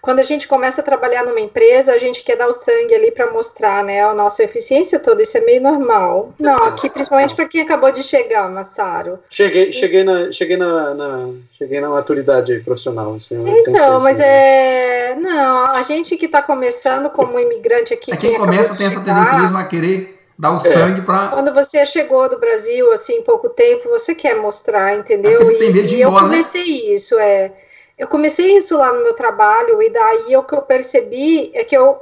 quando 0.00 0.20
a 0.20 0.22
gente 0.22 0.46
começa 0.46 0.80
a 0.80 0.84
trabalhar 0.84 1.24
numa 1.24 1.40
empresa, 1.40 1.92
a 1.92 1.98
gente 1.98 2.22
quer 2.22 2.36
dar 2.36 2.48
o 2.48 2.52
sangue 2.52 2.94
ali 2.94 3.10
para 3.10 3.32
mostrar, 3.32 3.82
né, 3.82 4.02
a 4.02 4.14
nossa 4.14 4.44
eficiência 4.44 4.98
toda. 4.98 5.22
Isso 5.22 5.36
é 5.36 5.40
meio 5.40 5.60
normal. 5.60 6.32
Não, 6.38 6.64
aqui 6.64 6.88
principalmente 6.88 7.34
para 7.34 7.46
quem 7.46 7.62
acabou 7.62 7.90
de 7.90 8.02
chegar, 8.02 8.48
Massaro. 8.48 9.18
Cheguei, 9.28 9.72
cheguei 9.72 10.04
na, 10.04 10.30
cheguei 10.30 10.56
na, 10.56 10.94
na 10.94 11.30
cheguei 11.56 11.80
na 11.80 11.88
maturidade 11.88 12.60
profissional. 12.60 13.14
Assim, 13.14 13.34
então, 13.48 13.98
mas 14.00 14.20
é, 14.20 15.16
não, 15.16 15.64
a 15.64 15.82
gente 15.82 16.16
que 16.16 16.26
está 16.26 16.42
começando 16.42 17.10
como 17.10 17.38
imigrante 17.38 17.92
aqui. 17.92 18.12
É 18.12 18.16
quem, 18.16 18.30
quem 18.30 18.38
começa 18.38 18.76
tem 18.76 18.86
essa 18.86 19.00
tendência 19.00 19.36
mesmo 19.38 19.56
a 19.56 19.64
querer 19.64 20.17
dar 20.38 20.52
o 20.52 20.56
é. 20.56 20.60
sangue 20.60 21.02
para. 21.02 21.28
Quando 21.28 21.52
você 21.52 21.84
chegou 21.84 22.28
do 22.28 22.38
Brasil 22.38 22.92
assim, 22.92 23.22
pouco 23.22 23.48
tempo, 23.48 23.88
você 23.88 24.14
quer 24.14 24.36
mostrar, 24.36 24.96
entendeu? 24.96 25.40
É 25.40 25.44
você 25.44 25.54
e, 25.54 25.58
tem 25.58 25.72
medo 25.72 25.88
de 25.88 25.96
ir 25.96 26.02
embora, 26.02 26.24
eu 26.24 26.28
comecei 26.28 26.62
né? 26.62 26.94
isso, 26.94 27.18
é. 27.18 27.52
Eu 27.98 28.06
comecei 28.06 28.56
isso 28.56 28.78
lá 28.78 28.92
no 28.92 29.02
meu 29.02 29.14
trabalho 29.14 29.82
e 29.82 29.90
daí 29.90 30.36
o 30.36 30.44
que 30.44 30.54
eu 30.54 30.62
percebi 30.62 31.50
é 31.52 31.64
que 31.64 31.76
eu, 31.76 32.00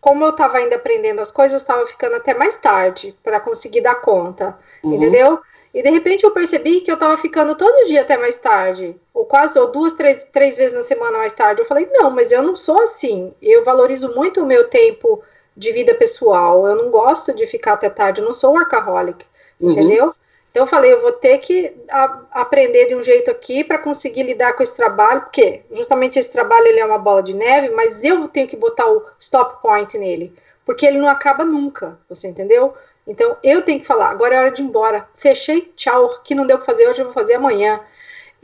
como 0.00 0.24
eu 0.24 0.30
estava 0.30 0.58
ainda 0.58 0.74
aprendendo 0.74 1.20
as 1.20 1.30
coisas, 1.30 1.60
estava 1.60 1.86
ficando 1.86 2.16
até 2.16 2.34
mais 2.34 2.56
tarde 2.56 3.14
para 3.22 3.38
conseguir 3.38 3.80
dar 3.80 3.94
conta, 3.94 4.58
uhum. 4.82 4.94
entendeu? 4.94 5.38
E 5.72 5.82
de 5.82 5.90
repente 5.90 6.24
eu 6.24 6.32
percebi 6.32 6.80
que 6.80 6.90
eu 6.90 6.94
estava 6.94 7.16
ficando 7.16 7.54
todo 7.54 7.86
dia 7.86 8.00
até 8.00 8.16
mais 8.16 8.36
tarde, 8.38 8.96
ou 9.14 9.24
quase, 9.24 9.56
ou 9.56 9.70
duas, 9.70 9.92
três, 9.92 10.24
três 10.32 10.56
vezes 10.56 10.74
na 10.74 10.82
semana 10.82 11.18
mais 11.18 11.32
tarde. 11.32 11.60
Eu 11.60 11.66
falei, 11.66 11.88
não, 11.92 12.10
mas 12.10 12.32
eu 12.32 12.42
não 12.42 12.56
sou 12.56 12.80
assim. 12.80 13.32
Eu 13.40 13.62
valorizo 13.62 14.12
muito 14.14 14.42
o 14.42 14.46
meu 14.46 14.68
tempo 14.68 15.22
de 15.56 15.72
vida 15.72 15.94
pessoal. 15.94 16.66
Eu 16.66 16.76
não 16.76 16.90
gosto 16.90 17.34
de 17.34 17.46
ficar 17.46 17.74
até 17.74 17.88
tarde, 17.88 18.20
eu 18.20 18.24
não 18.24 18.32
sou 18.32 18.52
workaholic, 18.52 19.24
uhum. 19.60 19.70
entendeu? 19.70 20.14
Então 20.50 20.64
eu 20.64 20.68
falei, 20.68 20.92
eu 20.92 21.02
vou 21.02 21.12
ter 21.12 21.38
que 21.38 21.76
a, 21.90 22.22
aprender 22.32 22.86
de 22.86 22.94
um 22.94 23.02
jeito 23.02 23.30
aqui 23.30 23.62
para 23.62 23.78
conseguir 23.78 24.22
lidar 24.22 24.54
com 24.54 24.62
esse 24.62 24.74
trabalho, 24.74 25.20
porque 25.22 25.62
justamente 25.70 26.18
esse 26.18 26.32
trabalho 26.32 26.66
ele 26.66 26.80
é 26.80 26.84
uma 26.84 26.98
bola 26.98 27.22
de 27.22 27.34
neve, 27.34 27.70
mas 27.70 28.02
eu 28.02 28.26
tenho 28.26 28.48
que 28.48 28.56
botar 28.56 28.86
o 28.90 29.04
stop 29.18 29.60
point 29.60 29.98
nele, 29.98 30.34
porque 30.64 30.86
ele 30.86 30.98
não 30.98 31.08
acaba 31.08 31.44
nunca, 31.44 31.98
você 32.08 32.28
entendeu? 32.28 32.74
Então 33.06 33.36
eu 33.44 33.60
tenho 33.62 33.80
que 33.80 33.86
falar, 33.86 34.08
agora 34.08 34.34
é 34.34 34.38
hora 34.38 34.50
de 34.50 34.62
ir 34.62 34.64
embora. 34.64 35.06
Fechei, 35.14 35.72
tchau, 35.76 36.20
que 36.24 36.34
não 36.34 36.46
deu 36.46 36.56
para 36.56 36.66
fazer 36.66 36.88
hoje, 36.88 37.02
eu 37.02 37.06
vou 37.06 37.14
fazer 37.14 37.34
amanhã. 37.34 37.78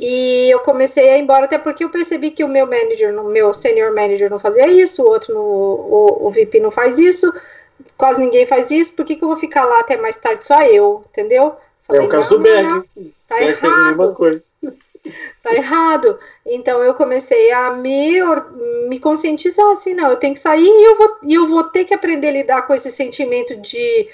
E 0.04 0.50
eu 0.50 0.58
comecei 0.58 1.08
a 1.08 1.16
ir 1.16 1.22
embora, 1.22 1.44
até 1.44 1.56
porque 1.56 1.84
eu 1.84 1.88
percebi 1.88 2.32
que 2.32 2.42
o 2.42 2.48
meu 2.48 2.66
manager, 2.66 3.16
o 3.20 3.28
meu 3.28 3.54
senior 3.54 3.94
manager 3.94 4.28
não 4.28 4.38
fazia 4.40 4.66
isso, 4.66 5.00
o 5.00 5.08
outro, 5.08 5.32
no, 5.32 5.40
o, 5.40 6.26
o 6.26 6.30
VP 6.30 6.58
não 6.58 6.72
faz 6.72 6.98
isso, 6.98 7.32
quase 7.96 8.18
ninguém 8.18 8.44
faz 8.44 8.72
isso, 8.72 8.94
por 8.94 9.04
que, 9.04 9.14
que 9.14 9.22
eu 9.22 9.28
vou 9.28 9.36
ficar 9.36 9.64
lá 9.64 9.78
até 9.78 9.96
mais 9.96 10.16
tarde 10.16 10.44
só 10.44 10.60
eu, 10.64 11.02
entendeu? 11.08 11.54
Falei, 11.86 12.02
é 12.02 12.04
o 12.04 12.08
caso 12.08 12.30
do 12.30 12.40
Berg. 12.40 12.82
Tá 13.28 13.36
Berg 13.36 13.60
fez 13.60 13.74
a 13.76 13.84
mesma 13.84 14.12
coisa. 14.12 14.42
Tá 15.42 15.52
errado. 15.52 16.16
Então 16.46 16.80
eu 16.80 16.94
comecei 16.94 17.50
a 17.50 17.72
me, 17.72 18.20
me 18.88 19.00
conscientizar 19.00 19.68
assim, 19.70 19.94
não, 19.94 20.08
eu 20.08 20.16
tenho 20.16 20.34
que 20.34 20.38
sair 20.38 20.64
e 20.64 20.84
eu 20.84 20.96
vou, 20.96 21.16
e 21.24 21.34
eu 21.34 21.46
vou 21.48 21.64
ter 21.64 21.84
que 21.84 21.92
aprender 21.92 22.28
a 22.28 22.32
lidar 22.32 22.62
com 22.62 22.72
esse 22.72 22.88
sentimento 22.88 23.56
de, 23.56 24.08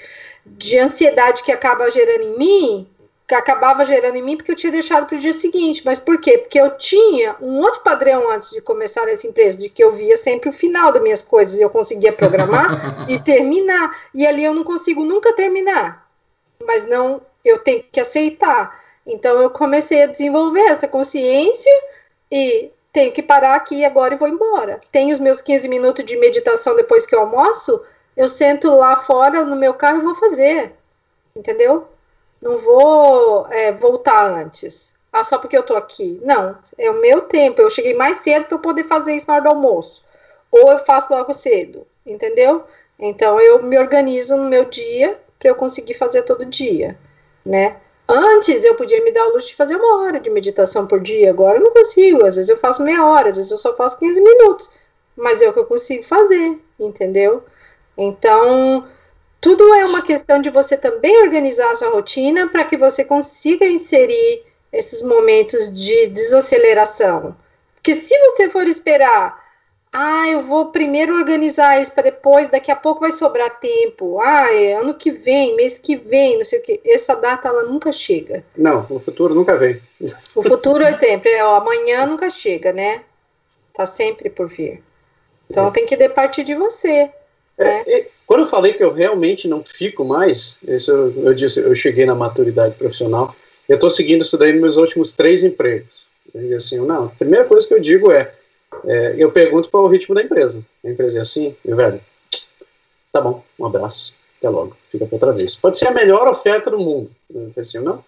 de 0.47 0.79
ansiedade 0.79 1.43
que 1.43 1.51
acaba 1.51 1.91
gerando 1.91 2.23
em 2.23 2.37
mim, 2.39 2.89
que 3.29 3.35
acabava 3.35 3.85
gerando 3.85 4.15
em 4.15 4.23
mim 4.23 4.35
porque 4.35 4.51
eu 4.51 4.55
tinha 4.55 4.71
deixado 4.71 5.05
para 5.05 5.15
o 5.15 5.19
dia 5.19 5.31
seguinte. 5.31 5.83
Mas 5.85 5.99
por 5.99 6.19
quê? 6.19 6.39
Porque 6.39 6.59
eu 6.59 6.75
tinha 6.77 7.35
um 7.39 7.59
outro 7.59 7.81
padrão 7.81 8.31
antes 8.31 8.49
de 8.49 8.59
começar 8.59 9.07
essa 9.07 9.27
empresa, 9.27 9.55
de 9.59 9.69
que 9.69 9.83
eu 9.83 9.91
via 9.91 10.17
sempre 10.17 10.49
o 10.49 10.51
final 10.51 10.91
das 10.91 11.03
minhas 11.03 11.21
coisas 11.21 11.55
e 11.55 11.61
eu 11.61 11.69
conseguia 11.69 12.11
programar 12.11 13.05
e 13.07 13.19
terminar. 13.19 13.95
E 14.15 14.25
ali 14.25 14.43
eu 14.43 14.51
não 14.51 14.63
consigo 14.63 15.03
nunca 15.03 15.31
terminar. 15.35 16.09
Mas 16.65 16.87
não 16.87 17.21
eu 17.45 17.59
tenho 17.59 17.83
que 17.91 17.99
aceitar. 17.99 18.81
Então 19.05 19.39
eu 19.39 19.51
comecei 19.51 20.01
a 20.01 20.07
desenvolver 20.07 20.61
essa 20.61 20.87
consciência 20.87 21.71
e 22.31 22.71
tenho 22.91 23.11
que 23.11 23.21
parar 23.21 23.53
aqui 23.53 23.85
agora 23.85 24.15
e 24.15 24.17
vou 24.17 24.27
embora. 24.27 24.81
Tenho 24.91 25.13
os 25.13 25.19
meus 25.19 25.39
15 25.39 25.69
minutos 25.69 26.03
de 26.03 26.17
meditação 26.17 26.75
depois 26.75 27.05
que 27.05 27.13
eu 27.13 27.19
almoço, 27.19 27.79
eu 28.17 28.27
sento 28.27 28.75
lá 28.75 28.95
fora 28.95 29.45
no 29.45 29.55
meu 29.55 29.75
carro 29.75 29.99
e 29.99 30.03
vou 30.03 30.15
fazer. 30.15 30.73
entendeu? 31.35 31.87
Não 32.41 32.57
vou 32.57 33.47
é, 33.49 33.71
voltar 33.71 34.25
antes. 34.25 34.97
Ah, 35.11 35.23
só 35.23 35.37
porque 35.37 35.57
eu 35.57 35.63
tô 35.63 35.75
aqui. 35.75 36.19
Não, 36.23 36.57
é 36.77 36.89
o 36.91 37.01
meu 37.01 37.21
tempo. 37.21 37.61
Eu 37.61 37.69
cheguei 37.69 37.93
mais 37.93 38.19
cedo 38.19 38.45
para 38.45 38.55
eu 38.55 38.61
poder 38.61 38.83
fazer 38.83 39.13
isso 39.13 39.27
na 39.27 39.35
hora 39.35 39.43
do 39.43 39.49
almoço. 39.49 40.03
Ou 40.51 40.71
eu 40.71 40.79
faço 40.79 41.13
logo 41.13 41.33
cedo, 41.33 41.85
entendeu? 42.05 42.63
Então 42.97 43.39
eu 43.39 43.61
me 43.63 43.77
organizo 43.77 44.35
no 44.35 44.49
meu 44.49 44.65
dia 44.65 45.19
para 45.37 45.49
eu 45.49 45.55
conseguir 45.55 45.93
fazer 45.93 46.23
todo 46.23 46.45
dia, 46.45 46.97
né? 47.45 47.77
Antes 48.07 48.65
eu 48.65 48.75
podia 48.75 49.03
me 49.03 49.11
dar 49.11 49.25
o 49.27 49.33
luxo 49.33 49.49
de 49.49 49.55
fazer 49.55 49.75
uma 49.75 50.01
hora 50.01 50.19
de 50.19 50.29
meditação 50.29 50.87
por 50.87 50.99
dia, 50.99 51.29
agora 51.29 51.59
eu 51.59 51.63
não 51.63 51.71
consigo. 51.71 52.25
Às 52.25 52.35
vezes 52.35 52.49
eu 52.49 52.57
faço 52.57 52.83
meia 52.83 53.05
hora, 53.05 53.29
às 53.29 53.37
vezes 53.37 53.51
eu 53.51 53.57
só 53.57 53.75
faço 53.75 53.99
15 53.99 54.21
minutos, 54.21 54.69
mas 55.15 55.41
é 55.41 55.47
o 55.47 55.53
que 55.53 55.59
eu 55.59 55.65
consigo 55.65 56.03
fazer, 56.03 56.59
entendeu? 56.79 57.43
Então, 57.95 58.87
tudo 59.41 59.73
é 59.73 59.85
uma 59.85 60.01
questão 60.01 60.41
de 60.41 60.49
você 60.49 60.75
também 60.75 61.21
organizar 61.21 61.71
a 61.71 61.75
sua 61.75 61.89
rotina 61.89 62.47
para 62.47 62.65
que 62.65 62.75
você 62.75 63.05
consiga 63.05 63.65
inserir 63.65 64.43
esses 64.71 65.01
momentos 65.01 65.71
de 65.73 66.07
desaceleração. 66.07 67.35
Porque 67.75 67.95
se 67.95 68.17
você 68.19 68.49
for 68.49 68.67
esperar, 68.67 69.41
ah, 69.91 70.27
eu 70.27 70.41
vou 70.41 70.67
primeiro 70.67 71.15
organizar 71.15 71.81
isso 71.81 71.93
para 71.93 72.03
depois, 72.03 72.49
daqui 72.49 72.69
a 72.69 72.75
pouco 72.75 73.01
vai 73.01 73.11
sobrar 73.11 73.59
tempo. 73.59 74.19
Ah, 74.19 74.53
é 74.53 74.73
ano 74.73 74.93
que 74.93 75.09
vem, 75.09 75.55
mês 75.55 75.79
que 75.79 75.95
vem, 75.95 76.37
não 76.37 76.45
sei 76.45 76.59
o 76.59 76.61
que. 76.61 76.81
Essa 76.85 77.15
data 77.15 77.47
ela 77.47 77.63
nunca 77.63 77.91
chega. 77.91 78.43
Não, 78.55 78.85
o 78.89 78.99
futuro 78.99 79.33
nunca 79.33 79.57
vem. 79.57 79.81
O 80.35 80.43
futuro 80.43 80.83
é 80.83 80.93
sempre, 80.93 81.31
é, 81.31 81.43
ó, 81.43 81.55
amanhã 81.55 82.05
nunca 82.05 82.29
chega, 82.29 82.71
né? 82.71 83.03
Tá 83.73 83.85
sempre 83.85 84.29
por 84.29 84.47
vir. 84.47 84.83
Então 85.49 85.69
é. 85.69 85.71
tem 85.71 85.85
que 85.85 86.09
partir 86.09 86.43
de 86.43 86.53
você. 86.53 87.09
É, 87.57 87.63
né? 87.63 87.83
Quando 88.29 88.41
eu 88.41 88.45
falei 88.45 88.73
que 88.73 88.83
eu 88.83 88.93
realmente 88.93 89.47
não 89.47 89.63
fico 89.63 90.05
mais, 90.05 90.59
isso 90.67 90.91
eu, 90.91 91.23
eu 91.23 91.33
disse, 91.33 91.61
eu 91.61 91.73
cheguei 91.73 92.05
na 92.05 92.13
maturidade 92.13 92.75
profissional. 92.75 93.35
Eu 93.67 93.73
estou 93.73 93.89
seguindo 93.89 94.21
isso 94.21 94.37
daí 94.37 94.51
nos 94.51 94.61
meus 94.61 94.77
últimos 94.77 95.13
três 95.13 95.43
empregos. 95.43 96.05
E 96.35 96.53
assim, 96.53 96.77
não, 96.77 97.05
a 97.05 97.09
primeira 97.09 97.43
coisa 97.45 97.67
que 97.67 97.73
eu 97.73 97.79
digo 97.79 98.11
é, 98.11 98.31
é 98.85 99.15
eu 99.17 99.31
pergunto 99.31 99.67
qual 99.67 99.83
é 99.83 99.87
o 99.87 99.89
ritmo 99.89 100.13
da 100.13 100.21
empresa. 100.21 100.63
A 100.85 100.89
empresa 100.91 101.17
é 101.17 101.21
assim, 101.21 101.55
e 101.65 101.73
velho, 101.73 101.99
tá 103.11 103.19
bom, 103.19 103.43
um 103.57 103.65
abraço, 103.65 104.15
até 104.37 104.47
logo, 104.47 104.77
fica 104.91 105.07
para 105.07 105.15
outra 105.15 105.33
vez. 105.33 105.55
Pode 105.55 105.79
ser 105.79 105.87
a 105.87 105.91
melhor 105.91 106.27
oferta 106.27 106.69
do 106.69 106.77
mundo, 106.77 107.09
assim, 107.57 107.79
não? 107.79 108.05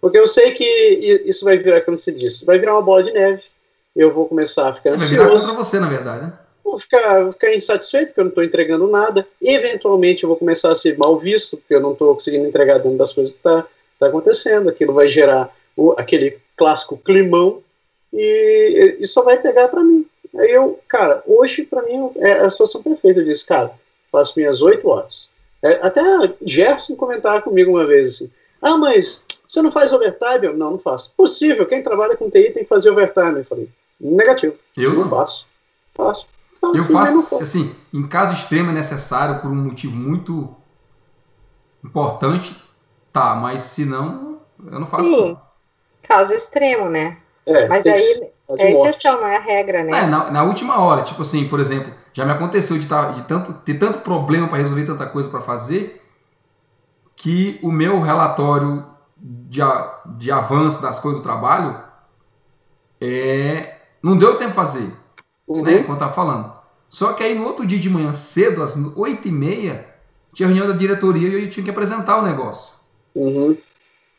Porque 0.00 0.16
eu 0.16 0.28
sei 0.28 0.52
que 0.52 0.64
isso 1.26 1.44
vai 1.44 1.58
virar, 1.58 1.80
como 1.80 1.98
se 1.98 2.12
diz, 2.12 2.40
vai 2.42 2.60
virar 2.60 2.74
uma 2.74 2.82
bola 2.82 3.02
de 3.02 3.10
neve. 3.10 3.42
Eu 3.96 4.12
vou 4.12 4.28
começar 4.28 4.68
a 4.68 4.72
ficar 4.72 4.92
ansioso. 4.92 5.16
Vai 5.16 5.26
virar 5.26 5.40
contra 5.40 5.54
você, 5.56 5.80
na 5.80 5.88
verdade, 5.88 6.26
né? 6.26 6.45
Vou 6.66 6.78
ficar, 6.78 7.22
vou 7.22 7.32
ficar 7.32 7.54
insatisfeito 7.54 8.08
porque 8.08 8.20
eu 8.20 8.24
não 8.24 8.30
estou 8.30 8.44
entregando 8.44 8.86
nada. 8.88 9.26
Eventualmente 9.40 10.24
eu 10.24 10.28
vou 10.28 10.36
começar 10.36 10.72
a 10.72 10.74
ser 10.74 10.98
mal 10.98 11.16
visto 11.18 11.56
porque 11.56 11.74
eu 11.74 11.80
não 11.80 11.92
estou 11.92 12.12
conseguindo 12.14 12.46
entregar 12.46 12.78
dentro 12.78 12.98
das 12.98 13.12
coisas 13.12 13.32
que 13.32 13.38
está 13.38 13.66
está 13.96 14.06
acontecendo, 14.06 14.68
aquilo 14.68 14.92
vai 14.92 15.08
gerar 15.08 15.54
o, 15.76 15.92
aquele 15.92 16.38
clássico 16.56 16.96
climão 16.98 17.62
e 18.12 18.96
isso 19.00 19.14
só 19.14 19.22
vai 19.22 19.40
pegar 19.40 19.68
para 19.68 19.82
mim. 19.82 20.06
Aí 20.36 20.50
eu, 20.50 20.78
cara, 20.86 21.22
hoje 21.26 21.64
para 21.64 21.82
mim 21.82 22.10
é 22.16 22.32
a 22.32 22.50
situação 22.50 22.82
perfeita. 22.82 23.20
Eu 23.20 23.24
disse, 23.24 23.46
cara, 23.46 23.72
faço 24.12 24.34
minhas 24.36 24.60
oito 24.62 24.88
horas. 24.88 25.28
É, 25.62 25.72
até 25.86 26.02
Gerson 26.42 26.94
comentava 26.94 27.40
comigo 27.42 27.70
uma 27.70 27.86
vez 27.86 28.08
assim: 28.08 28.30
ah, 28.60 28.76
mas 28.76 29.22
você 29.46 29.62
não 29.62 29.70
faz 29.70 29.92
overtime? 29.92 30.46
Eu, 30.46 30.56
não, 30.56 30.72
não 30.72 30.78
faço. 30.78 31.12
Possível, 31.16 31.66
quem 31.66 31.82
trabalha 31.82 32.16
com 32.16 32.30
TI 32.30 32.50
tem 32.50 32.62
que 32.62 32.68
fazer 32.68 32.90
overtime. 32.90 33.38
Eu 33.38 33.44
falei: 33.44 33.68
negativo. 33.98 34.56
Eu 34.76 34.92
não, 34.92 35.02
não. 35.02 35.10
faço. 35.10 35.46
Faço. 36.84 37.12
eu 37.14 37.22
faço, 37.22 37.42
assim, 37.42 37.74
em 37.92 38.06
caso 38.06 38.32
extremo 38.32 38.70
é 38.70 38.74
necessário, 38.74 39.40
por 39.40 39.50
um 39.50 39.54
motivo 39.54 39.94
muito 39.94 40.54
importante, 41.84 42.56
Tá, 43.16 43.34
mas 43.34 43.62
se 43.62 43.86
não, 43.86 44.40
eu 44.70 44.78
não 44.78 44.86
faço. 44.86 45.04
Sim, 45.04 45.38
caso 46.02 46.34
extremo, 46.34 46.90
né? 46.90 47.16
É, 47.46 47.66
mas 47.66 47.86
aí 47.86 48.30
é 48.58 48.70
exceção, 48.70 49.22
não 49.22 49.26
é 49.26 49.38
a 49.38 49.40
regra, 49.40 49.82
né? 49.82 50.02
É, 50.02 50.06
na, 50.06 50.30
na, 50.30 50.42
última 50.42 50.78
hora, 50.78 51.00
tipo 51.00 51.22
assim, 51.22 51.48
por 51.48 51.58
exemplo, 51.58 51.94
já 52.12 52.26
me 52.26 52.32
aconteceu 52.32 52.78
de, 52.78 52.86
tá, 52.86 53.12
de 53.12 53.22
tanto, 53.22 53.54
ter 53.54 53.78
tanto 53.78 54.00
problema 54.00 54.48
para 54.48 54.58
resolver 54.58 54.84
tanta 54.84 55.06
coisa 55.06 55.30
para 55.30 55.40
fazer 55.40 56.04
que 57.16 57.58
o 57.62 57.72
meu 57.72 58.02
relatório 58.02 58.84
de, 59.16 59.62
de 60.16 60.30
avanço 60.30 60.82
das 60.82 60.98
coisas 60.98 61.18
do 61.18 61.24
trabalho 61.24 61.74
é, 63.00 63.78
não 64.02 64.18
deu 64.18 64.36
tempo 64.36 64.50
de 64.50 64.56
fazer, 64.56 64.92
uhum. 65.48 65.62
né? 65.62 65.84
Quando 65.84 66.00
tá 66.00 66.10
falando. 66.10 66.52
Só 66.96 67.12
que 67.12 67.22
aí 67.22 67.34
no 67.34 67.44
outro 67.44 67.66
dia 67.66 67.78
de 67.78 67.90
manhã 67.90 68.10
cedo, 68.14 68.62
às 68.62 68.74
8 68.74 69.28
e 69.28 69.30
meia, 69.30 69.86
tinha 70.32 70.46
reunião 70.46 70.66
da 70.66 70.72
diretoria 70.72 71.28
e 71.28 71.44
eu 71.44 71.50
tinha 71.50 71.62
que 71.62 71.68
apresentar 71.68 72.16
o 72.16 72.22
negócio. 72.22 72.72
Uhum. 73.14 73.54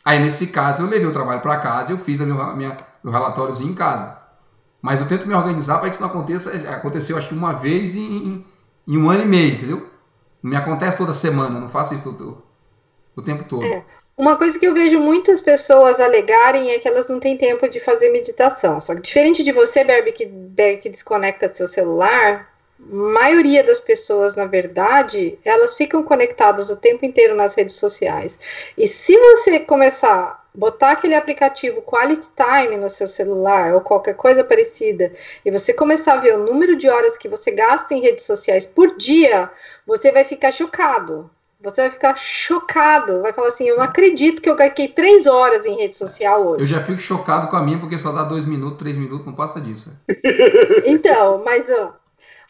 Aí, 0.06 0.20
nesse 0.20 0.46
caso, 0.46 0.84
eu 0.84 0.88
levei 0.88 1.08
o 1.08 1.12
trabalho 1.12 1.42
para 1.42 1.58
casa 1.58 1.92
e 1.92 1.96
eu 1.96 1.98
fiz 1.98 2.22
a 2.22 2.24
minha, 2.24 2.54
minha, 2.54 2.78
meu 3.04 3.12
relatóriozinho 3.12 3.72
em 3.72 3.74
casa. 3.74 4.16
Mas 4.80 5.00
eu 5.00 5.08
tento 5.08 5.28
me 5.28 5.34
organizar 5.34 5.80
para 5.80 5.90
que 5.90 5.96
isso 5.96 6.04
não 6.04 6.10
aconteça. 6.12 6.52
Aconteceu, 6.70 7.18
acho 7.18 7.30
que 7.30 7.34
uma 7.34 7.52
vez 7.52 7.96
em, 7.96 8.46
em 8.88 8.96
um 8.96 9.10
ano 9.10 9.24
e 9.24 9.28
meio, 9.28 9.56
entendeu? 9.56 9.90
Não 10.44 10.52
me 10.52 10.56
acontece 10.56 11.00
toda 11.00 11.14
semana, 11.14 11.60
não 11.60 11.70
faço 11.70 11.96
isso 11.96 12.04
todo, 12.04 12.44
o 13.16 13.24
tempo 13.24 13.44
todo. 13.46 13.66
É. 13.66 13.84
Uma 14.16 14.36
coisa 14.36 14.60
que 14.60 14.68
eu 14.68 14.76
vejo 14.76 15.00
muitas 15.00 15.42
pessoas 15.42 16.00
alegarem 16.00 16.70
é 16.70 16.78
que 16.78 16.88
elas 16.88 17.10
não 17.10 17.20
têm 17.20 17.36
tempo 17.36 17.68
de 17.68 17.80
fazer 17.80 18.12
meditação. 18.12 18.80
Só 18.80 18.94
que 18.94 19.02
diferente 19.02 19.44
de 19.44 19.52
você, 19.52 19.84
Berbe, 19.84 20.12
que, 20.12 20.32
que 20.80 20.90
desconecta 20.90 21.50
do 21.50 21.58
seu 21.58 21.68
celular, 21.68 22.56
maioria 22.80 23.64
das 23.64 23.80
pessoas, 23.80 24.36
na 24.36 24.46
verdade, 24.46 25.38
elas 25.44 25.76
ficam 25.76 26.04
conectadas 26.04 26.70
o 26.70 26.78
tempo 26.78 27.06
inteiro 27.06 27.36
nas 27.36 27.56
redes 27.56 27.76
sociais. 27.76 28.38
E 28.78 28.88
se 28.88 29.18
você 29.18 29.60
começar 29.60 30.14
a 30.14 30.48
botar 30.54 30.92
aquele 30.92 31.16
aplicativo 31.16 31.82
Quality 31.82 32.30
Time 32.36 32.78
no 32.78 32.90
seu 32.90 33.08
celular 33.08 33.74
ou 33.74 33.82
qualquer 33.82 34.16
coisa 34.16 34.44
parecida, 34.44 35.12
e 35.46 35.52
você 35.52 35.74
começar 35.74 36.14
a 36.14 36.18
ver 36.18 36.36
o 36.36 36.46
número 36.46 36.76
de 36.76 36.90
horas 36.90 37.18
que 37.18 37.28
você 37.28 37.52
gasta 37.52 37.94
em 37.94 38.02
redes 38.02 38.26
sociais 38.26 38.66
por 38.66 38.96
dia, 38.98 39.50
você 39.86 40.12
vai 40.12 40.26
ficar 40.26 40.52
chocado. 40.52 41.30
Você 41.60 41.82
vai 41.82 41.90
ficar 41.90 42.16
chocado, 42.16 43.24
vai 43.24 43.34
falar 43.34 43.48
assim: 43.48 43.68
Eu 43.68 43.78
não 43.78 43.84
acredito 43.84 44.42
que 44.44 44.50
eu 44.50 44.56
gastei 44.56 44.90
três 44.90 45.26
horas 45.26 45.66
em 45.66 45.76
rede 45.76 45.98
social 45.98 46.46
hoje. 46.46 46.62
Eu 46.62 46.68
já 46.68 46.84
fico 46.84 47.02
chocado 47.02 47.48
com 47.48 47.56
a 47.56 47.64
minha, 47.64 47.80
porque 47.80 47.98
só 47.98 48.12
dá 48.12 48.24
dois 48.24 48.46
minutos, 48.46 48.78
três 48.78 48.96
minutos, 48.96 49.26
não 49.26 49.34
passa 49.34 49.60
disso. 49.60 49.92
Então, 50.86 51.42
mas 51.44 51.66
ó, 51.72 51.96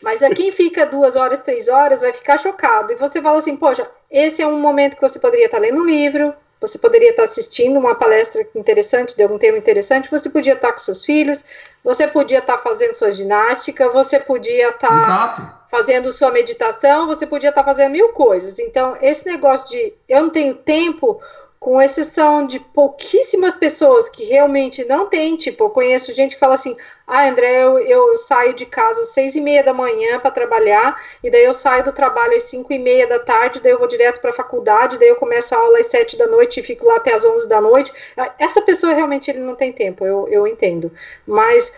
mas 0.02 0.22
a 0.22 0.30
quem 0.30 0.52
fica 0.52 0.86
duas 0.86 1.16
horas, 1.16 1.41
três 1.41 1.68
horas, 1.68 2.02
vai 2.02 2.14
ficar 2.14 2.38
chocado. 2.38 2.93
E 2.93 2.95
você 2.95 3.22
fala 3.22 3.39
assim, 3.39 3.56
poxa, 3.56 3.89
esse 4.10 4.41
é 4.41 4.48
um 4.48 4.60
momento 4.60 4.95
que 4.95 5.02
você 5.02 5.20
poderia 5.20 5.45
estar 5.45 5.60
lendo 5.60 5.82
um 5.82 5.86
livro, 5.86 6.34
você 6.60 6.78
poderia 6.80 7.12
estar 7.12 7.24
assistindo 7.24 7.78
uma 7.78 7.95
palestra 7.95 8.45
interessante, 8.56 9.16
de 9.16 9.22
algum 9.24 9.38
tema 9.38 9.58
interessante, 9.58 10.10
você 10.10 10.30
podia 10.30 10.54
estar 10.54 10.72
com 10.72 10.80
seus 10.80 11.06
filhos, 11.06 11.43
você 11.84 12.08
podia 12.08 12.39
estar 12.39 12.58
fazendo 12.58 12.93
sua 12.93 13.12
ginástica, 13.12 13.89
você 13.89 14.20
podia 14.20 14.70
estar 14.70 14.95
Exato. 14.95 15.41
fazendo 15.70 16.12
sua 16.12 16.32
meditação, 16.32 17.06
você 17.06 17.28
podia 17.28 17.50
estar 17.50 17.64
fazendo 17.64 17.91
mil 17.91 18.10
coisas. 18.10 18.58
Então, 18.58 18.98
esse 19.02 19.26
negócio 19.26 19.70
de 19.70 19.93
eu 20.10 20.24
não 20.24 20.30
tenho 20.32 20.56
tempo, 20.56 21.22
com 21.60 21.82
exceção 21.82 22.45
de 22.45 22.60
pouquíssimas 22.60 23.55
pessoas 23.55 24.08
que 24.10 24.24
realmente 24.24 24.86
não 24.86 25.08
têm, 25.08 25.36
tipo, 25.36 25.64
eu 25.66 25.70
conheço 25.70 26.14
gente 26.14 26.36
que 26.36 26.39
fala 26.39 26.53
assim, 26.53 26.78
ah, 27.05 27.28
André, 27.28 27.64
eu, 27.64 27.80
eu 27.80 28.16
saio 28.16 28.53
de 28.53 28.66
casa 28.66 29.01
às 29.01 29.10
seis 29.10 29.36
e 29.36 29.41
meia 29.41 29.64
da 29.64 29.74
manhã 29.74 30.20
para 30.20 30.30
trabalhar, 30.30 30.95
e 31.24 31.32
daí 31.32 31.43
eu 31.43 31.53
saio 31.53 31.84
do 31.84 31.91
trabalho 31.91 32.36
às 32.36 32.43
cinco 32.43 32.72
e 32.72 32.80
meia 32.80 33.08
da 33.08 33.20
tarde, 33.20 33.60
daí 33.60 33.72
eu 33.72 33.80
vou 33.80 33.88
direto 33.88 34.22
para 34.22 34.30
a 34.30 34.34
faculdade, 34.34 34.99
daí 34.99 35.10
eu 35.10 35.16
começo 35.16 35.55
a 35.55 35.58
aula 35.58 35.80
às 35.80 35.88
sete 35.88 36.18
da 36.18 36.28
noite 36.28 36.60
e 36.60 36.64
fico 36.64 36.86
lá 36.88 36.97
até 36.97 37.14
às 37.14 37.26
onze 37.26 37.49
da 37.49 37.60
noite. 37.60 37.91
Essa 38.38 38.62
pessoa 38.62 38.93
realmente 38.93 39.32
ele 39.32 39.39
não 39.39 39.55
tem 39.55 39.74
tempo, 39.74 40.05
eu, 40.05 40.28
eu 40.30 40.45
entendo. 40.45 40.91
Mas 41.26 41.74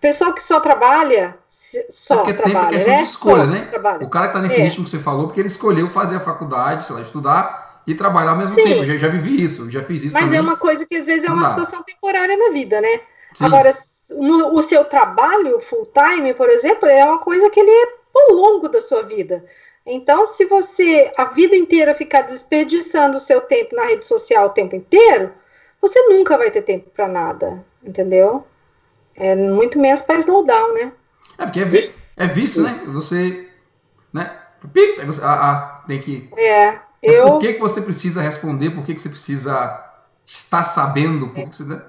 pessoa 0.00 0.32
que 0.32 0.42
só 0.42 0.60
trabalha, 0.60 1.36
só 1.90 2.18
porque 2.18 2.34
trabalha, 2.34 2.78
tempo 2.78 2.90
é 2.90 2.96
né? 2.96 3.02
escolha, 3.02 3.44
só 3.44 3.50
né? 3.50 3.66
Trabalha. 3.70 4.06
O 4.06 4.08
cara 4.10 4.28
que 4.28 4.34
tá 4.34 4.40
nesse 4.40 4.60
é. 4.60 4.64
ritmo 4.64 4.84
que 4.84 4.90
você 4.90 4.98
falou, 4.98 5.26
porque 5.26 5.40
ele 5.40 5.48
escolheu 5.48 5.90
fazer 5.90 6.16
a 6.16 6.20
faculdade, 6.20 6.86
sei 6.86 6.94
lá, 6.94 7.02
estudar 7.02 7.65
e 7.86 7.94
trabalhar 7.94 8.32
ao 8.32 8.38
mesmo 8.38 8.54
Sim. 8.54 8.64
tempo. 8.64 8.80
Eu 8.80 8.84
já, 8.84 8.96
já 8.96 9.08
vivi 9.08 9.42
isso, 9.42 9.70
já 9.70 9.82
fiz 9.82 10.02
isso. 10.02 10.14
Mas 10.14 10.24
é 10.24 10.26
também. 10.26 10.38
é 10.38 10.42
uma 10.42 10.56
coisa 10.56 10.84
que 10.86 10.96
às 10.96 11.06
vezes 11.06 11.24
é 11.24 11.30
uma 11.30 11.50
situação 11.50 11.82
temporária 11.82 12.36
na 12.36 12.50
vida, 12.50 12.80
né? 12.80 13.00
Sim. 13.34 13.44
Agora, 13.44 13.70
no, 14.10 14.54
o 14.54 14.62
seu 14.62 14.84
trabalho 14.84 15.60
full 15.60 15.86
time, 15.86 16.34
por 16.34 16.48
exemplo, 16.48 16.88
é 16.88 17.04
uma 17.04 17.18
coisa 17.18 17.48
que 17.50 17.60
ele 17.60 17.70
é 17.70 17.88
ao 18.14 18.36
longo 18.36 18.68
da 18.68 18.80
sua 18.80 19.02
vida. 19.02 19.44
Então, 19.86 20.26
se 20.26 20.46
você 20.46 21.12
a 21.16 21.26
vida 21.26 21.54
inteira 21.54 21.94
ficar 21.94 22.22
desperdiçando 22.22 23.18
o 23.18 23.20
seu 23.20 23.40
tempo 23.40 23.76
na 23.76 23.84
rede 23.84 24.04
social 24.04 24.46
o 24.46 24.50
tempo 24.50 24.74
inteiro, 24.74 25.32
você 25.80 26.00
nunca 26.08 26.36
vai 26.36 26.50
ter 26.50 26.62
tempo 26.62 26.90
para 26.90 27.06
nada, 27.06 27.64
entendeu? 27.84 28.44
É 29.14 29.36
muito 29.36 29.78
menos 29.78 30.02
para 30.02 30.18
slowdown, 30.18 30.74
né? 30.74 30.92
É 31.38 31.44
porque 31.44 31.60
é, 31.60 31.64
vi, 31.64 31.94
é 32.16 32.26
vício, 32.26 32.62
né? 32.62 32.82
Você, 32.86 33.48
né? 34.12 34.36
Pip, 34.72 35.04
você, 35.04 35.22
ah, 35.22 35.28
ah, 35.28 35.84
tem 35.86 36.00
que. 36.00 36.28
É. 36.36 36.85
Eu... 37.06 37.32
Por 37.32 37.38
que, 37.38 37.54
que 37.54 37.60
você 37.60 37.80
precisa 37.80 38.20
responder? 38.20 38.70
Por 38.70 38.84
que, 38.84 38.94
que 38.94 39.00
você 39.00 39.08
precisa 39.08 39.84
estar 40.24 40.64
sabendo? 40.64 41.28
Por 41.28 41.48
que 41.48 41.56
você... 41.56 41.82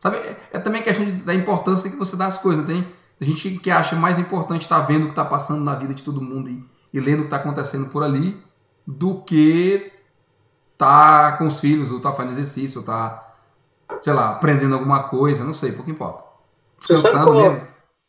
Sabe? 0.00 0.16
É, 0.18 0.36
é 0.52 0.58
também 0.58 0.82
questão 0.82 1.06
de, 1.06 1.12
da 1.12 1.34
importância 1.34 1.90
que 1.90 1.96
você 1.96 2.16
dá 2.16 2.26
às 2.26 2.38
coisas. 2.38 2.66
Tem, 2.66 2.86
tem 3.18 3.28
gente 3.28 3.58
que 3.58 3.70
acha 3.70 3.96
mais 3.96 4.18
importante 4.18 4.62
estar 4.62 4.80
vendo 4.80 5.04
o 5.04 5.06
que 5.06 5.12
está 5.12 5.24
passando 5.24 5.62
na 5.62 5.74
vida 5.74 5.94
de 5.94 6.02
todo 6.02 6.20
mundo 6.20 6.50
e, 6.50 6.64
e 6.92 7.00
lendo 7.00 7.20
o 7.20 7.22
que 7.22 7.26
está 7.28 7.36
acontecendo 7.36 7.88
por 7.88 8.02
ali 8.02 8.36
do 8.86 9.22
que 9.22 9.90
tá 10.76 11.32
com 11.38 11.46
os 11.46 11.60
filhos, 11.60 11.90
ou 11.90 12.00
tá 12.00 12.12
fazendo 12.12 12.32
exercício, 12.32 12.80
ou 12.80 12.86
tá, 12.86 13.34
sei 14.02 14.12
lá, 14.12 14.32
aprendendo 14.32 14.74
alguma 14.74 15.04
coisa, 15.04 15.44
não 15.44 15.54
sei, 15.54 15.72
pouco 15.72 15.90
importa. 15.90 16.24
Descansando 16.78 17.12
sabe 17.12 17.24
qual, 17.24 17.52
mesmo. 17.52 17.68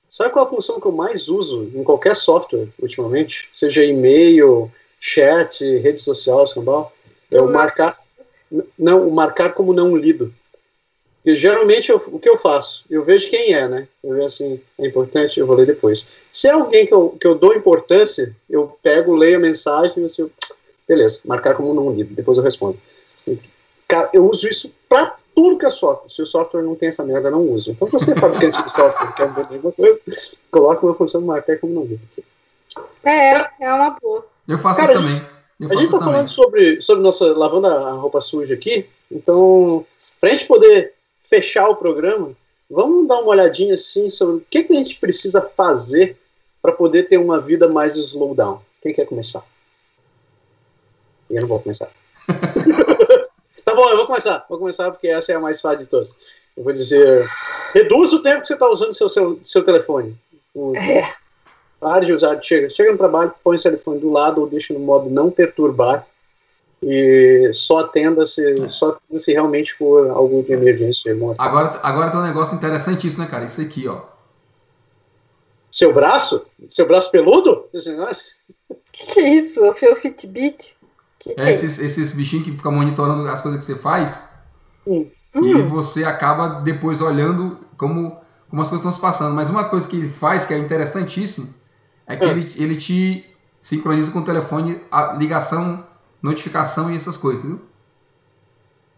Sabe 0.09 0.33
qual 0.33 0.45
a 0.45 0.49
função 0.49 0.79
que 0.79 0.87
eu 0.87 0.91
mais 0.91 1.27
uso 1.27 1.63
em 1.73 1.83
qualquer 1.83 2.15
software 2.15 2.67
ultimamente? 2.79 3.49
Seja 3.53 3.83
e-mail, 3.83 4.71
chat, 5.05 5.63
rede 5.79 5.99
social, 5.99 6.43
escambau? 6.43 6.91
É 7.31 7.39
o 7.39 7.51
marcar. 7.51 7.95
Não, 8.77 9.07
o 9.07 9.11
marcar 9.11 9.53
como 9.53 9.73
não 9.73 9.95
lido. 9.95 10.33
Porque 11.17 11.35
geralmente 11.35 11.91
eu, 11.91 11.97
o 12.07 12.19
que 12.19 12.29
eu 12.29 12.37
faço? 12.37 12.83
Eu 12.89 13.03
vejo 13.03 13.29
quem 13.29 13.53
é, 13.53 13.67
né? 13.67 13.87
Eu 14.03 14.13
vejo 14.13 14.25
assim, 14.25 14.61
é 14.79 14.87
importante, 14.87 15.39
eu 15.39 15.47
vou 15.47 15.55
ler 15.55 15.65
depois. 15.65 16.15
Se 16.31 16.47
é 16.47 16.51
alguém 16.51 16.85
que 16.85 16.93
eu, 16.93 17.09
que 17.19 17.25
eu 17.25 17.35
dou 17.35 17.55
importância, 17.55 18.35
eu 18.49 18.77
pego, 18.81 19.15
leio 19.15 19.37
a 19.37 19.39
mensagem 19.39 20.03
e 20.03 20.05
assim, 20.05 20.29
beleza, 20.87 21.21
marcar 21.25 21.55
como 21.55 21.73
não 21.73 21.91
lido, 21.91 22.13
depois 22.13 22.37
eu 22.37 22.43
respondo. 22.43 22.79
Cara, 23.87 24.09
eu 24.13 24.27
uso 24.29 24.47
isso 24.47 24.75
pra 24.87 25.17
tudo 25.35 25.57
que 25.57 25.65
é 25.65 25.69
software. 25.69 26.09
Se 26.09 26.21
o 26.21 26.25
software 26.25 26.61
não 26.61 26.75
tem 26.75 26.89
essa 26.89 27.03
merda, 27.03 27.31
não 27.31 27.41
uso. 27.41 27.71
Então 27.71 27.87
você 27.87 28.11
é 28.11 28.15
fabricante 28.15 28.63
de 28.63 28.71
software, 28.71 29.13
quer 29.13 29.27
vender 29.33 29.55
alguma 29.55 29.73
coisa, 29.73 29.99
coloca 30.51 30.85
uma 30.85 30.93
função 30.93 31.21
marcar 31.21 31.59
como 31.59 31.73
não 31.73 31.83
lido. 31.83 32.01
É, 33.03 33.49
é 33.59 33.73
uma 33.73 33.97
boa. 33.99 34.34
Eu 34.47 34.57
faço 34.57 34.79
Cara, 34.79 34.93
isso 34.93 35.01
também. 35.01 35.35
Eu 35.59 35.71
a 35.71 35.75
gente 35.75 35.91
tá 35.91 35.99
falando 35.99 36.27
sobre, 36.27 36.81
sobre 36.81 37.01
nossa 37.01 37.25
lavando 37.33 37.67
a 37.67 37.91
roupa 37.91 38.19
suja 38.19 38.55
aqui, 38.55 38.89
então, 39.09 39.85
pra 40.19 40.31
gente 40.31 40.45
poder 40.45 40.93
fechar 41.21 41.69
o 41.69 41.75
programa, 41.75 42.31
vamos 42.69 43.07
dar 43.07 43.19
uma 43.19 43.29
olhadinha 43.29 43.73
assim 43.73 44.09
sobre 44.09 44.35
o 44.37 44.45
que, 44.49 44.63
que 44.63 44.73
a 44.73 44.75
gente 44.75 44.97
precisa 44.97 45.41
fazer 45.55 46.17
para 46.61 46.71
poder 46.71 47.03
ter 47.03 47.17
uma 47.17 47.39
vida 47.39 47.69
mais 47.69 47.95
slowdown. 47.95 48.61
Quem 48.81 48.93
quer 48.93 49.05
começar? 49.05 49.45
Eu 51.29 51.41
não 51.41 51.47
vou 51.47 51.59
começar. 51.59 51.89
tá 53.63 53.73
bom, 53.73 53.89
eu 53.89 53.97
vou 53.97 54.07
começar. 54.07 54.45
Vou 54.49 54.59
começar 54.59 54.91
porque 54.91 55.07
essa 55.07 55.31
é 55.31 55.35
a 55.35 55.39
mais 55.39 55.61
fácil 55.61 55.79
de 55.79 55.87
todas. 55.87 56.15
Eu 56.55 56.63
vou 56.63 56.73
dizer: 56.73 57.27
reduz 57.73 58.13
o 58.13 58.21
tempo 58.21 58.41
que 58.41 58.47
você 58.47 58.53
está 58.53 58.69
usando 58.69 58.93
seu, 58.93 59.09
seu, 59.09 59.39
seu 59.43 59.63
telefone. 59.63 60.17
É. 60.75 61.24
Pare 61.79 62.05
de 62.05 62.13
usar. 62.13 62.41
Chega, 62.41 62.69
chega 62.69 62.91
no 62.91 62.97
trabalho, 62.97 63.33
põe 63.43 63.57
o 63.57 63.61
telefone 63.61 63.99
do 63.99 64.11
lado 64.11 64.41
ou 64.41 64.47
deixa 64.47 64.73
no 64.73 64.79
modo 64.79 65.09
não 65.09 65.29
perturbar 65.29 66.07
e 66.81 67.49
só 67.51 67.79
atenda 67.79 68.25
se, 68.25 68.61
é. 68.61 68.69
só 68.69 68.89
atenda 68.89 69.19
se 69.19 69.31
realmente 69.31 69.73
for 69.73 70.09
algo 70.09 70.43
de 70.43 70.53
emergência. 70.53 71.15
Agora, 71.37 71.79
agora 71.81 72.11
tem 72.11 72.19
um 72.19 72.23
negócio 72.23 72.55
interessantíssimo, 72.55 73.23
né, 73.23 73.29
cara? 73.29 73.45
Isso 73.45 73.59
aqui, 73.59 73.87
ó. 73.87 74.01
Seu 75.71 75.93
braço? 75.93 76.45
Seu 76.69 76.87
braço 76.87 77.11
peludo? 77.11 77.65
Que 78.97 79.19
é 79.19 79.29
isso? 79.35 79.61
O 79.61 79.73
seu 79.77 79.93
Fitbit? 79.97 80.77
Que 81.19 81.33
que 81.33 81.41
é, 81.41 81.49
é 81.49 81.51
esses, 81.51 81.79
esses 81.79 82.13
bichinhos 82.13 82.45
que 82.45 82.51
ficam 82.53 82.71
monitorando 82.71 83.27
as 83.27 83.41
coisas 83.41 83.59
que 83.59 83.65
você 83.65 83.77
faz. 83.77 84.29
Hum. 84.87 85.09
E 85.33 85.37
hum. 85.37 85.67
você 85.67 86.05
acaba 86.05 86.61
depois 86.61 87.01
olhando 87.01 87.59
como, 87.77 88.17
como 88.49 88.61
as 88.61 88.69
coisas 88.69 88.85
estão 88.85 88.91
se 88.93 89.01
passando. 89.01 89.35
Mas 89.35 89.49
uma 89.49 89.65
coisa 89.65 89.85
que 89.89 89.97
ele 89.97 90.09
faz 90.09 90.45
que 90.45 90.53
é 90.53 90.57
interessantíssimo 90.57 91.53
é 92.07 92.15
que. 92.15 92.25
Ele, 92.25 92.51
ele 92.55 92.75
te 92.75 93.25
sincroniza 93.59 94.11
com 94.11 94.19
o 94.19 94.25
telefone 94.25 94.81
a 94.91 95.13
ligação 95.13 95.83
notificação 96.25 96.91
e 96.91 96.95
essas 96.95 97.15
coisas, 97.15 97.43
viu? 97.43 97.61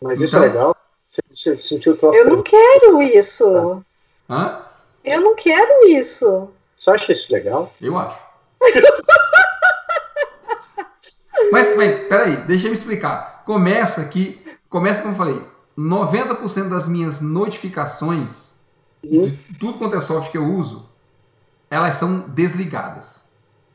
Mas 0.01 0.21
isso 0.21 0.37
é 0.37 0.39
então, 0.39 0.49
é 0.49 0.53
legal? 0.53 0.77
Você 1.29 1.57
sentiu 1.57 1.93
o 1.93 1.97
troço? 1.97 2.17
Eu 2.17 2.29
não 2.29 2.41
quero 2.41 3.01
isso. 3.01 3.83
Hã? 4.29 4.61
Eu 5.03 5.21
não 5.21 5.35
quero 5.35 5.85
isso. 5.87 6.49
Você 6.75 6.89
acha 6.89 7.11
isso 7.11 7.33
legal? 7.33 7.73
Eu 7.81 7.97
acho. 7.97 8.17
mas, 11.51 11.75
mas, 11.75 12.07
peraí, 12.07 12.37
deixa 12.43 12.67
eu 12.67 12.71
me 12.71 12.77
explicar. 12.77 13.43
Começa 13.45 14.05
que, 14.05 14.41
começa 14.69 15.01
como 15.01 15.13
eu 15.13 15.17
falei, 15.17 15.41
90% 15.77 16.69
das 16.69 16.87
minhas 16.87 17.19
notificações, 17.21 18.55
uhum. 19.03 19.23
de 19.23 19.31
tudo 19.59 19.77
quanto 19.77 19.95
é 19.95 20.01
software 20.01 20.31
que 20.31 20.37
eu 20.37 20.45
uso, 20.45 20.87
elas 21.69 21.95
são 21.95 22.19
desligadas. 22.19 23.25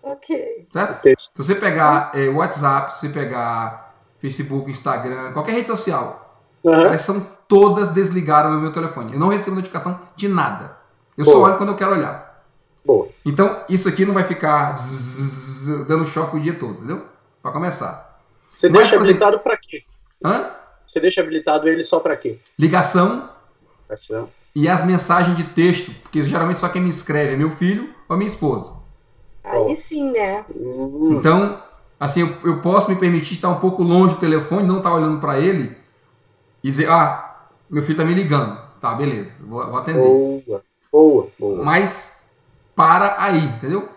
Ok. 0.03 0.67
Certo? 0.73 1.09
Se 1.19 1.31
você 1.37 1.55
pegar 1.55 2.11
é, 2.15 2.29
WhatsApp, 2.29 2.95
se 2.95 3.01
você 3.01 3.09
pegar 3.09 3.95
Facebook, 4.19 4.71
Instagram, 4.71 5.33
qualquer 5.33 5.53
rede 5.53 5.69
social, 5.69 6.41
uhum. 6.65 6.73
elas 6.73 7.03
são 7.03 7.27
todas 7.47 7.91
desligadas 7.91 8.51
no 8.51 8.61
meu 8.61 8.73
telefone. 8.73 9.13
Eu 9.13 9.21
não 9.21 9.29
recebo 9.29 9.57
notificação 9.57 10.01
de 10.17 10.29
nada. 10.29 10.77
Eu 11.17 11.25
Boa. 11.25 11.37
só 11.37 11.43
olho 11.45 11.57
quando 11.59 11.71
eu 11.71 11.77
quero 11.77 11.93
olhar. 11.93 12.45
Boa. 12.85 13.09
Então, 13.25 13.65
isso 13.69 13.89
aqui 13.89 14.05
não 14.05 14.15
vai 14.15 14.25
ficar 14.25 14.75
dando 15.87 16.05
choque 16.05 16.37
o 16.37 16.41
dia 16.41 16.55
todo, 16.55 16.79
entendeu? 16.79 17.07
Para 17.41 17.53
começar. 17.53 18.21
Você 18.55 18.69
Mas, 18.69 18.79
deixa 18.79 18.97
habilitado 18.97 19.39
para 19.39 19.57
quê? 19.57 19.85
Hã? 20.25 20.51
Você 20.87 21.01
deixa 21.01 21.21
habilitado 21.21 21.69
ele 21.69 21.85
só 21.85 22.01
para 22.01 22.17
quê? 22.17 22.39
Ligação. 22.59 23.31
Ligação. 23.85 24.29
E 24.55 24.69
as 24.69 24.85
mensagens 24.85 25.37
de 25.37 25.45
texto, 25.45 25.93
porque 26.03 26.23
geralmente 26.23 26.59
só 26.59 26.69
quem 26.69 26.83
me 26.83 26.91
escreve 26.91 27.33
é 27.33 27.37
meu 27.37 27.51
filho 27.51 27.89
ou 28.09 28.17
minha 28.17 28.29
esposa. 28.29 28.75
Aí 29.43 29.75
sim, 29.75 30.13
né? 30.13 30.45
Então, 31.11 31.61
assim, 31.99 32.21
eu, 32.21 32.37
eu, 32.45 32.61
posso 32.61 32.91
me 32.91 32.97
permitir 32.97 33.33
estar 33.33 33.49
um 33.49 33.59
pouco 33.59 33.83
longe 33.83 34.15
do 34.15 34.21
telefone, 34.21 34.67
não 34.67 34.79
estar 34.79 34.95
olhando 34.95 35.19
para 35.21 35.41
ele 35.41 35.77
e 36.63 36.69
dizer, 36.69 36.89
ah, 36.89 37.47
meu 37.69 37.83
filho 37.83 37.99
tá 37.99 38.05
me 38.05 38.15
ligando. 38.15 38.61
Tá, 38.81 38.95
beleza, 38.95 39.37
vou, 39.45 39.65
vou 39.67 39.79
atender. 39.79 40.01
Boa, 40.01 40.63
boa, 40.93 41.29
boa. 41.39 41.65
Mas 41.65 42.25
para 42.75 43.17
aí, 43.19 43.45
entendeu? 43.45 43.89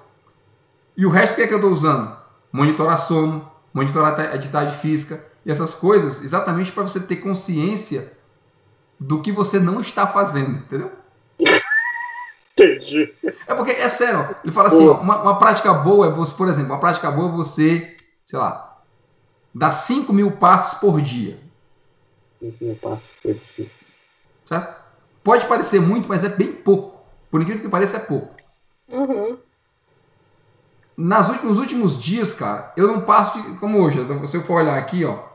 E 0.96 1.06
o 1.06 1.10
resto 1.10 1.36
que 1.36 1.42
é 1.42 1.48
que 1.48 1.54
eu 1.54 1.58
estou 1.58 1.72
usando? 1.72 2.16
Monitorar 2.52 2.98
sono, 2.98 3.50
monitorar 3.74 4.18
a 4.20 4.36
atividade 4.36 4.78
física 4.78 5.26
e 5.46 5.52
essas 5.52 5.74
coisas, 5.74 6.24
exatamente 6.24 6.72
para 6.72 6.84
você 6.84 7.00
ter 7.00 7.18
consciência 7.18 8.14
do 9.00 9.22
que 9.22 9.32
você 9.32 9.60
não 9.60 9.80
está 9.80 10.08
fazendo, 10.08 10.58
entendeu? 10.58 10.92
Entendi. 12.58 13.14
É 13.48 13.54
porque, 13.54 13.72
é 13.72 13.90
sério, 13.90 14.36
ele 14.44 14.54
fala 14.54 14.70
assim, 14.70 14.88
ó, 14.88 14.94
uma, 14.94 15.22
uma, 15.22 15.38
prática 15.38 15.74
boa 15.74 16.08
é 16.08 16.10
você, 16.10 16.34
por 16.34 16.48
exemplo, 16.48 16.72
uma 16.72 16.80
prática 16.80 17.12
boa 17.12 17.28
é 17.28 17.32
você, 17.36 17.98
sei 18.26 18.40
lá, 18.40 18.82
dar 19.54 19.72
5 19.72 20.14
mil 20.14 20.32
passos 20.32 20.80
por 20.80 21.02
dia. 21.02 21.38
5 22.40 22.64
mil 22.64 22.76
passos 22.76 23.10
por 23.22 23.34
dia. 23.34 23.70
Certo? 24.46 24.86
Pode 25.22 25.46
parecer 25.48 25.82
muito, 25.82 26.08
mas 26.08 26.24
é 26.24 26.30
bem 26.30 26.52
pouco. 26.54 27.04
Por 27.30 27.42
incrível 27.42 27.62
que 27.62 27.70
pareça, 27.70 27.98
é 27.98 28.00
pouco. 28.00 28.34
Uhum. 28.92 29.38
Nas 30.96 31.28
últimos, 31.28 31.50
nos 31.50 31.60
últimos 31.60 32.02
dias, 32.02 32.34
cara, 32.34 32.72
eu 32.78 32.88
não 32.88 33.02
passo 33.02 33.42
de, 33.42 33.58
como 33.58 33.82
hoje, 33.82 34.00
se 34.28 34.38
eu 34.38 34.44
for 34.44 34.62
olhar 34.62 34.78
aqui, 34.78 35.04
ó, 35.04 35.35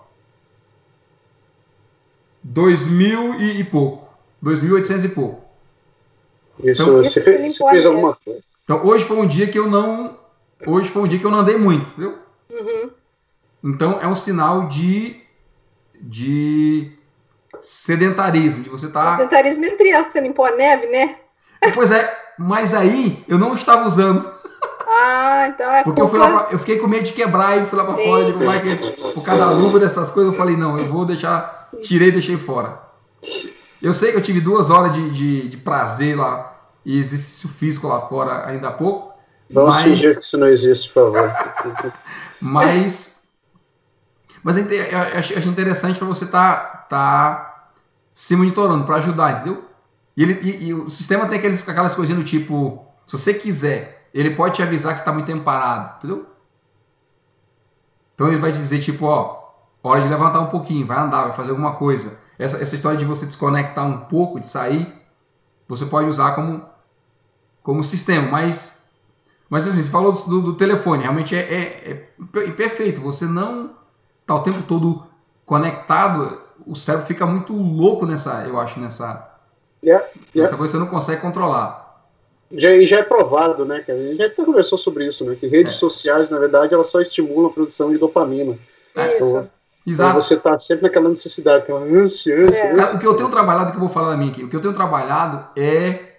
dois 2.42 2.86
mil 2.86 3.34
e, 3.34 3.60
e 3.60 3.64
pouco, 3.64 4.08
dois 4.40 4.60
mil 4.60 4.74
oitocentos 4.74 5.04
e 5.04 5.08
pouco. 5.08 5.44
Isso, 6.62 6.82
então, 6.82 6.94
você, 6.94 7.20
fez, 7.20 7.56
você 7.56 7.70
fez 7.70 7.86
alguma 7.86 8.16
coisa. 8.16 8.40
Então 8.64 8.86
hoje 8.86 9.04
foi 9.04 9.16
um 9.16 9.26
dia 9.26 9.46
que 9.46 9.58
eu 9.58 9.68
não. 9.68 10.18
Hoje 10.66 10.88
foi 10.88 11.02
um 11.02 11.06
dia 11.06 11.18
que 11.18 11.24
eu 11.24 11.30
não 11.30 11.40
andei 11.40 11.56
muito, 11.56 11.90
entendeu? 11.90 12.18
Uhum. 12.50 12.90
Então 13.64 13.98
é 14.00 14.06
um 14.06 14.14
sinal 14.14 14.68
de. 14.68 15.20
de 16.00 16.92
sedentarismo, 17.58 18.62
de 18.62 18.70
você 18.70 18.86
estar. 18.86 19.02
Tá... 19.02 19.16
Sedentarismo 19.16 19.64
entre 19.64 19.92
as, 19.92 20.06
você 20.06 20.20
limpou 20.20 20.44
a 20.44 20.52
neve, 20.52 20.86
né? 20.86 21.16
Pois 21.74 21.90
é, 21.90 22.16
mas 22.38 22.72
aí 22.72 23.24
eu 23.28 23.38
não 23.38 23.52
estava 23.52 23.86
usando. 23.86 24.40
Ah, 24.86 25.46
então 25.48 25.70
é 25.70 25.84
Porque 25.84 26.00
culpa... 26.00 26.02
eu, 26.02 26.08
fui 26.08 26.18
lá 26.18 26.44
pra, 26.44 26.52
eu 26.52 26.58
fiquei 26.58 26.78
com 26.78 26.88
medo 26.88 27.04
de 27.04 27.12
quebrar 27.12 27.56
e 27.60 27.66
fui 27.66 27.78
lá 27.78 27.84
pra 27.84 27.96
Sim. 27.96 28.04
fora, 28.04 28.24
de, 28.24 28.44
vai 28.44 28.60
que, 28.60 28.76
por 29.14 29.24
causa 29.24 29.46
da 29.46 29.52
luva 29.52 29.78
dessas 29.78 30.10
coisas, 30.10 30.32
eu 30.32 30.38
falei, 30.38 30.56
não, 30.56 30.76
eu 30.76 30.86
vou 30.86 31.04
deixar. 31.04 31.59
Tirei 31.82 32.08
e 32.08 32.12
deixei 32.12 32.36
fora. 32.36 32.80
Eu 33.80 33.94
sei 33.94 34.12
que 34.12 34.18
eu 34.18 34.22
tive 34.22 34.40
duas 34.40 34.70
horas 34.70 34.92
de, 34.92 35.10
de, 35.10 35.48
de 35.48 35.56
prazer 35.56 36.16
lá 36.16 36.58
e 36.84 36.98
exercício 36.98 37.48
físico 37.48 37.86
lá 37.86 38.00
fora 38.00 38.46
ainda 38.46 38.68
há 38.68 38.72
pouco. 38.72 39.14
Vamos 39.50 39.74
mas... 39.74 39.84
fingir 39.84 40.14
que 40.14 40.24
isso 40.24 40.38
não 40.38 40.48
existe, 40.48 40.92
por 40.92 41.12
favor. 41.12 41.92
mas 42.40 43.20
mas 44.42 44.56
eu 44.56 44.64
acho 45.18 45.48
interessante 45.48 45.98
para 45.98 46.08
você 46.08 46.24
estar 46.24 46.86
tá, 46.88 46.88
tá 46.88 47.70
se 48.12 48.34
monitorando, 48.34 48.84
para 48.84 48.96
ajudar, 48.96 49.32
entendeu? 49.32 49.64
E, 50.16 50.22
ele, 50.22 50.40
e, 50.42 50.68
e, 50.68 50.74
o 50.74 50.88
sistema 50.88 51.26
tem 51.26 51.38
aqueles, 51.38 51.66
aquelas 51.68 51.94
coisinhas 51.94 52.22
do 52.22 52.26
tipo, 52.26 52.86
se 53.06 53.16
você 53.16 53.34
quiser, 53.34 54.08
ele 54.12 54.34
pode 54.34 54.56
te 54.56 54.62
avisar 54.62 54.92
que 54.92 54.98
você 54.98 55.02
está 55.02 55.12
muito 55.12 55.26
tempo 55.26 55.42
parado, 55.42 55.98
entendeu? 55.98 56.26
Então 58.14 58.28
ele 58.28 58.38
vai 58.38 58.50
te 58.52 58.58
dizer, 58.58 58.80
tipo, 58.80 59.06
ó, 59.06 59.39
hora 59.82 60.00
de 60.00 60.08
levantar 60.08 60.40
um 60.40 60.46
pouquinho, 60.46 60.86
vai 60.86 60.98
andar, 60.98 61.24
vai 61.24 61.32
fazer 61.32 61.50
alguma 61.50 61.74
coisa 61.74 62.18
essa, 62.40 62.62
essa 62.62 62.74
história 62.74 62.96
de 62.96 63.04
você 63.04 63.26
desconectar 63.26 63.86
um 63.86 63.98
pouco, 63.98 64.40
de 64.40 64.46
sair, 64.46 64.90
você 65.68 65.84
pode 65.84 66.08
usar 66.08 66.34
como, 66.34 66.64
como 67.62 67.84
sistema. 67.84 68.26
Mas, 68.30 68.88
mas 69.50 69.66
assim, 69.66 69.82
você 69.82 69.90
falou 69.90 70.10
do, 70.12 70.40
do 70.40 70.56
telefone, 70.56 71.02
realmente 71.02 71.36
é, 71.36 71.40
é, 71.40 72.10
é, 72.34 72.50
perfeito. 72.52 73.02
Você 73.02 73.26
não 73.26 73.76
está 74.22 74.34
o 74.34 74.42
tempo 74.42 74.62
todo 74.62 75.04
conectado, 75.44 76.40
o 76.66 76.74
cérebro 76.74 77.06
fica 77.06 77.26
muito 77.26 77.52
louco 77.52 78.06
nessa, 78.06 78.46
eu 78.46 78.58
acho, 78.58 78.80
nessa, 78.80 79.38
yeah, 79.84 80.02
yeah. 80.06 80.32
nessa 80.34 80.56
coisa 80.56 80.72
que 80.72 80.78
você 80.78 80.84
não 80.84 80.86
consegue 80.86 81.20
controlar. 81.20 82.06
Já, 82.52 82.70
e 82.70 82.86
já 82.86 83.00
é 83.00 83.02
provado, 83.02 83.66
né, 83.66 83.84
A 83.86 83.92
gente 83.92 84.16
já 84.16 84.26
até 84.26 84.44
conversou 84.44 84.78
sobre 84.78 85.06
isso, 85.06 85.24
né? 85.26 85.36
Que 85.38 85.46
redes 85.46 85.74
é. 85.74 85.76
sociais, 85.76 86.30
na 86.30 86.38
verdade, 86.38 86.74
elas 86.74 86.86
só 86.86 87.00
estimulam 87.02 87.50
a 87.50 87.52
produção 87.52 87.90
de 87.90 87.98
dopamina. 87.98 88.58
É. 88.96 89.14
Então, 89.14 89.48
Exato. 89.86 90.10
Então 90.10 90.20
você 90.20 90.36
tá 90.38 90.58
sempre 90.58 90.84
naquela 90.84 91.08
necessidade, 91.08 91.62
aquela 91.62 91.80
ânsia, 91.80 92.34
é. 92.34 92.74
Cara, 92.74 92.96
o 92.96 92.98
que 92.98 93.06
eu 93.06 93.16
tenho 93.16 93.30
trabalhado, 93.30 93.70
que 93.70 93.76
eu 93.76 93.80
vou 93.80 93.88
falar 93.88 94.10
da 94.10 94.16
minha 94.16 94.30
aqui, 94.30 94.44
o 94.44 94.48
que 94.48 94.56
eu 94.56 94.60
tenho 94.60 94.74
trabalhado 94.74 95.48
é. 95.58 96.16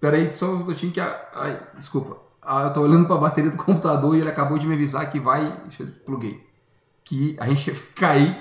Peraí, 0.00 0.32
só 0.32 0.46
um 0.46 0.58
minutinho 0.58 0.92
que. 0.92 1.00
Ai, 1.00 1.60
desculpa. 1.76 2.16
Ah, 2.40 2.64
eu 2.64 2.72
tô 2.72 2.80
olhando 2.80 3.06
para 3.06 3.16
a 3.16 3.20
bateria 3.20 3.50
do 3.50 3.56
computador 3.56 4.16
e 4.16 4.20
ele 4.20 4.30
acabou 4.30 4.58
de 4.58 4.66
me 4.66 4.74
avisar 4.74 5.10
que 5.10 5.20
vai. 5.20 5.60
Deixa 5.64 5.82
eu 5.82 5.88
pluguei. 6.06 6.46
Que 7.04 7.36
a 7.38 7.46
gente 7.46 7.70
cair. 7.94 8.36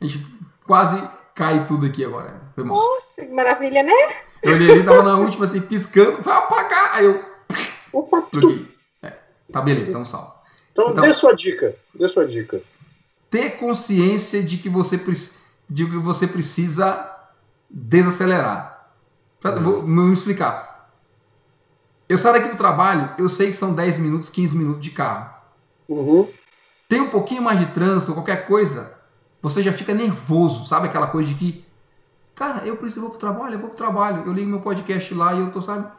A 0.00 0.04
gente 0.04 0.26
quase 0.66 1.00
cai 1.34 1.66
tudo 1.66 1.86
aqui 1.86 2.04
agora. 2.04 2.40
Foi 2.54 2.64
mal. 2.64 2.76
Nossa, 2.76 3.24
que 3.24 3.32
maravilha, 3.32 3.84
né? 3.84 3.92
Eu 4.42 4.54
olhei 4.54 4.72
ali, 4.72 4.84
tava 4.84 5.02
na 5.04 5.16
última 5.16 5.44
assim, 5.44 5.60
piscando, 5.60 6.20
vai 6.22 6.36
apagar. 6.36 6.96
Aí 6.96 7.04
eu. 7.04 7.24
Opa, 7.92 8.22
pluguei. 8.22 8.66
É, 9.00 9.12
tá 9.52 9.60
beleza, 9.60 9.86
estamos 9.86 10.08
salvo. 10.08 10.32
Então, 10.72 10.90
então, 10.90 11.04
dê 11.04 11.12
sua 11.12 11.34
dica. 11.34 11.76
Dê 11.94 12.08
sua 12.08 12.26
dica 12.26 12.60
ter 13.32 13.52
consciência 13.52 14.42
de 14.42 14.58
que 14.58 14.68
você, 14.68 15.00
de 15.68 15.86
que 15.86 15.96
você 15.96 16.26
precisa 16.26 17.10
desacelerar. 17.68 18.90
Uhum. 19.42 19.62
Vou 19.62 19.82
me 19.82 20.12
explicar. 20.12 20.90
Eu 22.06 22.18
saio 22.18 22.34
daqui 22.34 22.50
do 22.50 22.58
trabalho, 22.58 23.10
eu 23.16 23.30
sei 23.30 23.46
que 23.46 23.56
são 23.56 23.74
10 23.74 23.96
minutos, 23.96 24.28
15 24.28 24.54
minutos 24.54 24.82
de 24.82 24.90
carro. 24.90 25.34
Uhum. 25.88 26.28
Tem 26.86 27.00
um 27.00 27.08
pouquinho 27.08 27.40
mais 27.40 27.58
de 27.58 27.66
trânsito, 27.68 28.12
qualquer 28.12 28.46
coisa, 28.46 28.98
você 29.40 29.62
já 29.62 29.72
fica 29.72 29.94
nervoso, 29.94 30.66
sabe? 30.66 30.88
Aquela 30.88 31.06
coisa 31.06 31.30
de 31.30 31.34
que, 31.34 31.64
cara, 32.34 32.66
eu 32.66 32.76
preciso, 32.76 33.00
vou 33.00 33.10
pro 33.10 33.18
trabalho, 33.18 33.54
eu 33.54 33.58
vou 33.58 33.70
pro 33.70 33.78
trabalho, 33.78 34.24
eu 34.26 34.32
ligo 34.34 34.50
meu 34.50 34.60
podcast 34.60 35.14
lá 35.14 35.32
e 35.32 35.40
eu 35.40 35.50
tô, 35.50 35.62
sabe? 35.62 35.90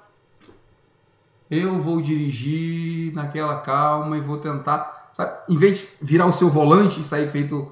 Eu 1.49 1.81
vou 1.81 1.99
dirigir 1.99 3.11
naquela 3.11 3.59
calma 3.61 4.19
e 4.19 4.21
vou 4.21 4.38
tentar 4.38 5.03
Sabe? 5.14 5.32
Em 5.47 5.57
vez 5.57 5.80
de 5.80 5.88
virar 6.01 6.26
o 6.26 6.34
seu 6.34 6.49
volante 6.49 6.99
e 6.99 7.03
sair 7.03 7.30
feito, 7.32 7.72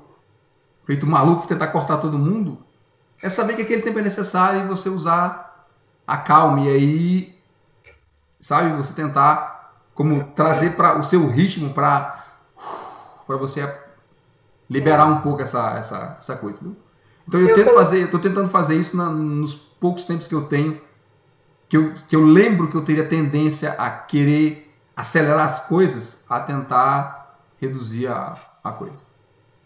feito 0.85 1.07
maluco 1.07 1.43
e 1.43 1.47
tentar 1.47 1.67
cortar 1.67 1.97
todo 1.97 2.17
mundo, 2.17 2.59
é 3.21 3.29
saber 3.29 3.55
que 3.55 3.63
aquele 3.63 3.81
tempo 3.81 3.99
é 3.99 4.01
necessário 4.01 4.61
e 4.63 4.67
você 4.67 4.89
usar 4.89 5.67
a 6.07 6.17
calma. 6.17 6.61
E 6.61 6.69
aí, 6.69 7.39
sabe, 8.39 8.75
você 8.75 8.93
tentar 8.93 9.73
como 9.93 10.23
trazer 10.35 10.75
para 10.75 10.97
o 10.97 11.03
seu 11.03 11.27
ritmo 11.27 11.73
para 11.73 12.19
para 13.27 13.37
você 13.37 13.61
liberar 14.69 15.05
um 15.05 15.21
pouco 15.21 15.41
essa, 15.41 15.77
essa, 15.77 16.15
essa 16.17 16.35
coisa. 16.35 16.59
Viu? 16.61 16.75
Então 17.27 17.39
eu, 17.39 17.47
eu 17.47 17.55
tento 17.55 17.73
fazer, 17.73 17.99
estou 17.99 18.19
tentando 18.19 18.49
fazer 18.49 18.75
isso 18.75 18.97
na, 18.97 19.09
nos 19.09 19.53
poucos 19.53 20.03
tempos 20.03 20.27
que 20.27 20.35
eu 20.35 20.45
tenho, 20.45 20.81
que 21.69 21.77
eu, 21.77 21.93
que 22.07 22.15
eu 22.15 22.23
lembro 22.23 22.67
que 22.67 22.75
eu 22.75 22.83
teria 22.83 23.07
tendência 23.07 23.71
a 23.73 23.89
querer 23.89 24.73
acelerar 24.95 25.45
as 25.45 25.65
coisas, 25.65 26.23
a 26.29 26.39
tentar 26.39 27.20
reduzir 27.61 28.07
a, 28.07 28.35
a 28.63 28.71
coisa. 28.71 29.11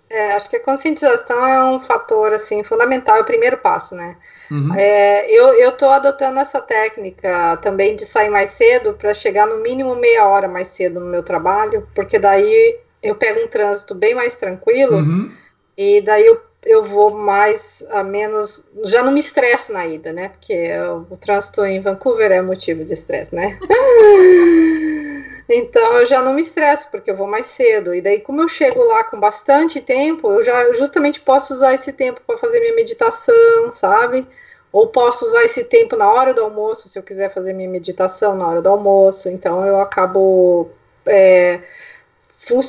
É, 0.07 0.33
acho 0.33 0.49
que 0.49 0.57
a 0.57 0.63
conscientização 0.63 1.45
é 1.45 1.63
um 1.65 1.79
fator 1.79 2.31
assim 2.31 2.63
fundamental, 2.63 3.17
é 3.17 3.21
o 3.21 3.25
primeiro 3.25 3.57
passo, 3.57 3.95
né? 3.95 4.15
Uhum. 4.51 4.73
É, 4.75 5.29
eu 5.31 5.55
eu 5.55 5.71
estou 5.71 5.89
adotando 5.89 6.39
essa 6.39 6.61
técnica 6.61 7.57
também 7.57 7.95
de 7.95 8.05
sair 8.05 8.29
mais 8.29 8.51
cedo 8.51 8.93
para 8.93 9.13
chegar 9.15 9.47
no 9.47 9.57
mínimo 9.57 9.95
meia 9.95 10.27
hora 10.27 10.47
mais 10.47 10.67
cedo 10.67 10.99
no 10.99 11.07
meu 11.07 11.23
trabalho, 11.23 11.87
porque 11.95 12.19
daí 12.19 12.79
eu 13.01 13.15
pego 13.15 13.41
um 13.41 13.47
trânsito 13.47 13.95
bem 13.95 14.13
mais 14.13 14.35
tranquilo 14.35 14.97
uhum. 14.97 15.31
e 15.75 16.01
daí 16.01 16.25
eu, 16.25 16.39
eu 16.63 16.83
vou 16.83 17.15
mais 17.15 17.83
a 17.89 18.03
menos, 18.03 18.63
já 18.83 19.01
não 19.03 19.11
me 19.11 19.19
estresso 19.19 19.73
na 19.73 19.87
ida, 19.87 20.13
né? 20.13 20.29
Porque 20.29 20.71
o, 20.77 21.13
o 21.13 21.17
trânsito 21.17 21.65
em 21.65 21.79
Vancouver 21.79 22.31
é 22.31 22.41
motivo 22.43 22.85
de 22.85 22.93
estresse, 22.93 23.33
né? 23.33 23.57
Então 25.47 25.99
eu 25.99 26.05
já 26.05 26.21
não 26.21 26.33
me 26.33 26.41
estresso, 26.41 26.89
porque 26.89 27.09
eu 27.09 27.15
vou 27.15 27.27
mais 27.27 27.45
cedo. 27.45 27.93
E 27.93 28.01
daí, 28.01 28.19
como 28.19 28.41
eu 28.41 28.47
chego 28.47 28.83
lá 28.83 29.03
com 29.03 29.19
bastante 29.19 29.79
tempo, 29.79 30.31
eu 30.31 30.43
já 30.43 30.73
justamente 30.73 31.21
posso 31.21 31.53
usar 31.53 31.73
esse 31.73 31.93
tempo 31.93 32.21
para 32.25 32.37
fazer 32.37 32.59
minha 32.59 32.75
meditação, 32.75 33.71
sabe? 33.71 34.27
Ou 34.71 34.87
posso 34.87 35.25
usar 35.25 35.43
esse 35.43 35.63
tempo 35.63 35.95
na 35.95 36.11
hora 36.11 36.33
do 36.33 36.41
almoço, 36.41 36.89
se 36.89 36.97
eu 36.97 37.03
quiser 37.03 37.33
fazer 37.33 37.53
minha 37.53 37.69
meditação 37.69 38.35
na 38.35 38.47
hora 38.47 38.61
do 38.61 38.69
almoço. 38.69 39.29
Então 39.29 39.65
eu 39.65 39.79
acabo 39.79 40.69
é, 41.05 41.61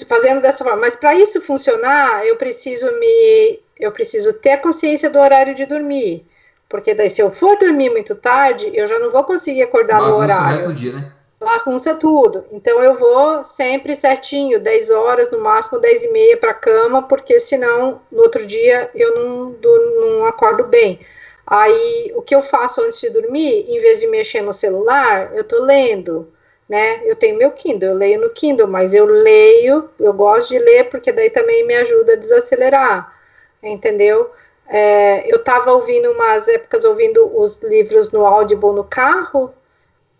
fazendo 0.07 0.41
dessa 0.41 0.63
forma. 0.63 0.81
Mas 0.81 0.97
para 0.97 1.15
isso 1.15 1.41
funcionar, 1.41 2.25
eu 2.27 2.37
preciso 2.37 2.87
me. 2.99 3.61
Eu 3.79 3.91
preciso 3.91 4.35
ter 4.35 4.53
a 4.53 4.59
consciência 4.59 5.11
do 5.11 5.19
horário 5.19 5.55
de 5.55 5.67
dormir. 5.67 6.27
Porque 6.69 6.95
daí, 6.95 7.09
se 7.09 7.23
eu 7.23 7.31
for 7.31 7.59
dormir 7.59 7.91
muito 7.91 8.15
tarde, 8.15 8.71
eu 8.75 8.87
já 8.87 8.99
não 8.99 9.11
vou 9.11 9.25
conseguir 9.25 9.63
acordar 9.63 10.01
Bagunça 10.01 10.13
no 10.13 10.19
horário. 10.19 10.45
O 10.45 10.51
resto 10.51 10.69
do 10.69 10.75
dia, 10.75 10.93
né? 10.93 11.13
Bagunça 11.47 11.95
tudo. 11.95 12.45
Então 12.51 12.83
eu 12.83 12.97
vou 12.97 13.45
sempre 13.45 13.95
certinho, 13.95 14.61
10 14.61 14.91
horas, 14.91 15.31
no 15.31 15.39
máximo 15.39 15.79
10 15.79 16.05
e 16.05 16.09
meia 16.09 16.37
para 16.37 16.53
cama, 16.53 17.05
porque 17.05 17.39
senão 17.39 18.01
no 18.11 18.23
outro 18.23 18.45
dia 18.45 18.91
eu 18.95 19.15
não, 19.15 19.57
não 20.01 20.27
acordo 20.27 20.65
bem. 20.65 21.01
Aí 21.47 22.13
o 22.17 22.23
que 22.23 22.35
eu 22.35 22.43
faço 22.43 22.81
antes 22.83 23.01
de 23.01 23.11
dormir, 23.11 23.65
em 23.69 23.79
vez 23.79 24.01
de 24.01 24.09
mexer 24.09 24.43
no 24.43 24.53
celular, 24.53 25.33
eu 25.37 25.45
tô 25.45 25.63
lendo, 25.63 26.29
né? 26.69 27.03
Eu 27.05 27.15
tenho 27.15 27.39
meu 27.39 27.53
Kindle, 27.53 27.91
eu 27.91 27.95
leio 27.95 28.21
no 28.21 28.31
Kindle, 28.31 28.67
mas 28.67 28.93
eu 28.93 29.07
leio, 29.07 29.89
eu 30.01 30.13
gosto 30.13 30.49
de 30.49 30.59
ler 30.59 30.91
porque 30.91 31.13
daí 31.13 31.31
também 31.31 31.65
me 31.65 31.77
ajuda 31.77 32.15
a 32.15 32.17
desacelerar, 32.17 33.15
entendeu? 33.63 34.31
É, 34.69 35.33
eu 35.33 35.45
tava 35.45 35.73
ouvindo 35.73 36.11
umas 36.11 36.49
épocas 36.49 36.85
ouvindo 36.85 37.31
os 37.41 37.61
livros 37.63 38.11
no 38.11 38.27
Audible 38.27 38.73
no 38.73 38.83
carro, 38.83 39.55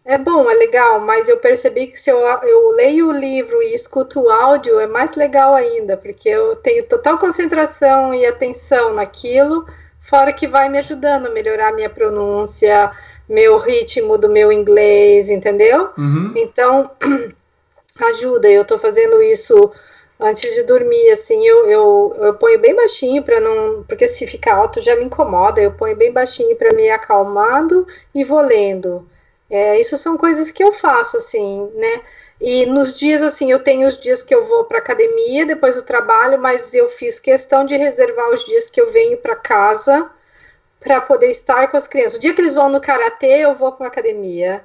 é 0.07 0.17
bom, 0.17 0.49
é 0.49 0.55
legal, 0.55 1.01
mas 1.01 1.29
eu 1.29 1.37
percebi 1.37 1.89
que 1.89 2.01
se 2.01 2.09
eu, 2.09 2.21
eu 2.21 2.69
leio 2.69 3.09
o 3.09 3.13
livro 3.13 3.61
e 3.61 3.75
escuto 3.75 4.21
o 4.21 4.31
áudio, 4.31 4.79
é 4.79 4.87
mais 4.87 5.17
legal 5.17 5.55
ainda, 5.55 5.97
porque 5.97 6.29
eu 6.29 6.55
tenho 6.55 6.85
total 6.85 7.19
concentração 7.19 8.15
e 8.15 8.25
atenção 8.25 8.95
naquilo, 8.95 9.67
fora 10.01 10.33
que 10.33 10.47
vai 10.47 10.69
me 10.69 10.79
ajudando 10.79 11.27
a 11.27 11.31
melhorar 11.31 11.73
minha 11.73 11.91
pronúncia, 11.91 12.93
meu 13.29 13.59
ritmo 13.59 14.17
do 14.17 14.29
meu 14.29 14.53
inglês, 14.53 15.29
entendeu? 15.29 15.91
Uhum. 15.99 16.33
Então, 16.37 16.89
ajuda, 18.11 18.49
eu 18.49 18.65
tô 18.65 18.79
fazendo 18.79 19.21
isso 19.21 19.73
antes 20.21 20.55
de 20.55 20.63
dormir, 20.63 21.11
assim, 21.11 21.45
eu, 21.45 21.67
eu, 21.69 22.17
eu 22.21 22.35
ponho 22.35 22.61
bem 22.61 22.77
baixinho 22.77 23.25
para 23.25 23.41
não. 23.41 23.83
Porque 23.83 24.07
se 24.07 24.25
ficar 24.25 24.55
alto 24.55 24.81
já 24.81 24.95
me 24.95 25.05
incomoda, 25.05 25.61
eu 25.61 25.73
ponho 25.73 25.97
bem 25.97 26.13
baixinho 26.13 26.55
para 26.55 26.73
me 26.73 26.89
acalmando 26.89 27.85
e 28.15 28.23
vou 28.23 28.41
lendo. 28.41 29.05
É, 29.49 29.81
isso 29.81 29.97
são 29.97 30.17
coisas 30.17 30.51
que 30.51 30.63
eu 30.63 30.73
faço, 30.73 31.17
assim, 31.17 31.71
né? 31.75 32.03
E 32.41 32.67
nos 32.67 32.99
dias, 32.99 33.23
assim, 33.23 33.51
eu 33.51 33.63
tenho 33.63 33.89
os 33.89 33.99
dias 33.99 34.23
que 34.23 34.35
eu 34.35 34.45
vou 34.45 34.65
para 34.65 34.79
academia, 34.79 35.47
depois 35.47 35.75
do 35.75 35.83
trabalho, 35.83 36.39
mas 36.39 36.75
eu 36.75 36.89
fiz 36.91 37.19
questão 37.19 37.65
de 37.65 37.77
reservar 37.77 38.29
os 38.31 38.45
dias 38.45 38.69
que 38.71 38.81
eu 38.81 38.91
venho 38.91 39.17
para 39.19 39.37
casa 39.37 40.11
para 40.81 41.01
poder 41.01 41.31
estar 41.31 41.69
com 41.69 41.77
as 41.77 41.87
crianças. 41.87 42.19
O 42.19 42.21
dia 42.21 42.35
que 42.35 42.41
eles 42.41 42.55
vão 42.55 42.69
no 42.69 42.81
karatê, 42.81 43.39
eu 43.39 43.55
vou 43.55 43.73
para 43.73 43.87
academia. 43.87 44.63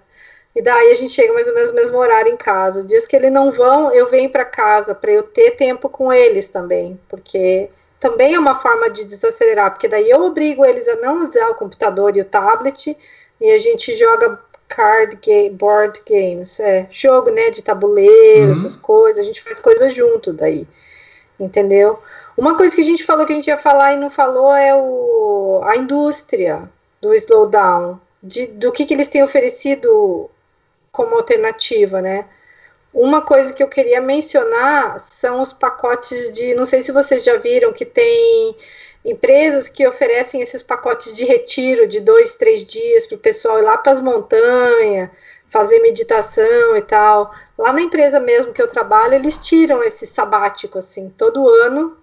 E 0.56 0.62
daí 0.62 0.92
a 0.92 0.96
gente 0.96 1.14
chega 1.14 1.34
mais 1.34 1.48
ou 1.48 1.54
menos 1.54 1.70
no 1.70 1.76
mesmo 1.76 1.98
horário 1.98 2.32
em 2.32 2.38
casa. 2.38 2.82
Os 2.82 2.88
dias 2.88 3.08
que 3.08 3.16
eles 3.16 3.32
não 3.32 3.52
vão, 3.52 3.92
eu 3.94 4.10
venho 4.10 4.30
para 4.30 4.44
casa 4.44 4.94
para 4.94 5.12
eu 5.12 5.24
ter 5.24 5.52
tempo 5.52 5.88
com 5.90 6.12
eles 6.12 6.50
também, 6.50 7.00
porque 7.08 7.70
também 8.00 8.34
é 8.34 8.40
uma 8.40 8.56
forma 8.56 8.90
de 8.90 9.06
desacelerar, 9.06 9.72
porque 9.72 9.88
daí 9.88 10.10
eu 10.10 10.22
obrigo 10.22 10.66
eles 10.66 10.88
a 10.90 10.96
não 10.98 11.24
usar 11.24 11.50
o 11.50 11.56
computador 11.56 12.18
e 12.18 12.22
o 12.22 12.26
tablet 12.26 12.98
e 13.40 13.52
a 13.52 13.58
gente 13.58 13.96
joga 13.96 14.40
card 14.74 15.18
game, 15.22 15.50
board 15.50 16.02
games, 16.10 16.60
é, 16.60 16.88
jogo, 16.90 17.30
né, 17.30 17.50
de 17.50 17.62
tabuleiro, 17.62 18.46
uhum. 18.46 18.52
essas 18.52 18.76
coisas, 18.76 19.22
a 19.22 19.26
gente 19.26 19.44
faz 19.44 19.60
coisas 19.60 19.94
junto 19.94 20.32
daí, 20.32 20.66
entendeu? 21.40 22.00
Uma 22.38 22.56
coisa 22.56 22.74
que 22.74 22.82
a 22.82 22.86
gente 22.86 23.04
falou 23.04 23.26
que 23.26 23.34
a 23.34 23.36
gente 23.36 23.48
ia 23.48 23.58
falar 23.58 23.94
e 23.94 23.98
não 23.98 24.10
falou 24.10 24.56
é 24.56 24.74
o, 24.74 25.62
a 25.64 25.76
indústria 25.76 26.70
do 27.02 27.14
slowdown, 27.14 28.00
de, 28.24 28.48
do 28.48 28.72
que, 28.72 28.86
que 28.86 28.94
eles 28.94 29.10
têm 29.10 29.24
oferecido 29.24 30.30
como 30.92 31.16
alternativa, 31.16 32.02
né? 32.02 32.26
Uma 32.94 33.22
coisa 33.22 33.54
que 33.54 33.64
eu 33.64 33.68
queria 33.68 34.02
mencionar 34.02 35.00
são 35.00 35.40
os 35.40 35.54
pacotes 35.54 36.32
de, 36.32 36.54
não 36.56 36.66
sei 36.66 36.84
se 36.84 36.92
vocês 36.92 37.24
já 37.24 37.38
viram, 37.38 37.72
que 37.72 37.86
tem 37.86 38.56
empresas 39.04 39.68
que 39.68 39.88
oferecem 39.88 40.42
esses 40.42 40.62
pacotes 40.62 41.16
de 41.16 41.26
retiro 41.26 41.88
de 41.88 42.00
dois, 42.00 42.36
três 42.36 42.66
dias 42.66 43.06
para 43.06 43.16
o 43.16 43.20
pessoal 43.20 43.60
ir 43.60 43.64
lá 43.64 43.78
para 43.78 43.92
as 43.94 44.02
montanhas, 44.02 45.10
fazer 45.50 45.80
meditação 45.80 46.78
e 46.78 46.82
tal. 46.82 47.34
Lá 47.58 47.74
na 47.74 47.82
empresa 47.82 48.20
mesmo 48.20 48.54
que 48.54 48.62
eu 48.62 48.68
trabalho, 48.68 49.16
eles 49.16 49.38
tiram 49.38 49.84
esse 49.84 50.06
sabático, 50.06 50.78
assim, 50.78 51.10
todo 51.18 51.50
ano. 51.50 51.98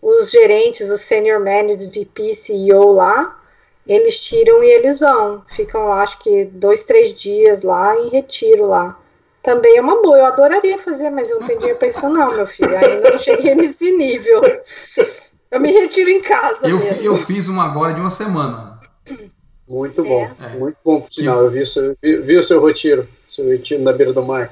Os 0.00 0.30
gerentes, 0.30 0.90
os 0.90 1.00
senior 1.00 1.38
managers, 1.38 1.86
VP, 1.86 2.34
CEO 2.34 2.92
lá, 2.92 3.40
eles 3.86 4.18
tiram 4.18 4.62
e 4.62 4.68
eles 4.68 4.98
vão. 4.98 5.44
Ficam 5.54 5.88
lá, 5.88 6.02
acho 6.02 6.18
que 6.18 6.44
dois, 6.46 6.82
três 6.84 7.14
dias 7.14 7.62
lá 7.62 7.96
em 7.96 8.08
retiro 8.08 8.66
lá. 8.66 8.98
Também 9.42 9.76
é 9.76 9.80
uma 9.80 10.00
boa, 10.02 10.18
eu 10.18 10.26
adoraria 10.26 10.78
fazer, 10.78 11.10
mas 11.10 11.28
eu 11.30 11.40
não 11.40 11.46
tenho 11.46 11.58
dinheiro 11.58 11.78
para 11.78 11.88
isso 11.88 12.08
não, 12.08 12.32
meu 12.36 12.46
filho. 12.46 12.76
Ainda 12.76 13.10
não 13.10 13.18
cheguei 13.18 13.54
nesse 13.54 13.90
nível. 13.92 14.40
Eu 15.52 15.60
me 15.60 15.70
retiro 15.70 16.08
em 16.08 16.22
casa. 16.22 16.60
Eu, 16.62 16.78
mesmo. 16.78 17.04
eu 17.04 17.14
fiz 17.14 17.46
uma 17.46 17.62
agora 17.62 17.92
de 17.92 18.00
uma 18.00 18.08
semana. 18.08 18.80
Muito 19.68 20.02
bom, 20.02 20.30
é. 20.40 20.48
muito 20.56 20.78
bom 20.82 21.02
por 21.02 21.12
sinal. 21.12 21.42
Eu 21.42 21.50
vi, 21.50 21.64
seu, 21.66 21.94
vi, 22.02 22.16
vi, 22.16 22.38
o 22.38 22.42
seu 22.42 22.64
retiro, 22.64 23.06
seu 23.28 23.46
retiro 23.46 23.82
na 23.82 23.92
beira 23.92 24.14
do 24.14 24.24
mar. 24.24 24.50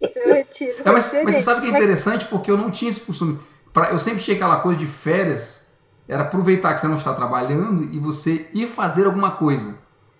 Retiro. 0.00 0.76
É, 0.84 0.90
mas, 0.92 1.12
mas, 1.24 1.34
você 1.34 1.42
sabe 1.42 1.60
que 1.62 1.66
é 1.66 1.70
interessante 1.70 2.24
porque 2.26 2.50
eu 2.50 2.56
não 2.56 2.70
tinha 2.70 2.90
esse 2.90 3.00
costume. 3.00 3.38
pra, 3.72 3.90
eu 3.90 3.98
sempre 3.98 4.22
tinha 4.22 4.36
aquela 4.36 4.60
coisa 4.60 4.78
de 4.78 4.86
férias, 4.86 5.72
era 6.08 6.22
aproveitar 6.22 6.72
que 6.74 6.80
você 6.80 6.88
não 6.88 6.96
está 6.96 7.12
trabalhando 7.12 7.88
e 7.92 7.98
você 7.98 8.48
ir 8.54 8.68
fazer 8.68 9.06
alguma 9.06 9.32
coisa. 9.32 9.76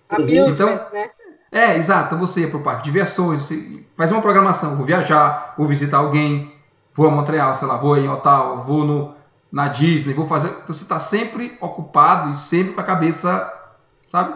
Amusement, 0.09 0.49
então, 0.49 0.67
né? 0.91 1.09
É, 1.51 1.77
exato. 1.77 2.07
Então 2.07 2.19
você 2.19 2.41
ia 2.41 2.49
para 2.49 2.57
o 2.57 2.63
parque 2.63 2.83
de 2.83 2.91
diversões, 2.91 3.41
você 3.41 3.83
faz 3.95 4.11
uma 4.11 4.21
programação, 4.21 4.75
vou 4.75 4.85
viajar, 4.85 5.53
vou 5.57 5.67
visitar 5.67 5.97
alguém, 5.97 6.52
vou 6.93 7.07
a 7.07 7.11
Montreal, 7.11 7.53
sei 7.55 7.67
lá, 7.67 7.77
vou 7.77 7.97
em 7.97 8.07
Ottawa, 8.07 8.57
vou 8.57 8.85
no, 8.85 9.13
na 9.51 9.67
Disney, 9.67 10.13
vou 10.13 10.27
fazer. 10.27 10.49
Então 10.49 10.73
você 10.73 10.83
está 10.83 10.99
sempre 10.99 11.57
ocupado 11.59 12.31
e 12.31 12.35
sempre 12.35 12.73
com 12.73 12.81
a 12.81 12.83
cabeça, 12.83 13.51
sabe? 14.07 14.35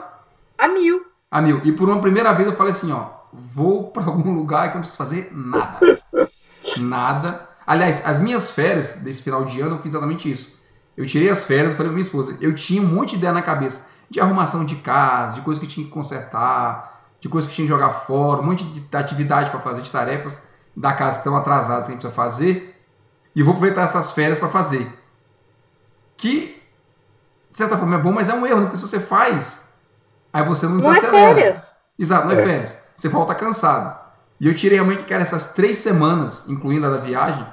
A 0.57 0.67
mil. 0.67 1.05
A 1.29 1.41
mil. 1.41 1.61
E 1.63 1.71
por 1.71 1.89
uma 1.89 2.01
primeira 2.01 2.33
vez 2.33 2.47
eu 2.47 2.55
falei 2.55 2.71
assim, 2.71 2.91
ó, 2.91 3.05
vou 3.31 3.85
para 3.91 4.05
algum 4.05 4.33
lugar 4.33 4.63
que 4.63 4.69
eu 4.69 4.75
não 4.75 4.81
preciso 4.81 4.97
fazer 4.97 5.31
nada. 5.31 5.99
nada. 6.81 7.49
Aliás, 7.65 8.05
as 8.05 8.19
minhas 8.19 8.51
férias 8.51 8.97
desse 8.97 9.21
final 9.21 9.43
de 9.43 9.59
ano 9.61 9.75
eu 9.75 9.79
fiz 9.79 9.91
exatamente 9.91 10.31
isso. 10.31 10.55
Eu 10.95 11.05
tirei 11.05 11.29
as 11.29 11.45
férias, 11.45 11.73
falei 11.73 11.89
pra 11.89 11.93
minha 11.93 12.01
esposa, 12.01 12.35
eu 12.41 12.55
tinha 12.55 12.81
um 12.81 12.87
monte 12.87 13.11
de 13.11 13.17
ideia 13.17 13.33
na 13.33 13.41
cabeça 13.41 13.85
de 14.09 14.19
arrumação 14.19 14.65
de 14.65 14.77
casa, 14.77 15.35
de 15.35 15.41
coisa 15.41 15.59
que 15.59 15.67
tinha 15.67 15.85
que 15.85 15.91
consertar, 15.91 17.03
de 17.19 17.27
coisa 17.27 17.47
que 17.47 17.53
tinha 17.53 17.65
que 17.65 17.69
jogar 17.69 17.89
fora, 17.89 18.41
um 18.41 18.45
monte 18.45 18.63
de 18.63 18.95
atividade 18.95 19.51
para 19.51 19.59
fazer, 19.59 19.81
de 19.81 19.91
tarefas 19.91 20.46
da 20.77 20.93
casa 20.93 21.13
que 21.13 21.21
estão 21.21 21.35
atrasadas 21.35 21.85
que 21.85 21.91
a 21.91 21.95
gente 21.95 22.01
precisa 22.01 22.13
fazer. 22.15 22.79
E 23.35 23.41
vou 23.41 23.55
aproveitar 23.55 23.81
essas 23.81 24.11
férias 24.11 24.37
para 24.37 24.47
fazer. 24.47 24.87
Que, 26.15 26.61
de 27.51 27.57
certa 27.57 27.77
forma, 27.77 27.95
é 27.95 27.97
bom, 27.97 28.11
mas 28.11 28.29
é 28.29 28.33
um 28.33 28.45
erro, 28.45 28.59
né? 28.59 28.65
porque 28.67 28.77
se 28.77 28.87
você 28.87 28.99
faz, 28.99 29.67
aí 30.31 30.43
você 30.45 30.67
não 30.67 30.77
desacelera. 30.77 31.11
Não 31.11 31.19
é 31.19 31.35
férias. 31.35 31.79
Exato, 31.97 32.27
não 32.27 32.35
é, 32.35 32.41
é 32.41 32.45
férias. 32.45 32.87
Você 32.95 33.09
volta 33.09 33.33
cansado. 33.33 33.99
E 34.39 34.47
eu 34.47 34.53
tirei 34.53 34.77
realmente, 34.77 35.03
cara, 35.03 35.23
essas 35.23 35.53
três 35.53 35.79
semanas, 35.79 36.47
incluindo 36.47 36.85
a 36.85 36.91
da 36.91 36.97
viagem, 36.97 37.45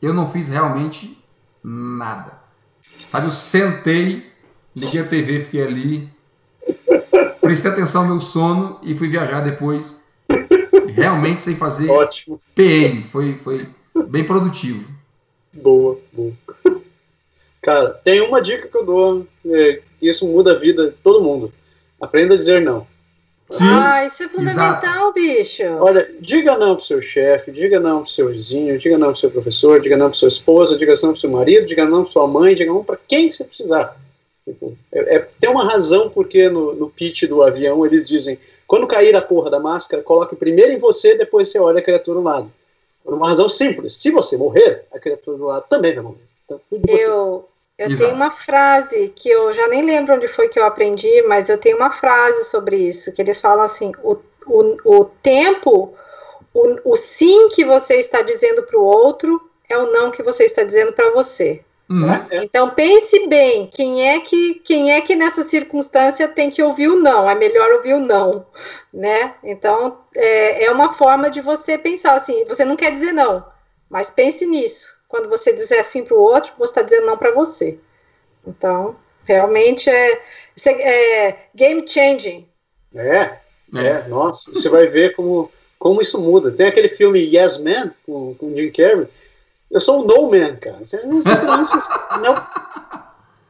eu 0.00 0.12
não 0.12 0.26
fiz 0.26 0.48
realmente 0.48 1.22
nada. 1.62 2.32
Sabe, 3.10 3.26
eu 3.26 3.30
sentei, 3.30 4.32
liguei 4.76 5.00
a 5.00 5.06
TV, 5.06 5.44
fiquei 5.44 5.62
ali, 5.62 6.12
prestei 7.40 7.70
atenção 7.70 8.02
no 8.02 8.08
meu 8.08 8.20
sono 8.20 8.80
e 8.82 8.96
fui 8.96 9.08
viajar 9.08 9.40
depois. 9.40 10.01
Realmente 10.94 11.42
sem 11.42 11.56
fazer 11.56 11.90
Ótimo. 11.90 12.40
PM. 12.54 13.02
Foi, 13.02 13.36
foi 13.36 13.66
bem 14.08 14.24
produtivo. 14.24 14.90
Boa, 15.52 15.98
boa. 16.12 16.32
Cara, 17.60 17.90
tem 17.90 18.20
uma 18.20 18.42
dica 18.42 18.66
que 18.66 18.76
eu 18.76 18.84
dou, 18.84 19.26
é, 19.46 19.80
isso 20.00 20.26
muda 20.26 20.52
a 20.52 20.58
vida 20.58 20.90
de 20.90 20.96
todo 20.96 21.22
mundo. 21.22 21.52
Aprenda 22.00 22.34
a 22.34 22.36
dizer 22.36 22.60
não. 22.60 22.86
Sim, 23.52 23.64
ah, 23.68 24.04
isso 24.06 24.22
é 24.22 24.28
fundamental, 24.28 24.80
exato. 24.80 25.12
bicho. 25.12 25.62
Olha, 25.78 26.10
diga 26.20 26.56
não 26.56 26.74
pro 26.74 26.84
seu 26.84 27.02
chefe, 27.02 27.52
diga 27.52 27.78
não 27.78 28.02
pro 28.02 28.10
seu 28.10 28.30
vizinho, 28.30 28.78
diga 28.78 28.96
não 28.96 29.08
pro 29.08 29.20
seu 29.20 29.30
professor, 29.30 29.78
diga 29.80 29.96
não 29.96 30.08
pro 30.08 30.18
sua 30.18 30.28
esposa, 30.28 30.76
diga 30.76 30.94
não 31.02 31.12
pro 31.12 31.20
seu 31.20 31.30
marido, 31.30 31.66
diga 31.66 31.84
não 31.84 32.02
pro 32.02 32.12
sua 32.12 32.26
mãe, 32.26 32.54
diga 32.54 32.72
não 32.72 32.82
para 32.82 32.98
quem 33.06 33.30
você 33.30 33.44
precisar. 33.44 34.00
Tipo, 34.44 34.76
é, 34.90 35.16
é, 35.16 35.28
tem 35.38 35.50
uma 35.50 35.64
razão 35.64 36.08
porque 36.08 36.48
no, 36.48 36.74
no 36.74 36.88
pitch 36.88 37.24
do 37.24 37.42
avião 37.42 37.84
eles 37.84 38.08
dizem: 38.08 38.38
quando 38.72 38.86
cair 38.86 39.14
a 39.14 39.20
porra 39.20 39.50
da 39.50 39.60
máscara, 39.60 40.02
coloque 40.02 40.34
primeiro 40.34 40.72
em 40.72 40.78
você, 40.78 41.14
depois 41.14 41.50
você 41.50 41.60
olha 41.60 41.80
a 41.80 41.82
criatura 41.82 42.18
do 42.18 42.24
lado. 42.24 42.50
Por 43.04 43.12
uma 43.12 43.28
razão 43.28 43.46
simples: 43.46 43.92
se 43.92 44.10
você 44.10 44.34
morrer, 44.34 44.86
a 44.90 44.98
criatura 44.98 45.36
do 45.36 45.44
lado 45.44 45.66
também 45.68 45.92
vai 45.92 46.02
morrer. 46.02 46.26
Então, 46.46 46.58
eu, 46.88 47.46
eu 47.76 47.98
tenho 47.98 48.14
uma 48.14 48.30
frase 48.30 49.12
que 49.14 49.28
eu 49.28 49.52
já 49.52 49.68
nem 49.68 49.84
lembro 49.84 50.14
onde 50.14 50.26
foi 50.26 50.48
que 50.48 50.58
eu 50.58 50.64
aprendi, 50.64 51.20
mas 51.28 51.50
eu 51.50 51.58
tenho 51.58 51.76
uma 51.76 51.90
frase 51.90 52.46
sobre 52.46 52.78
isso, 52.78 53.12
que 53.12 53.20
eles 53.20 53.42
falam 53.42 53.62
assim: 53.62 53.92
o, 54.02 54.16
o, 54.46 54.96
o 55.00 55.04
tempo, 55.22 55.92
o, 56.54 56.92
o 56.92 56.96
sim 56.96 57.50
que 57.50 57.66
você 57.66 57.96
está 57.96 58.22
dizendo 58.22 58.62
para 58.62 58.80
o 58.80 58.84
outro 58.84 59.50
é 59.68 59.76
o 59.76 59.92
não 59.92 60.10
que 60.10 60.22
você 60.22 60.44
está 60.44 60.62
dizendo 60.62 60.94
para 60.94 61.10
você. 61.10 61.62
Uhum. 61.92 62.06
Né? 62.06 62.26
Então 62.30 62.70
pense 62.70 63.26
bem, 63.26 63.66
quem 63.66 64.08
é 64.08 64.20
que 64.20 64.54
quem 64.54 64.94
é 64.94 65.02
que 65.02 65.14
nessa 65.14 65.42
circunstância 65.42 66.26
tem 66.26 66.50
que 66.50 66.62
ouvir 66.62 66.88
o 66.88 66.98
não? 66.98 67.28
É 67.28 67.34
melhor 67.34 67.70
ouvir 67.72 67.92
o 67.92 68.00
não, 68.00 68.46
né? 68.90 69.34
Então 69.44 69.98
é, 70.14 70.64
é 70.64 70.70
uma 70.70 70.94
forma 70.94 71.28
de 71.28 71.42
você 71.42 71.76
pensar 71.76 72.14
assim. 72.14 72.46
Você 72.46 72.64
não 72.64 72.76
quer 72.76 72.92
dizer 72.92 73.12
não, 73.12 73.44
mas 73.90 74.08
pense 74.08 74.46
nisso. 74.46 74.88
Quando 75.06 75.28
você 75.28 75.52
dizer 75.52 75.80
assim 75.80 76.02
para 76.02 76.16
o 76.16 76.20
outro, 76.20 76.54
você 76.58 76.70
está 76.70 76.80
dizendo 76.80 77.04
não 77.04 77.18
para 77.18 77.34
você. 77.34 77.78
Então 78.46 78.96
realmente 79.24 79.90
é, 79.90 80.18
é 80.66 81.38
game 81.54 81.86
changing. 81.86 82.48
É, 82.94 83.18
é, 83.18 83.38
é, 83.74 84.08
nossa, 84.08 84.50
você 84.50 84.70
vai 84.70 84.86
ver 84.86 85.14
como 85.14 85.50
como 85.78 86.00
isso 86.00 86.22
muda. 86.22 86.52
Tem 86.52 86.68
aquele 86.68 86.88
filme 86.88 87.18
Yes 87.18 87.58
Man 87.58 87.92
com, 88.06 88.34
com 88.36 88.56
Jim 88.56 88.70
Carrey 88.70 89.08
eu 89.72 89.80
sou 89.80 90.02
um 90.02 90.06
no 90.06 90.30
man, 90.30 90.56
cara. 90.56 90.78
Você 90.84 91.04
não 91.06 91.20
se 91.20 91.34
pronuncia 91.34 91.78
Não. 92.20 92.34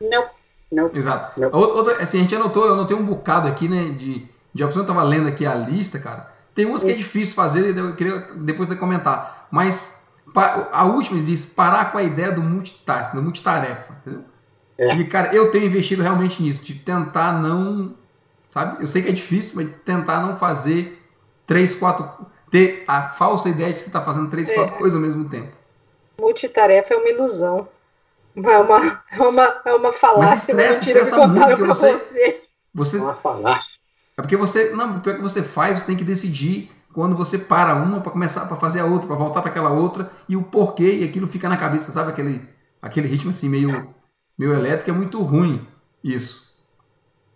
Não. 0.09 0.31
Não. 0.71 0.91
Exato. 0.95 1.41
Não. 1.41 1.51
Outra, 1.53 2.01
assim, 2.01 2.19
a 2.19 2.23
gente 2.23 2.35
anotou, 2.35 2.65
eu 2.65 2.75
anotei 2.75 2.97
um 2.97 3.05
bocado 3.05 3.49
aqui, 3.49 3.69
né, 3.69 3.91
de, 3.91 4.27
de 4.55 4.65
opções, 4.65 4.87
eu 4.87 4.95
tava 4.95 5.03
lendo 5.03 5.29
aqui 5.29 5.45
a 5.45 5.55
lista, 5.55 5.99
cara. 5.99 6.33
Tem 6.55 6.65
umas 6.65 6.85
que 6.85 6.91
é 6.91 6.95
difícil 6.95 7.35
fazer, 7.35 7.77
eu 7.77 7.97
queria 7.97 8.29
depois 8.37 8.69
de 8.69 8.77
comentar. 8.77 9.49
Mas 9.51 10.01
a 10.35 10.85
última 10.85 11.21
diz 11.21 11.45
parar 11.45 11.91
com 11.91 11.99
a 11.99 12.03
ideia 12.03 12.31
do 12.31 12.43
multitask, 12.43 13.15
da 13.15 13.21
multitarefa. 13.21 13.93
Entendeu? 14.01 14.25
É. 14.79 14.95
E, 14.95 15.05
cara, 15.07 15.35
eu 15.35 15.51
tenho 15.51 15.67
investido 15.67 16.03
realmente 16.03 16.43
nisso, 16.43 16.63
de 16.63 16.75
tentar 16.75 17.33
não. 17.33 17.95
Sabe? 18.49 18.83
Eu 18.83 18.87
sei 18.87 19.03
que 19.03 19.09
é 19.09 19.13
difícil, 19.13 19.57
mas 19.57 19.71
tentar 19.85 20.21
não 20.21 20.37
fazer 20.37 21.03
três, 21.47 21.75
quatro. 21.75 22.09
ter 22.51 22.85
a 22.87 23.09
falsa 23.09 23.49
ideia 23.49 23.71
de 23.71 23.75
que 23.75 23.81
você 23.81 23.89
está 23.89 24.01
fazendo 24.01 24.31
três, 24.31 24.49
é. 24.51 24.55
quatro 24.55 24.77
coisas 24.77 24.95
ao 24.95 25.03
mesmo 25.03 25.29
tempo 25.29 25.62
multitarefa 26.23 26.95
é 26.95 26.97
uma 26.97 27.09
ilusão. 27.09 27.69
É 28.35 28.59
uma, 28.59 29.05
é 29.13 29.23
uma, 29.23 29.63
é 29.67 29.75
uma 29.75 29.93
falácia, 29.93 30.35
Mas 30.35 30.49
estressa, 30.49 30.81
estressa 30.81 31.15
que 31.15 31.21
contaram 31.21 31.57
para 31.57 31.67
você, 31.67 31.93
você. 31.93 32.45
você. 32.73 32.97
Uma 32.97 33.15
falácia. 33.15 33.75
É 34.17 34.23
porque 34.23 34.37
você. 34.37 34.71
Não, 34.71 34.95
porque 34.95 35.15
que 35.15 35.21
você 35.21 35.43
faz, 35.43 35.81
você 35.81 35.87
tem 35.87 35.97
que 35.97 36.05
decidir 36.05 36.71
quando 36.95 37.17
você 37.17 37.39
para 37.39 37.75
uma 37.75 38.01
para 38.01 38.13
começar 38.13 38.47
para 38.47 38.57
fazer 38.57 38.81
a 38.81 38.85
outra, 38.85 39.09
para 39.09 39.17
voltar 39.17 39.43
para 39.43 39.51
aquela 39.51 39.71
outra, 39.71 40.11
e 40.29 40.37
o 40.37 40.43
porquê, 40.43 40.99
e 41.01 41.05
aquilo 41.05 41.27
fica 41.27 41.49
na 41.49 41.57
cabeça, 41.57 41.91
sabe? 41.93 42.11
Aquele, 42.11 42.47
aquele 42.81 43.09
ritmo 43.09 43.31
assim 43.31 43.49
meio, 43.49 43.95
meio 44.39 44.55
elétrico, 44.55 44.91
é 44.91 44.95
muito 44.95 45.23
ruim 45.23 45.67
isso. 46.03 46.57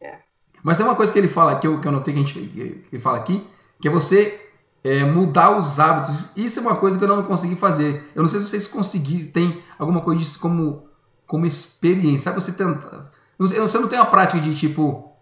É. 0.00 0.16
Mas 0.62 0.76
tem 0.76 0.86
uma 0.86 0.94
coisa 0.94 1.12
que 1.12 1.18
ele 1.18 1.28
fala, 1.28 1.58
que 1.58 1.66
eu, 1.66 1.80
que 1.80 1.88
eu 1.88 1.92
notei 1.92 2.14
que 2.14 2.20
a 2.20 2.22
gente 2.22 2.34
que 2.34 2.84
ele 2.92 3.02
fala 3.02 3.18
aqui, 3.18 3.46
que 3.80 3.88
é 3.88 3.90
você 3.90 4.45
é, 4.86 5.04
mudar 5.04 5.58
os 5.58 5.80
hábitos. 5.80 6.36
Isso 6.36 6.60
é 6.60 6.62
uma 6.62 6.76
coisa 6.76 6.96
que 6.96 7.02
eu 7.02 7.08
não 7.08 7.24
consegui 7.24 7.56
fazer. 7.56 8.08
Eu 8.14 8.22
não 8.22 8.28
sei 8.28 8.38
se 8.38 8.46
vocês 8.46 8.68
conseguiram, 8.68 9.32
tem 9.32 9.60
alguma 9.76 10.00
coisa 10.00 10.20
disso 10.20 10.38
como, 10.38 10.84
como 11.26 11.44
experiência. 11.44 12.30
Sabe, 12.30 12.40
você 12.40 12.52
tenta. 12.52 13.10
Você 13.36 13.78
não 13.78 13.88
tem 13.88 13.98
uma 13.98 14.06
prática 14.06 14.40
de 14.40 14.54
tipo 14.54 15.12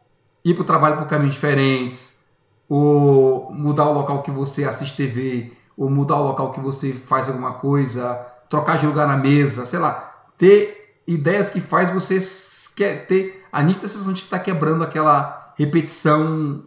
ir 0.45 0.53
para 0.53 0.63
o 0.63 0.67
trabalho 0.67 0.99
por 0.99 1.07
caminhos 1.07 1.35
diferentes, 1.35 2.23
ou 2.69 3.51
mudar 3.53 3.89
o 3.89 3.95
local 3.95 4.23
que 4.23 4.31
você 4.31 4.65
assiste 4.65 4.97
TV, 4.97 5.53
ou 5.79 5.89
mudar 5.89 6.17
o 6.17 6.25
local 6.25 6.53
que 6.53 6.61
você 6.61 6.93
faz 6.93 7.29
alguma 7.29 7.55
coisa, 7.55 8.15
trocar 8.51 8.77
de 8.77 8.87
lugar 8.87 9.09
na 9.09 9.17
mesa, 9.17 9.65
sei 9.65 9.79
lá, 9.79 10.27
ter 10.37 11.01
ideias 11.07 11.51
que 11.51 11.61
faz 11.61 11.91
você 11.91 12.21
quer 12.77 13.07
ter 13.07 13.43
a 13.51 13.63
nítida 13.63 13.89
sensação 13.89 14.13
de 14.13 14.21
que 14.21 14.27
está 14.27 14.39
quebrando 14.39 14.85
aquela 14.85 15.55
repetição 15.57 16.65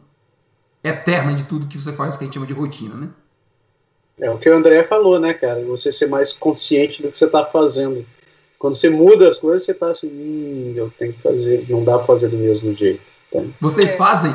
eterna 0.83 1.33
de 1.33 1.43
tudo 1.43 1.67
que 1.67 1.79
você 1.79 1.93
faz, 1.93 2.17
que 2.17 2.23
a 2.23 2.25
gente 2.25 2.33
chama 2.33 2.47
de 2.47 2.53
rotina, 2.53 2.95
né? 2.95 3.09
É 4.19 4.31
o 4.31 4.37
que 4.37 4.49
o 4.49 4.55
André 4.55 4.83
falou, 4.83 5.19
né, 5.19 5.33
cara? 5.33 5.63
Você 5.65 5.91
ser 5.91 6.07
mais 6.07 6.33
consciente 6.33 7.01
do 7.01 7.09
que 7.09 7.17
você 7.17 7.25
está 7.25 7.45
fazendo. 7.45 8.05
Quando 8.57 8.75
você 8.75 8.89
muda 8.89 9.29
as 9.29 9.37
coisas, 9.37 9.63
você 9.63 9.71
está 9.71 9.91
assim, 9.91 10.07
hum, 10.07 10.73
eu 10.75 10.91
tenho 10.97 11.13
que 11.13 11.21
fazer, 11.21 11.69
não 11.69 11.83
dá 11.83 11.97
pra 11.97 12.05
fazer 12.05 12.27
do 12.29 12.37
mesmo 12.37 12.75
jeito. 12.75 13.13
Tá? 13.31 13.39
Vocês 13.61 13.93
é. 13.93 13.97
fazem? 13.97 14.33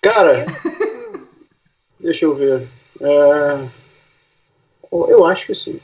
Cara, 0.00 0.46
deixa 2.00 2.24
eu 2.24 2.34
ver. 2.34 2.66
É, 3.00 3.68
eu 4.90 5.26
acho 5.26 5.46
que 5.46 5.54
sim. 5.54 5.80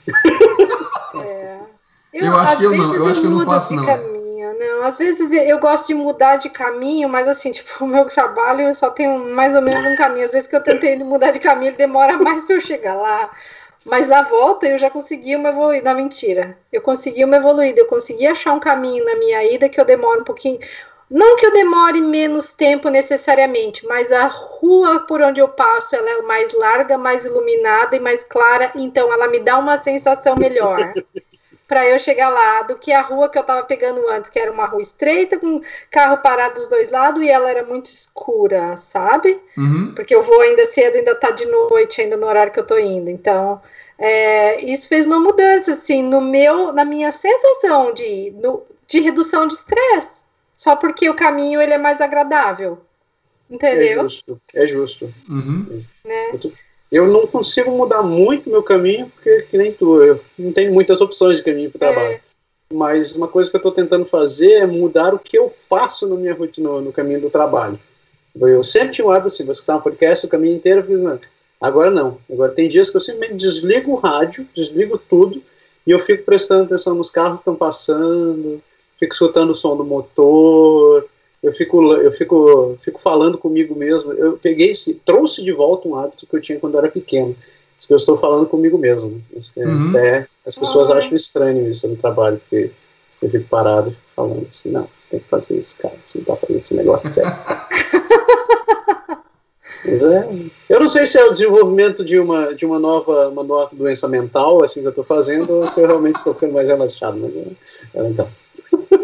É. 1.23 1.59
Eu, 2.15 2.27
eu 2.27 2.37
acho 2.37 2.57
que 2.59 2.65
eu 2.65 2.77
não, 2.77 2.95
eu 2.95 3.07
acho 3.07 3.21
que 3.21 3.27
eu 3.27 3.31
não 3.31 3.45
faço 3.45 3.75
não. 3.75 4.14
Não. 4.59 4.85
Às 4.85 4.99
vezes 4.99 5.33
eu 5.33 5.59
gosto 5.59 5.87
de 5.87 5.95
mudar 5.95 6.37
de 6.37 6.49
caminho, 6.51 7.09
mas 7.09 7.29
assim, 7.29 7.53
tipo, 7.53 7.71
o 7.85 7.89
meu 7.89 8.07
trabalho 8.07 8.75
só 8.75 8.91
tem 8.91 9.09
mais 9.09 9.55
ou 9.55 9.63
menos 9.63 9.85
um 9.85 9.97
caminho. 9.97 10.25
Às 10.25 10.33
vezes 10.33 10.49
que 10.49 10.57
eu 10.57 10.63
tentei 10.63 10.97
mudar 11.05 11.31
de 11.31 11.39
caminho, 11.39 11.71
ele 11.71 11.77
demora 11.77 12.17
mais 12.19 12.43
para 12.43 12.57
eu 12.57 12.61
chegar 12.61 12.95
lá. 12.95 13.31
Mas 13.85 14.09
na 14.09 14.23
volta 14.23 14.67
eu 14.67 14.79
já 14.79 14.89
consegui 14.89 15.37
uma 15.37 15.51
evoluída. 15.51 15.91
Não, 15.91 15.97
mentira. 15.97 16.57
Eu 16.73 16.81
consegui 16.81 17.25
uma 17.25 17.37
evoluída. 17.37 17.81
Eu 17.81 17.87
consegui 17.87 18.27
achar 18.27 18.53
um 18.53 18.61
caminho 18.61 19.05
na 19.05 19.17
minha 19.17 19.45
ida 19.45 19.69
que 19.69 19.79
eu 19.81 19.85
demoro 19.85 20.23
um 20.23 20.25
pouquinho. 20.25 20.59
Não 21.11 21.37
que 21.37 21.45
eu 21.45 21.53
demore 21.53 22.01
menos 22.01 22.55
tempo 22.55 22.89
necessariamente, 22.89 23.87
mas 23.87 24.11
a 24.11 24.25
rua 24.25 25.01
por 25.01 25.21
onde 25.21 25.39
eu 25.39 25.49
passo 25.49 25.95
ela 25.95 26.11
é 26.11 26.23
mais 26.23 26.53
larga, 26.55 26.97
mais 26.97 27.27
iluminada 27.27 27.95
e 27.95 28.01
mais 28.01 28.25
clara, 28.25 28.73
então 28.75 29.13
ela 29.13 29.29
me 29.29 29.39
dá 29.39 29.59
uma 29.59 29.77
sensação 29.77 30.35
melhor. 30.35 30.95
para 31.67 31.89
eu 31.89 31.99
chegar 31.99 32.29
lá 32.29 32.63
do 32.63 32.79
que 32.79 32.93
a 32.93 33.01
rua 33.01 33.29
que 33.29 33.39
eu 33.39 33.43
estava 33.43 33.63
pegando 33.63 34.07
antes, 34.09 34.31
que 34.31 34.39
era 34.39 34.53
uma 34.53 34.67
rua 34.67 34.83
estreita, 34.83 35.39
com 35.39 35.63
carro 35.91 36.19
parado 36.19 36.57
dos 36.57 36.69
dois 36.69 36.91
lados 36.91 37.23
e 37.23 37.29
ela 37.29 37.51
era 37.51 37.65
muito 37.65 37.87
escura, 37.87 38.77
sabe? 38.77 39.41
Uhum. 39.57 39.95
Porque 39.95 40.15
eu 40.15 40.23
vou 40.23 40.41
ainda 40.43 40.67
cedo, 40.67 40.97
ainda 40.97 41.15
tá 41.15 41.31
de 41.31 41.47
noite, 41.47 42.01
ainda 42.01 42.17
no 42.17 42.27
horário 42.27 42.53
que 42.53 42.61
eu 42.61 42.67
tô 42.67 42.79
indo. 42.79 43.09
Então, 43.11 43.61
é, 43.99 44.63
isso 44.65 44.89
fez 44.89 45.07
uma 45.07 45.19
mudança, 45.19 45.73
assim, 45.73 46.03
no 46.03 46.21
meu, 46.21 46.73
na 46.73 46.85
minha 46.85 47.11
sensação 47.11 47.93
de, 47.95 48.33
no, 48.43 48.63
de 48.87 49.01
redução 49.01 49.47
de 49.47 49.55
estresse, 49.55 50.23
só 50.57 50.77
porque 50.77 51.09
o 51.09 51.15
caminho 51.15 51.63
ele 51.63 51.73
é 51.73 51.79
mais 51.79 52.01
agradável, 52.01 52.79
entendeu? 53.51 54.01
É 54.01 54.03
justo, 54.03 54.41
é 54.55 54.67
justo. 54.67 55.15
Uhum. 55.29 55.83
Né? 56.05 56.31
Eu, 56.33 56.39
tô, 56.39 56.53
eu, 56.97 57.07
não 57.07 57.27
consigo 57.27 57.71
mudar 57.71 58.03
muito 58.03 58.51
meu 58.51 58.63
caminho, 58.63 59.11
porque 59.15 59.43
que 59.43 59.59
nem 59.59 59.73
tu, 59.73 60.03
eu 60.03 60.21
não 60.39 60.53
tenho 60.53 60.73
muitas 60.73 61.01
opções 61.01 61.37
de 61.37 61.43
caminho 61.43 61.71
para 61.71 61.77
o 61.77 61.81
trabalho. 61.81 62.15
É. 62.15 62.21
Mas 62.73 63.13
uma 63.13 63.29
coisa 63.29 63.51
que 63.51 63.57
eu 63.57 63.59
estou 63.59 63.73
tentando 63.73 64.05
fazer 64.05 64.53
é 64.53 64.67
mudar 64.67 65.15
o 65.15 65.19
que 65.19 65.37
eu 65.37 65.49
faço 65.49 66.07
na 66.09 66.17
minha 66.17 66.35
rotina, 66.35 66.69
no, 66.69 66.81
no 66.81 66.93
caminho 66.93 67.21
do 67.21 67.31
trabalho. 67.31 67.79
Eu 68.35 68.65
sempre 68.65 68.91
tinha 68.91 69.07
um 69.07 69.11
hábito 69.11 69.27
assim, 69.27 69.45
vou 69.45 69.53
escutar 69.53 69.77
um 69.77 69.81
podcast 69.81 70.27
o 70.27 70.29
caminho 70.29 70.57
inteiro, 70.57 70.81
eu 70.81 71.19
fiz, 71.19 71.29
Agora 71.61 71.91
não. 71.91 72.19
Agora 72.31 72.53
tem 72.53 72.69
dias 72.69 72.91
que 72.91 72.97
eu 72.97 73.01
simplesmente 73.01 73.37
desligo 73.37 73.93
o 73.93 73.97
rádio, 73.97 74.47
desligo 74.55 74.99
tudo 74.99 75.43
e 75.87 75.91
eu 75.91 76.01
fico 76.01 76.25
prestando 76.25 76.65
atenção 76.65 76.95
nos 76.95 77.11
carros 77.11 77.37
que 77.37 77.41
estão 77.41 77.55
passando, 77.55 78.63
fico 78.99 79.13
escutando 79.13 79.51
o 79.51 79.55
som 79.55 79.77
do 79.77 79.85
motor, 79.85 81.07
eu 81.45 81.53
fico 81.53 81.93
eu 81.95 82.11
fico 82.11 82.79
fico 82.83 83.01
falando 83.01 83.39
comigo 83.39 83.75
mesmo. 83.75 84.13
Eu 84.13 84.39
peguei 84.39 84.73
trouxe 85.05 85.45
de 85.45 85.53
volta 85.53 85.87
um 85.87 85.97
hábito 85.97 86.27
que 86.27 86.35
eu 86.35 86.41
tinha 86.41 86.59
quando 86.59 86.75
eu 86.75 86.81
era 86.81 86.89
pequeno. 86.89 87.37
Isso 87.77 87.87
que 87.87 87.93
eu 87.93 87.99
estou 87.99 88.17
falando 88.17 88.47
comigo 88.47 88.79
mesmo. 88.79 89.23
É 89.57 89.67
uhum. 89.67 89.91
Até 89.91 90.27
as 90.47 90.55
pessoas 90.55 90.89
uhum. 90.89 90.97
acham 90.97 91.15
estranho 91.15 91.69
isso 91.69 91.87
no 91.89 91.97
trabalho, 91.97 92.39
porque 92.39 92.71
eu 93.21 93.31
fico 93.31 93.49
parado 93.49 93.95
falando 94.15 94.47
assim, 94.49 94.71
não, 94.71 94.89
você 94.97 95.09
tem 95.09 95.21
que 95.21 95.29
fazer 95.29 95.59
isso, 95.59 95.77
cara, 95.79 95.95
você 96.05 96.19
não 96.19 96.25
tá 96.25 96.37
fazendo 96.37 96.57
esse 96.57 96.75
negócio. 96.75 97.11
Mas 99.87 100.03
é, 100.03 100.29
eu 100.69 100.81
não 100.81 100.89
sei 100.89 101.05
se 101.05 101.19
é 101.19 101.25
o 101.25 101.31
desenvolvimento 101.31 102.03
de 102.05 102.19
uma, 102.19 102.55
de 102.55 102.65
uma, 102.65 102.79
nova, 102.79 103.29
uma 103.29 103.45
nova 103.45 103.69
doença 103.77 104.09
mental, 104.09 104.65
assim 104.65 104.81
que 104.81 104.87
eu 104.87 104.91
estou 104.91 105.05
fazendo, 105.05 105.53
ou 105.53 105.67
se 105.67 105.79
eu 105.79 105.87
realmente 105.87 106.17
estou 106.17 106.33
ficando 106.33 106.55
mais 106.55 106.71
relaxado. 106.71 107.19
Mas 107.19 107.37
é, 107.37 107.99
é 107.99 108.03
legal. 108.03 108.31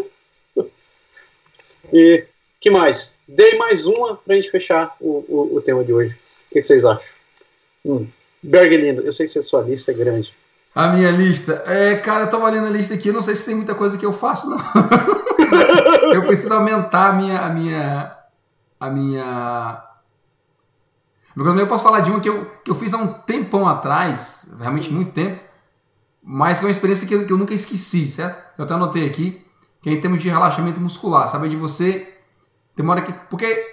e 1.91 2.25
que 2.59 2.69
mais? 2.69 3.15
Dei 3.27 3.57
mais 3.57 3.85
uma 3.85 4.15
para 4.15 4.33
a 4.33 4.35
gente 4.35 4.51
fechar 4.51 4.95
o, 4.99 5.25
o, 5.27 5.55
o, 5.57 5.61
tema 5.61 5.83
de 5.83 5.91
hoje. 5.91 6.13
O 6.13 6.53
que, 6.53 6.61
que 6.61 6.63
vocês 6.63 6.85
acham? 6.85 7.15
Hum. 7.85 8.07
Bergelindo, 8.41 9.01
eu 9.01 9.11
sei 9.11 9.27
que 9.27 9.39
a 9.39 9.41
sua 9.41 9.61
lista 9.61 9.91
é 9.91 9.95
grande. 9.95 10.33
A 10.73 10.87
minha 10.87 11.11
lista? 11.11 11.63
É, 11.65 11.95
cara, 11.95 12.25
eu 12.25 12.29
tava 12.29 12.49
lendo 12.49 12.67
a 12.67 12.69
lista 12.69 12.93
aqui, 12.93 13.09
eu 13.09 13.13
não 13.13 13.21
sei 13.21 13.35
se 13.35 13.45
tem 13.45 13.55
muita 13.55 13.75
coisa 13.75 13.97
que 13.97 14.05
eu 14.05 14.13
faço, 14.13 14.49
não. 14.49 14.57
eu 16.13 16.23
preciso 16.23 16.53
aumentar 16.53 17.09
a 17.09 17.13
minha. 17.13 17.39
A 17.39 17.49
minha. 17.49 18.17
A 18.79 18.89
minha 18.89 19.91
eu 21.35 21.67
posso 21.67 21.83
falar 21.83 22.01
de 22.01 22.11
uma 22.11 22.19
que 22.19 22.29
eu, 22.29 22.45
que 22.63 22.69
eu 22.69 22.75
fiz 22.75 22.93
há 22.93 22.97
um 22.97 23.07
tempão 23.07 23.67
atrás, 23.67 24.53
realmente 24.59 24.91
muito 24.91 25.11
tempo, 25.11 25.41
mas 26.21 26.59
que 26.59 26.65
é 26.65 26.67
uma 26.67 26.71
experiência 26.71 27.07
que 27.07 27.15
eu, 27.15 27.25
que 27.25 27.31
eu 27.31 27.37
nunca 27.37 27.53
esqueci, 27.53 28.11
certo? 28.11 28.37
Eu 28.57 28.65
até 28.65 28.73
anotei 28.73 29.07
aqui, 29.07 29.41
que 29.81 29.89
é 29.89 29.93
em 29.93 30.01
termos 30.01 30.21
de 30.21 30.29
relaxamento 30.29 30.79
muscular, 30.79 31.27
sabe? 31.27 31.49
De 31.49 31.55
você. 31.55 32.13
Tem 32.75 32.83
uma 32.83 32.93
hora 32.93 33.01
que. 33.01 33.13
Porque 33.29 33.65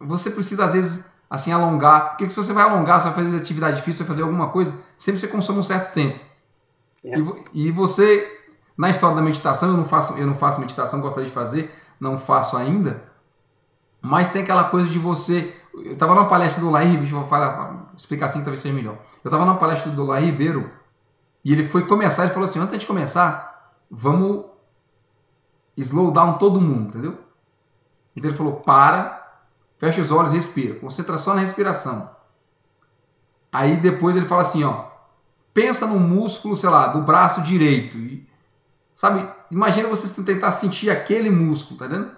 você 0.00 0.30
precisa, 0.30 0.64
às 0.64 0.72
vezes, 0.72 1.04
assim, 1.28 1.52
alongar. 1.52 2.10
Porque 2.10 2.28
se 2.30 2.36
você 2.36 2.52
vai 2.52 2.64
alongar, 2.64 3.00
você 3.00 3.10
vai 3.10 3.24
fazer 3.24 3.36
atividade 3.36 3.76
difícil, 3.76 4.04
vai 4.04 4.14
fazer 4.14 4.22
alguma 4.22 4.48
coisa, 4.48 4.74
sempre 4.96 5.20
você 5.20 5.28
consome 5.28 5.58
um 5.58 5.62
certo 5.62 5.92
tempo. 5.92 6.18
É. 7.04 7.18
E, 7.18 7.66
e 7.68 7.70
você, 7.70 8.26
na 8.76 8.90
história 8.90 9.16
da 9.16 9.22
meditação, 9.22 9.70
eu 9.70 9.76
não 9.76 9.84
faço, 9.84 10.18
eu 10.18 10.26
não 10.26 10.34
faço 10.34 10.60
meditação, 10.60 11.00
gostaria 11.00 11.28
de 11.28 11.34
fazer, 11.34 11.72
não 12.00 12.18
faço 12.18 12.56
ainda. 12.56 13.02
Mas 14.00 14.28
tem 14.28 14.42
aquela 14.42 14.64
coisa 14.64 14.88
de 14.88 14.98
você 14.98 15.54
eu 15.84 15.92
estava 15.92 16.14
numa 16.14 16.28
palestra 16.28 16.60
do 16.60 16.70
Ribeiro, 16.70 17.06
vou 17.06 17.26
falar, 17.26 17.92
explicar 17.96 18.26
assim 18.26 18.40
talvez 18.40 18.60
seja 18.60 18.74
melhor. 18.74 18.98
Eu 19.24 19.28
estava 19.28 19.44
numa 19.44 19.56
palestra 19.56 19.90
do 19.90 20.04
Laí 20.04 20.26
Ribeiro 20.26 20.70
e 21.44 21.52
ele 21.52 21.64
foi 21.64 21.86
começar, 21.86 22.24
ele 22.24 22.32
falou 22.32 22.48
assim, 22.48 22.58
antes 22.58 22.78
de 22.78 22.86
começar, 22.86 23.76
vamos 23.90 24.46
slow 25.80 26.10
down 26.10 26.38
todo 26.38 26.60
mundo, 26.60 26.88
entendeu? 26.88 27.18
Então 28.16 28.30
ele 28.30 28.36
falou, 28.36 28.56
para, 28.56 29.40
fecha 29.78 30.00
os 30.00 30.10
olhos, 30.10 30.32
respira, 30.32 30.74
concentra 30.78 31.16
só 31.18 31.34
na 31.34 31.40
respiração. 31.40 32.10
Aí 33.52 33.76
depois 33.76 34.16
ele 34.16 34.26
fala 34.26 34.42
assim, 34.42 34.64
ó, 34.64 34.86
pensa 35.54 35.86
no 35.86 35.98
músculo, 35.98 36.56
sei 36.56 36.68
lá, 36.68 36.88
do 36.88 37.02
braço 37.02 37.42
direito. 37.42 37.96
E, 37.96 38.28
sabe, 38.94 39.28
imagina 39.50 39.88
você 39.88 40.22
tentar 40.22 40.52
sentir 40.52 40.90
aquele 40.90 41.30
músculo, 41.30 41.78
tá 41.78 41.86
entendendo? 41.86 42.12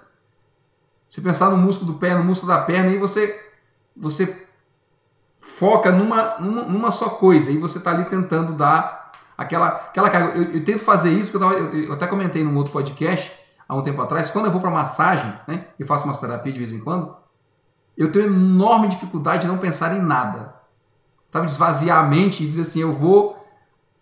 Você 1.09 1.21
pensar 1.21 1.51
no 1.51 1.57
músculo 1.57 1.93
do 1.93 1.99
pé, 1.99 2.15
no 2.15 2.25
músculo 2.25 2.53
da 2.53 2.63
perna, 2.63 2.91
e 2.91 2.99
você 2.99 3.49
você 3.97 4.47
foca 5.41 5.91
numa, 5.91 6.39
numa, 6.39 6.63
numa 6.63 6.91
só 6.91 7.11
coisa 7.11 7.51
e 7.51 7.59
você 7.59 7.79
está 7.79 7.91
ali 7.91 8.05
tentando 8.05 8.53
dar 8.53 9.13
aquela, 9.37 9.69
aquela 9.69 10.11
carga. 10.11 10.39
Eu, 10.39 10.53
eu 10.53 10.65
tento 10.65 10.81
fazer 10.81 11.13
isso, 11.13 11.31
porque 11.31 11.45
eu, 11.45 11.49
tava, 11.49 11.61
eu, 11.61 11.85
eu, 11.85 11.93
até 11.93 12.07
comentei 12.07 12.45
num 12.45 12.57
outro 12.57 12.73
podcast 12.73 13.33
há 13.71 13.77
um 13.77 13.83
tempo 13.83 14.03
atrás, 14.03 14.31
quando 14.31 14.47
eu 14.47 14.51
vou 14.51 14.61
para 14.61 14.71
massagem, 14.71 15.33
né, 15.47 15.67
eu 15.79 15.87
faço 15.87 16.07
massoterapia 16.07 16.53
de 16.53 16.59
vez 16.59 16.73
em 16.73 16.81
quando, 16.81 17.15
eu 17.97 18.11
tenho 18.11 18.27
enorme 18.27 18.89
dificuldade 18.89 19.43
de 19.43 19.49
não 19.49 19.59
pensar 19.59 19.97
em 19.97 20.01
nada. 20.01 20.55
Sabe, 21.33 21.47
esvaziar 21.47 21.99
a 21.99 22.03
mente 22.03 22.43
e 22.43 22.47
dizer 22.49 22.63
assim, 22.63 22.81
eu 22.81 22.93
vou 22.93 23.37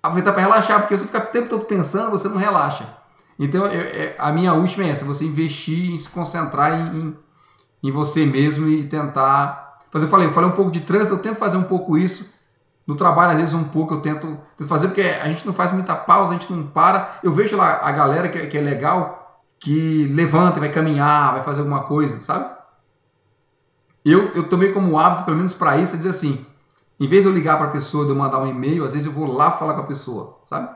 aproveitar 0.03 0.33
para 0.33 0.43
relaxar, 0.43 0.81
porque 0.81 0.97
você 0.97 1.05
fica 1.05 1.19
o 1.19 1.27
tempo 1.27 1.49
todo 1.49 1.65
pensando, 1.67 2.11
você 2.11 2.29
não 2.29 2.37
relaxa. 2.39 2.89
Então, 3.39 3.67
eu, 3.67 3.81
é, 3.83 4.17
a 4.19 4.33
minha 4.33 4.55
última 4.55 4.85
é 4.85 4.89
essa, 4.89 5.05
você 5.05 5.25
investir 5.25 5.91
em 5.91 5.99
se 5.99 6.09
concentrar 6.09 6.73
em, 6.73 6.99
em, 6.99 7.17
em 7.83 7.93
você 7.93 8.25
mesmo 8.25 8.67
e 8.67 8.89
tentar 8.89 9.69
mas 9.93 10.03
eu 10.03 10.09
falei, 10.09 10.27
eu 10.27 10.33
falei 10.33 10.51
um 10.51 10.53
pouco 10.53 10.71
de 10.71 10.81
trânsito, 10.81 11.15
eu 11.15 11.19
tento 11.19 11.37
fazer 11.37 11.57
um 11.57 11.63
pouco 11.63 11.97
isso. 11.97 12.37
No 12.87 12.95
trabalho, 12.95 13.33
às 13.33 13.39
vezes, 13.39 13.55
um 13.55 13.65
pouco 13.65 13.95
eu 13.95 14.01
tento 14.01 14.39
fazer, 14.67 14.89
porque 14.89 15.03
a 15.03 15.29
gente 15.29 15.47
não 15.47 15.53
faz 15.53 15.73
muita 15.73 15.95
pausa, 15.95 16.31
a 16.31 16.35
gente 16.35 16.51
não 16.53 16.67
para. 16.67 17.19
Eu 17.23 17.33
vejo 17.33 17.57
lá 17.57 17.81
a 17.83 17.93
galera 17.93 18.29
que, 18.29 18.47
que 18.47 18.57
é 18.57 18.61
legal, 18.61 19.28
que 19.59 20.07
levanta, 20.07 20.61
vai 20.61 20.71
caminhar, 20.71 21.33
vai 21.35 21.43
fazer 21.43 21.61
alguma 21.61 21.83
coisa, 21.85 22.21
sabe? 22.21 22.57
Eu, 24.05 24.33
eu 24.33 24.49
tomei 24.49 24.73
como 24.73 24.99
hábito, 24.99 25.25
pelo 25.25 25.37
menos 25.37 25.53
para 25.53 25.77
isso, 25.79 25.95
é 25.95 25.97
dizer 25.97 26.11
assim: 26.11 26.47
em 26.99 27.07
vez 27.07 27.23
de 27.23 27.29
eu 27.29 27.35
ligar 27.35 27.59
para 27.59 27.69
a 27.69 27.71
pessoa, 27.71 28.05
de 28.05 28.11
eu 28.11 28.17
mandar 28.17 28.39
um 28.39 28.47
e-mail, 28.47 28.85
às 28.85 28.93
vezes 28.93 29.07
eu 29.07 29.13
vou 29.13 29.27
lá 29.27 29.51
falar 29.51 29.75
com 29.75 29.81
a 29.81 29.87
pessoa, 29.87 30.41
sabe? 30.47 30.69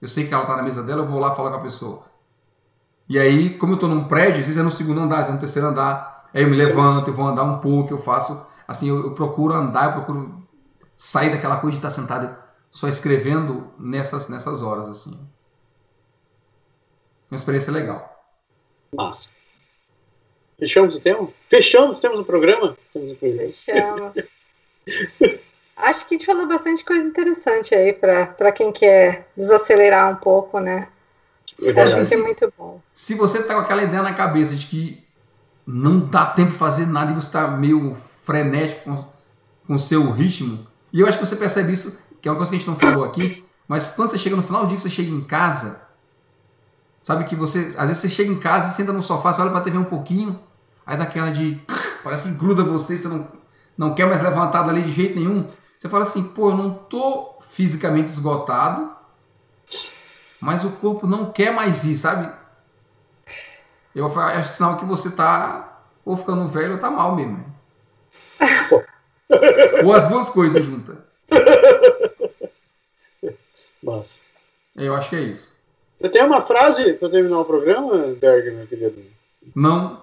Eu 0.00 0.08
sei 0.08 0.26
que 0.26 0.32
ela 0.32 0.44
está 0.44 0.56
na 0.56 0.62
mesa 0.62 0.82
dela, 0.82 1.02
eu 1.02 1.06
vou 1.06 1.20
lá 1.20 1.34
falar 1.34 1.50
com 1.50 1.56
a 1.56 1.62
pessoa. 1.62 2.04
E 3.08 3.18
aí, 3.18 3.58
como 3.58 3.72
eu 3.72 3.74
estou 3.74 3.88
num 3.88 4.04
prédio, 4.04 4.40
às 4.40 4.46
vezes 4.46 4.56
é 4.56 4.62
no 4.62 4.70
segundo 4.70 5.00
andar, 5.00 5.16
às 5.16 5.26
vezes 5.26 5.30
é 5.30 5.34
no 5.34 5.40
terceiro 5.40 5.68
andar, 5.68 6.28
aí 6.32 6.42
eu 6.42 6.48
me 6.48 6.56
levanto, 6.56 7.08
eu 7.08 7.14
vou 7.14 7.26
andar 7.26 7.42
um 7.42 7.58
pouco, 7.58 7.92
eu 7.92 7.98
faço 7.98 8.46
assim, 8.66 8.88
eu, 8.88 9.02
eu, 9.02 9.14
procuro 9.14 9.52
andar, 9.52 9.86
eu 9.86 9.92
procuro 9.94 10.46
sair 10.94 11.30
daquela 11.30 11.56
coisa 11.56 11.72
de 11.72 11.78
estar 11.84 11.90
sentado 11.90 12.34
só 12.70 12.86
escrevendo 12.86 13.66
nessas, 13.76 14.28
nessas 14.28 14.62
horas, 14.62 14.88
assim. 14.88 15.10
Uma 17.28 17.36
experiência 17.36 17.72
legal. 17.72 18.09
Massa. 18.94 19.30
Fechamos 20.58 20.96
o 20.96 21.00
tema? 21.00 21.28
Fechamos, 21.48 22.00
temos 22.00 22.18
um 22.18 22.24
programa? 22.24 22.76
Fechamos. 23.18 24.16
Acho 25.76 26.06
que 26.06 26.14
a 26.14 26.18
gente 26.18 26.26
falou 26.26 26.46
bastante 26.46 26.84
coisa 26.84 27.06
interessante 27.06 27.74
aí 27.74 27.92
para 27.94 28.52
quem 28.52 28.70
quer 28.70 29.28
desacelerar 29.34 30.12
um 30.12 30.16
pouco, 30.16 30.58
né? 30.60 30.88
É 31.62 31.80
Acho 31.80 32.06
que 32.06 32.14
é 32.14 32.18
muito 32.18 32.52
bom. 32.56 32.80
Se 32.92 33.14
você 33.14 33.42
tá 33.42 33.54
com 33.54 33.60
aquela 33.60 33.82
ideia 33.82 34.02
na 34.02 34.12
cabeça 34.12 34.54
de 34.54 34.66
que 34.66 35.02
não 35.66 36.00
dá 36.00 36.26
tempo 36.26 36.52
de 36.52 36.58
fazer 36.58 36.86
nada 36.86 37.12
e 37.12 37.14
você 37.14 37.28
está 37.28 37.48
meio 37.48 37.94
frenético 38.22 38.84
com, 38.84 39.08
com 39.66 39.74
o 39.74 39.78
seu 39.78 40.10
ritmo. 40.10 40.66
E 40.92 41.00
eu 41.00 41.06
acho 41.06 41.18
que 41.18 41.24
você 41.24 41.36
percebe 41.36 41.72
isso, 41.72 41.98
que 42.20 42.28
é 42.28 42.30
uma 42.30 42.36
coisa 42.36 42.50
que 42.50 42.56
a 42.56 42.58
gente 42.58 42.68
não 42.68 42.76
falou 42.76 43.04
aqui, 43.04 43.44
mas 43.68 43.88
quando 43.88 44.10
você 44.10 44.18
chega 44.18 44.36
no 44.36 44.42
final 44.42 44.62
do 44.62 44.68
dia 44.68 44.76
que 44.76 44.82
você 44.82 44.90
chega 44.90 45.10
em 45.10 45.22
casa, 45.22 45.80
sabe 47.02 47.24
que 47.24 47.34
você, 47.34 47.74
às 47.76 47.88
vezes 47.88 47.98
você 47.98 48.08
chega 48.08 48.30
em 48.30 48.38
casa, 48.38 48.70
senta 48.72 48.92
no 48.92 49.02
sofá, 49.02 49.32
você 49.32 49.40
olha 49.40 49.50
para 49.50 49.60
a 49.60 49.62
TV 49.62 49.78
um 49.78 49.84
pouquinho, 49.84 50.38
aí 50.86 50.96
dá 50.96 51.04
aquela 51.04 51.30
de, 51.30 51.60
parece 52.02 52.28
que 52.28 52.34
gruda 52.34 52.62
você, 52.62 52.96
você 52.96 53.08
não, 53.08 53.28
não 53.76 53.94
quer 53.94 54.06
mais 54.06 54.22
levantar 54.22 54.62
dali 54.62 54.82
de 54.82 54.92
jeito 54.92 55.16
nenhum. 55.16 55.46
Você 55.78 55.88
fala 55.88 56.02
assim, 56.02 56.22
pô, 56.22 56.50
eu 56.50 56.56
não 56.56 56.74
tô 56.74 57.38
fisicamente 57.48 58.10
esgotado, 58.10 58.90
mas 60.40 60.64
o 60.64 60.70
corpo 60.72 61.06
não 61.06 61.32
quer 61.32 61.52
mais 61.52 61.84
ir, 61.84 61.96
sabe? 61.96 62.30
Eu 63.94 64.06
é 64.20 64.42
sinal 64.42 64.76
que 64.76 64.84
você 64.84 65.10
tá 65.10 65.82
ou 66.04 66.16
ficando 66.16 66.46
velho 66.48 66.74
ou 66.74 66.78
tá 66.78 66.90
mal 66.90 67.14
mesmo. 67.14 67.44
Ou 69.84 69.92
as 69.92 70.08
duas 70.08 70.28
coisas 70.28 70.64
juntas. 70.64 70.96
Nossa. 73.80 74.18
Eu 74.74 74.94
acho 74.94 75.08
que 75.08 75.16
é 75.16 75.20
isso. 75.20 75.59
Você 76.00 76.08
tem 76.08 76.24
uma 76.24 76.40
frase 76.40 76.94
para 76.94 77.10
terminar 77.10 77.40
o 77.40 77.44
programa, 77.44 78.14
Berg, 78.18 78.50
meu 78.50 78.66
querido? 78.66 79.02
Não. 79.54 80.00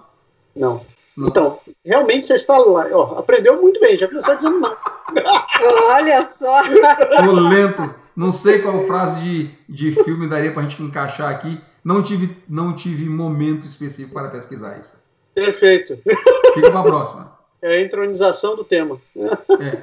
Não. 0.55 0.85
não. 1.15 1.27
Então, 1.27 1.59
realmente 1.83 2.27
você 2.27 2.35
está 2.35 2.55
lá. 2.57 2.87
Ó, 2.91 3.17
aprendeu 3.17 3.59
muito 3.59 3.79
bem, 3.79 3.97
já 3.97 4.07
que 4.07 4.13
você 4.13 4.19
está 4.19 4.35
dizendo 4.35 4.59
não. 4.59 4.77
Olha 5.89 6.21
só. 6.21 6.61
Tô 7.25 7.31
lento. 7.31 7.95
Não 8.15 8.31
sei 8.31 8.59
qual 8.61 8.85
frase 8.85 9.19
de, 9.19 9.49
de 9.67 10.03
filme 10.03 10.29
daria 10.29 10.51
para 10.51 10.61
a 10.61 10.67
gente 10.67 10.81
encaixar 10.83 11.31
aqui. 11.31 11.59
Não 11.83 12.03
tive, 12.03 12.37
não 12.47 12.75
tive 12.75 13.09
momento 13.09 13.65
específico 13.65 14.13
para 14.13 14.29
pesquisar 14.29 14.77
isso. 14.77 15.01
Perfeito. 15.33 15.97
Fica 16.53 16.69
para 16.69 16.79
a 16.79 16.83
próxima. 16.83 17.37
É 17.59 17.77
a 17.77 17.81
entronização 17.81 18.55
do 18.55 18.63
tema. 18.63 19.01
É. 19.15 19.81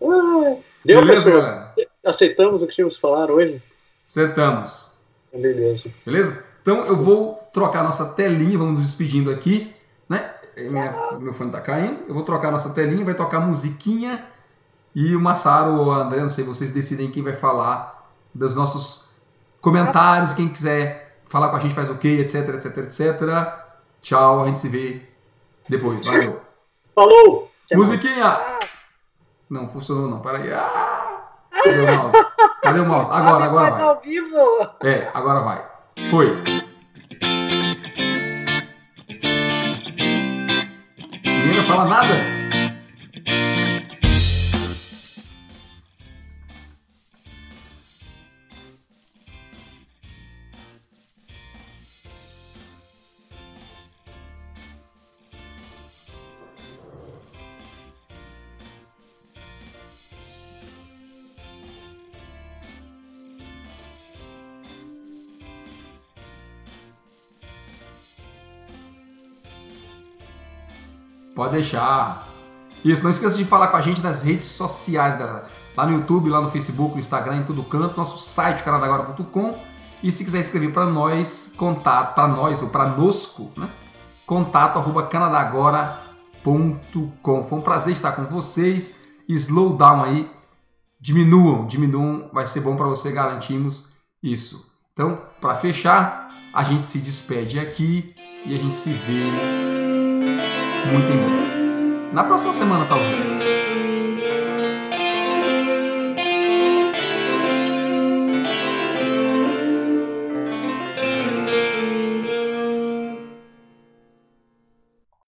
Deu, 0.84 1.00
Beleza, 1.00 1.30
pessoas? 1.30 1.54
Galera? 1.54 1.74
Aceitamos 2.04 2.60
o 2.60 2.66
que 2.66 2.74
tínhamos 2.74 2.96
que 2.96 3.00
falar 3.00 3.30
hoje? 3.30 3.62
Acertamos. 4.06 4.92
Beleza. 5.32 5.90
Beleza? 6.04 6.44
Então 6.62 6.84
eu 6.86 6.96
vou 6.96 7.34
trocar 7.52 7.82
nossa 7.82 8.06
telinha, 8.06 8.58
vamos 8.58 8.78
nos 8.78 8.86
despedindo 8.86 9.30
aqui, 9.30 9.74
né? 10.08 10.34
Minha, 10.56 11.12
meu 11.18 11.32
fone 11.32 11.50
tá 11.50 11.60
caindo. 11.60 12.04
Eu 12.08 12.14
vou 12.14 12.22
trocar 12.22 12.50
nossa 12.50 12.70
telinha, 12.70 13.04
vai 13.04 13.14
tocar 13.14 13.40
musiquinha 13.40 14.24
e 14.94 15.14
o 15.14 15.20
Massaro 15.20 15.74
ou 15.74 15.86
o 15.88 15.92
André, 15.92 16.20
não 16.20 16.28
sei, 16.28 16.44
vocês 16.44 16.72
decidem 16.72 17.10
quem 17.10 17.22
vai 17.22 17.34
falar 17.34 18.10
dos 18.34 18.54
nossos 18.54 19.10
comentários, 19.60 20.32
quem 20.32 20.48
quiser 20.48 21.20
falar 21.26 21.50
com 21.50 21.56
a 21.56 21.60
gente 21.60 21.74
faz 21.74 21.90
o 21.90 21.96
quê, 21.96 22.18
etc, 22.20 22.48
etc, 22.54 22.78
etc. 22.78 23.64
Tchau, 24.00 24.42
a 24.42 24.46
gente 24.46 24.60
se 24.60 24.68
vê 24.68 25.02
depois. 25.68 26.06
Valeu. 26.06 26.40
Falou! 26.94 27.50
Musiquinha! 27.72 28.38
Não 29.50 29.68
funcionou 29.68 30.08
não, 30.08 30.20
peraí. 30.20 30.52
Ah! 30.52 31.28
Cadê 31.50 31.80
o 31.80 31.96
mouse? 31.96 32.26
Cadê 32.62 32.80
o 32.80 32.86
mouse? 32.86 33.10
Agora, 33.12 33.44
agora 33.44 33.70
vai. 33.70 33.82
ao 33.82 34.00
vivo? 34.00 34.36
É, 34.82 35.08
agora 35.14 35.40
vai. 35.40 35.64
Foi. 36.10 36.42
Ninguém 41.24 41.54
vai 41.54 41.64
falar 41.64 41.84
nada? 41.86 42.35
Pode 71.36 71.52
deixar. 71.52 72.26
Isso, 72.82 73.02
não 73.02 73.10
esqueça 73.10 73.36
de 73.36 73.44
falar 73.44 73.68
com 73.68 73.76
a 73.76 73.82
gente 73.82 74.02
nas 74.02 74.22
redes 74.22 74.46
sociais, 74.46 75.16
galera. 75.16 75.46
Lá 75.76 75.84
no 75.84 75.92
YouTube, 75.92 76.30
lá 76.30 76.40
no 76.40 76.50
Facebook, 76.50 76.94
no 76.94 77.00
Instagram, 77.00 77.36
em 77.36 77.44
todo 77.44 77.62
canto. 77.62 77.94
Nosso 77.94 78.16
site, 78.16 78.64
canadagora.com. 78.64 79.50
E 80.02 80.10
se 80.10 80.24
quiser 80.24 80.40
escrever 80.40 80.72
para 80.72 80.86
nós, 80.86 81.52
contato, 81.54 82.14
para 82.14 82.26
nós 82.26 82.62
ou 82.62 82.70
para 82.70 82.88
nosco, 82.88 83.50
né? 83.58 83.68
Contato 84.24 84.78
arroba 84.78 85.02
canadagora.com. 85.02 87.44
Foi 87.44 87.58
um 87.58 87.60
prazer 87.60 87.92
estar 87.92 88.12
com 88.12 88.24
vocês. 88.24 88.96
Slow 89.28 89.76
down 89.76 90.04
aí. 90.04 90.30
Diminuam, 90.98 91.66
diminuam. 91.66 92.30
Vai 92.32 92.46
ser 92.46 92.62
bom 92.62 92.76
para 92.76 92.86
você, 92.86 93.12
garantimos 93.12 93.90
isso. 94.22 94.74
Então, 94.94 95.20
para 95.38 95.54
fechar, 95.56 96.34
a 96.54 96.64
gente 96.64 96.86
se 96.86 96.98
despede 96.98 97.58
aqui 97.58 98.14
e 98.46 98.54
a 98.54 98.58
gente 98.58 98.74
se 98.74 98.90
vê 98.90 99.85
muito 100.92 101.12
em 101.12 101.16
breve. 101.16 102.12
Na 102.12 102.24
próxima 102.24 102.52
semana, 102.54 102.86
talvez. 102.86 103.55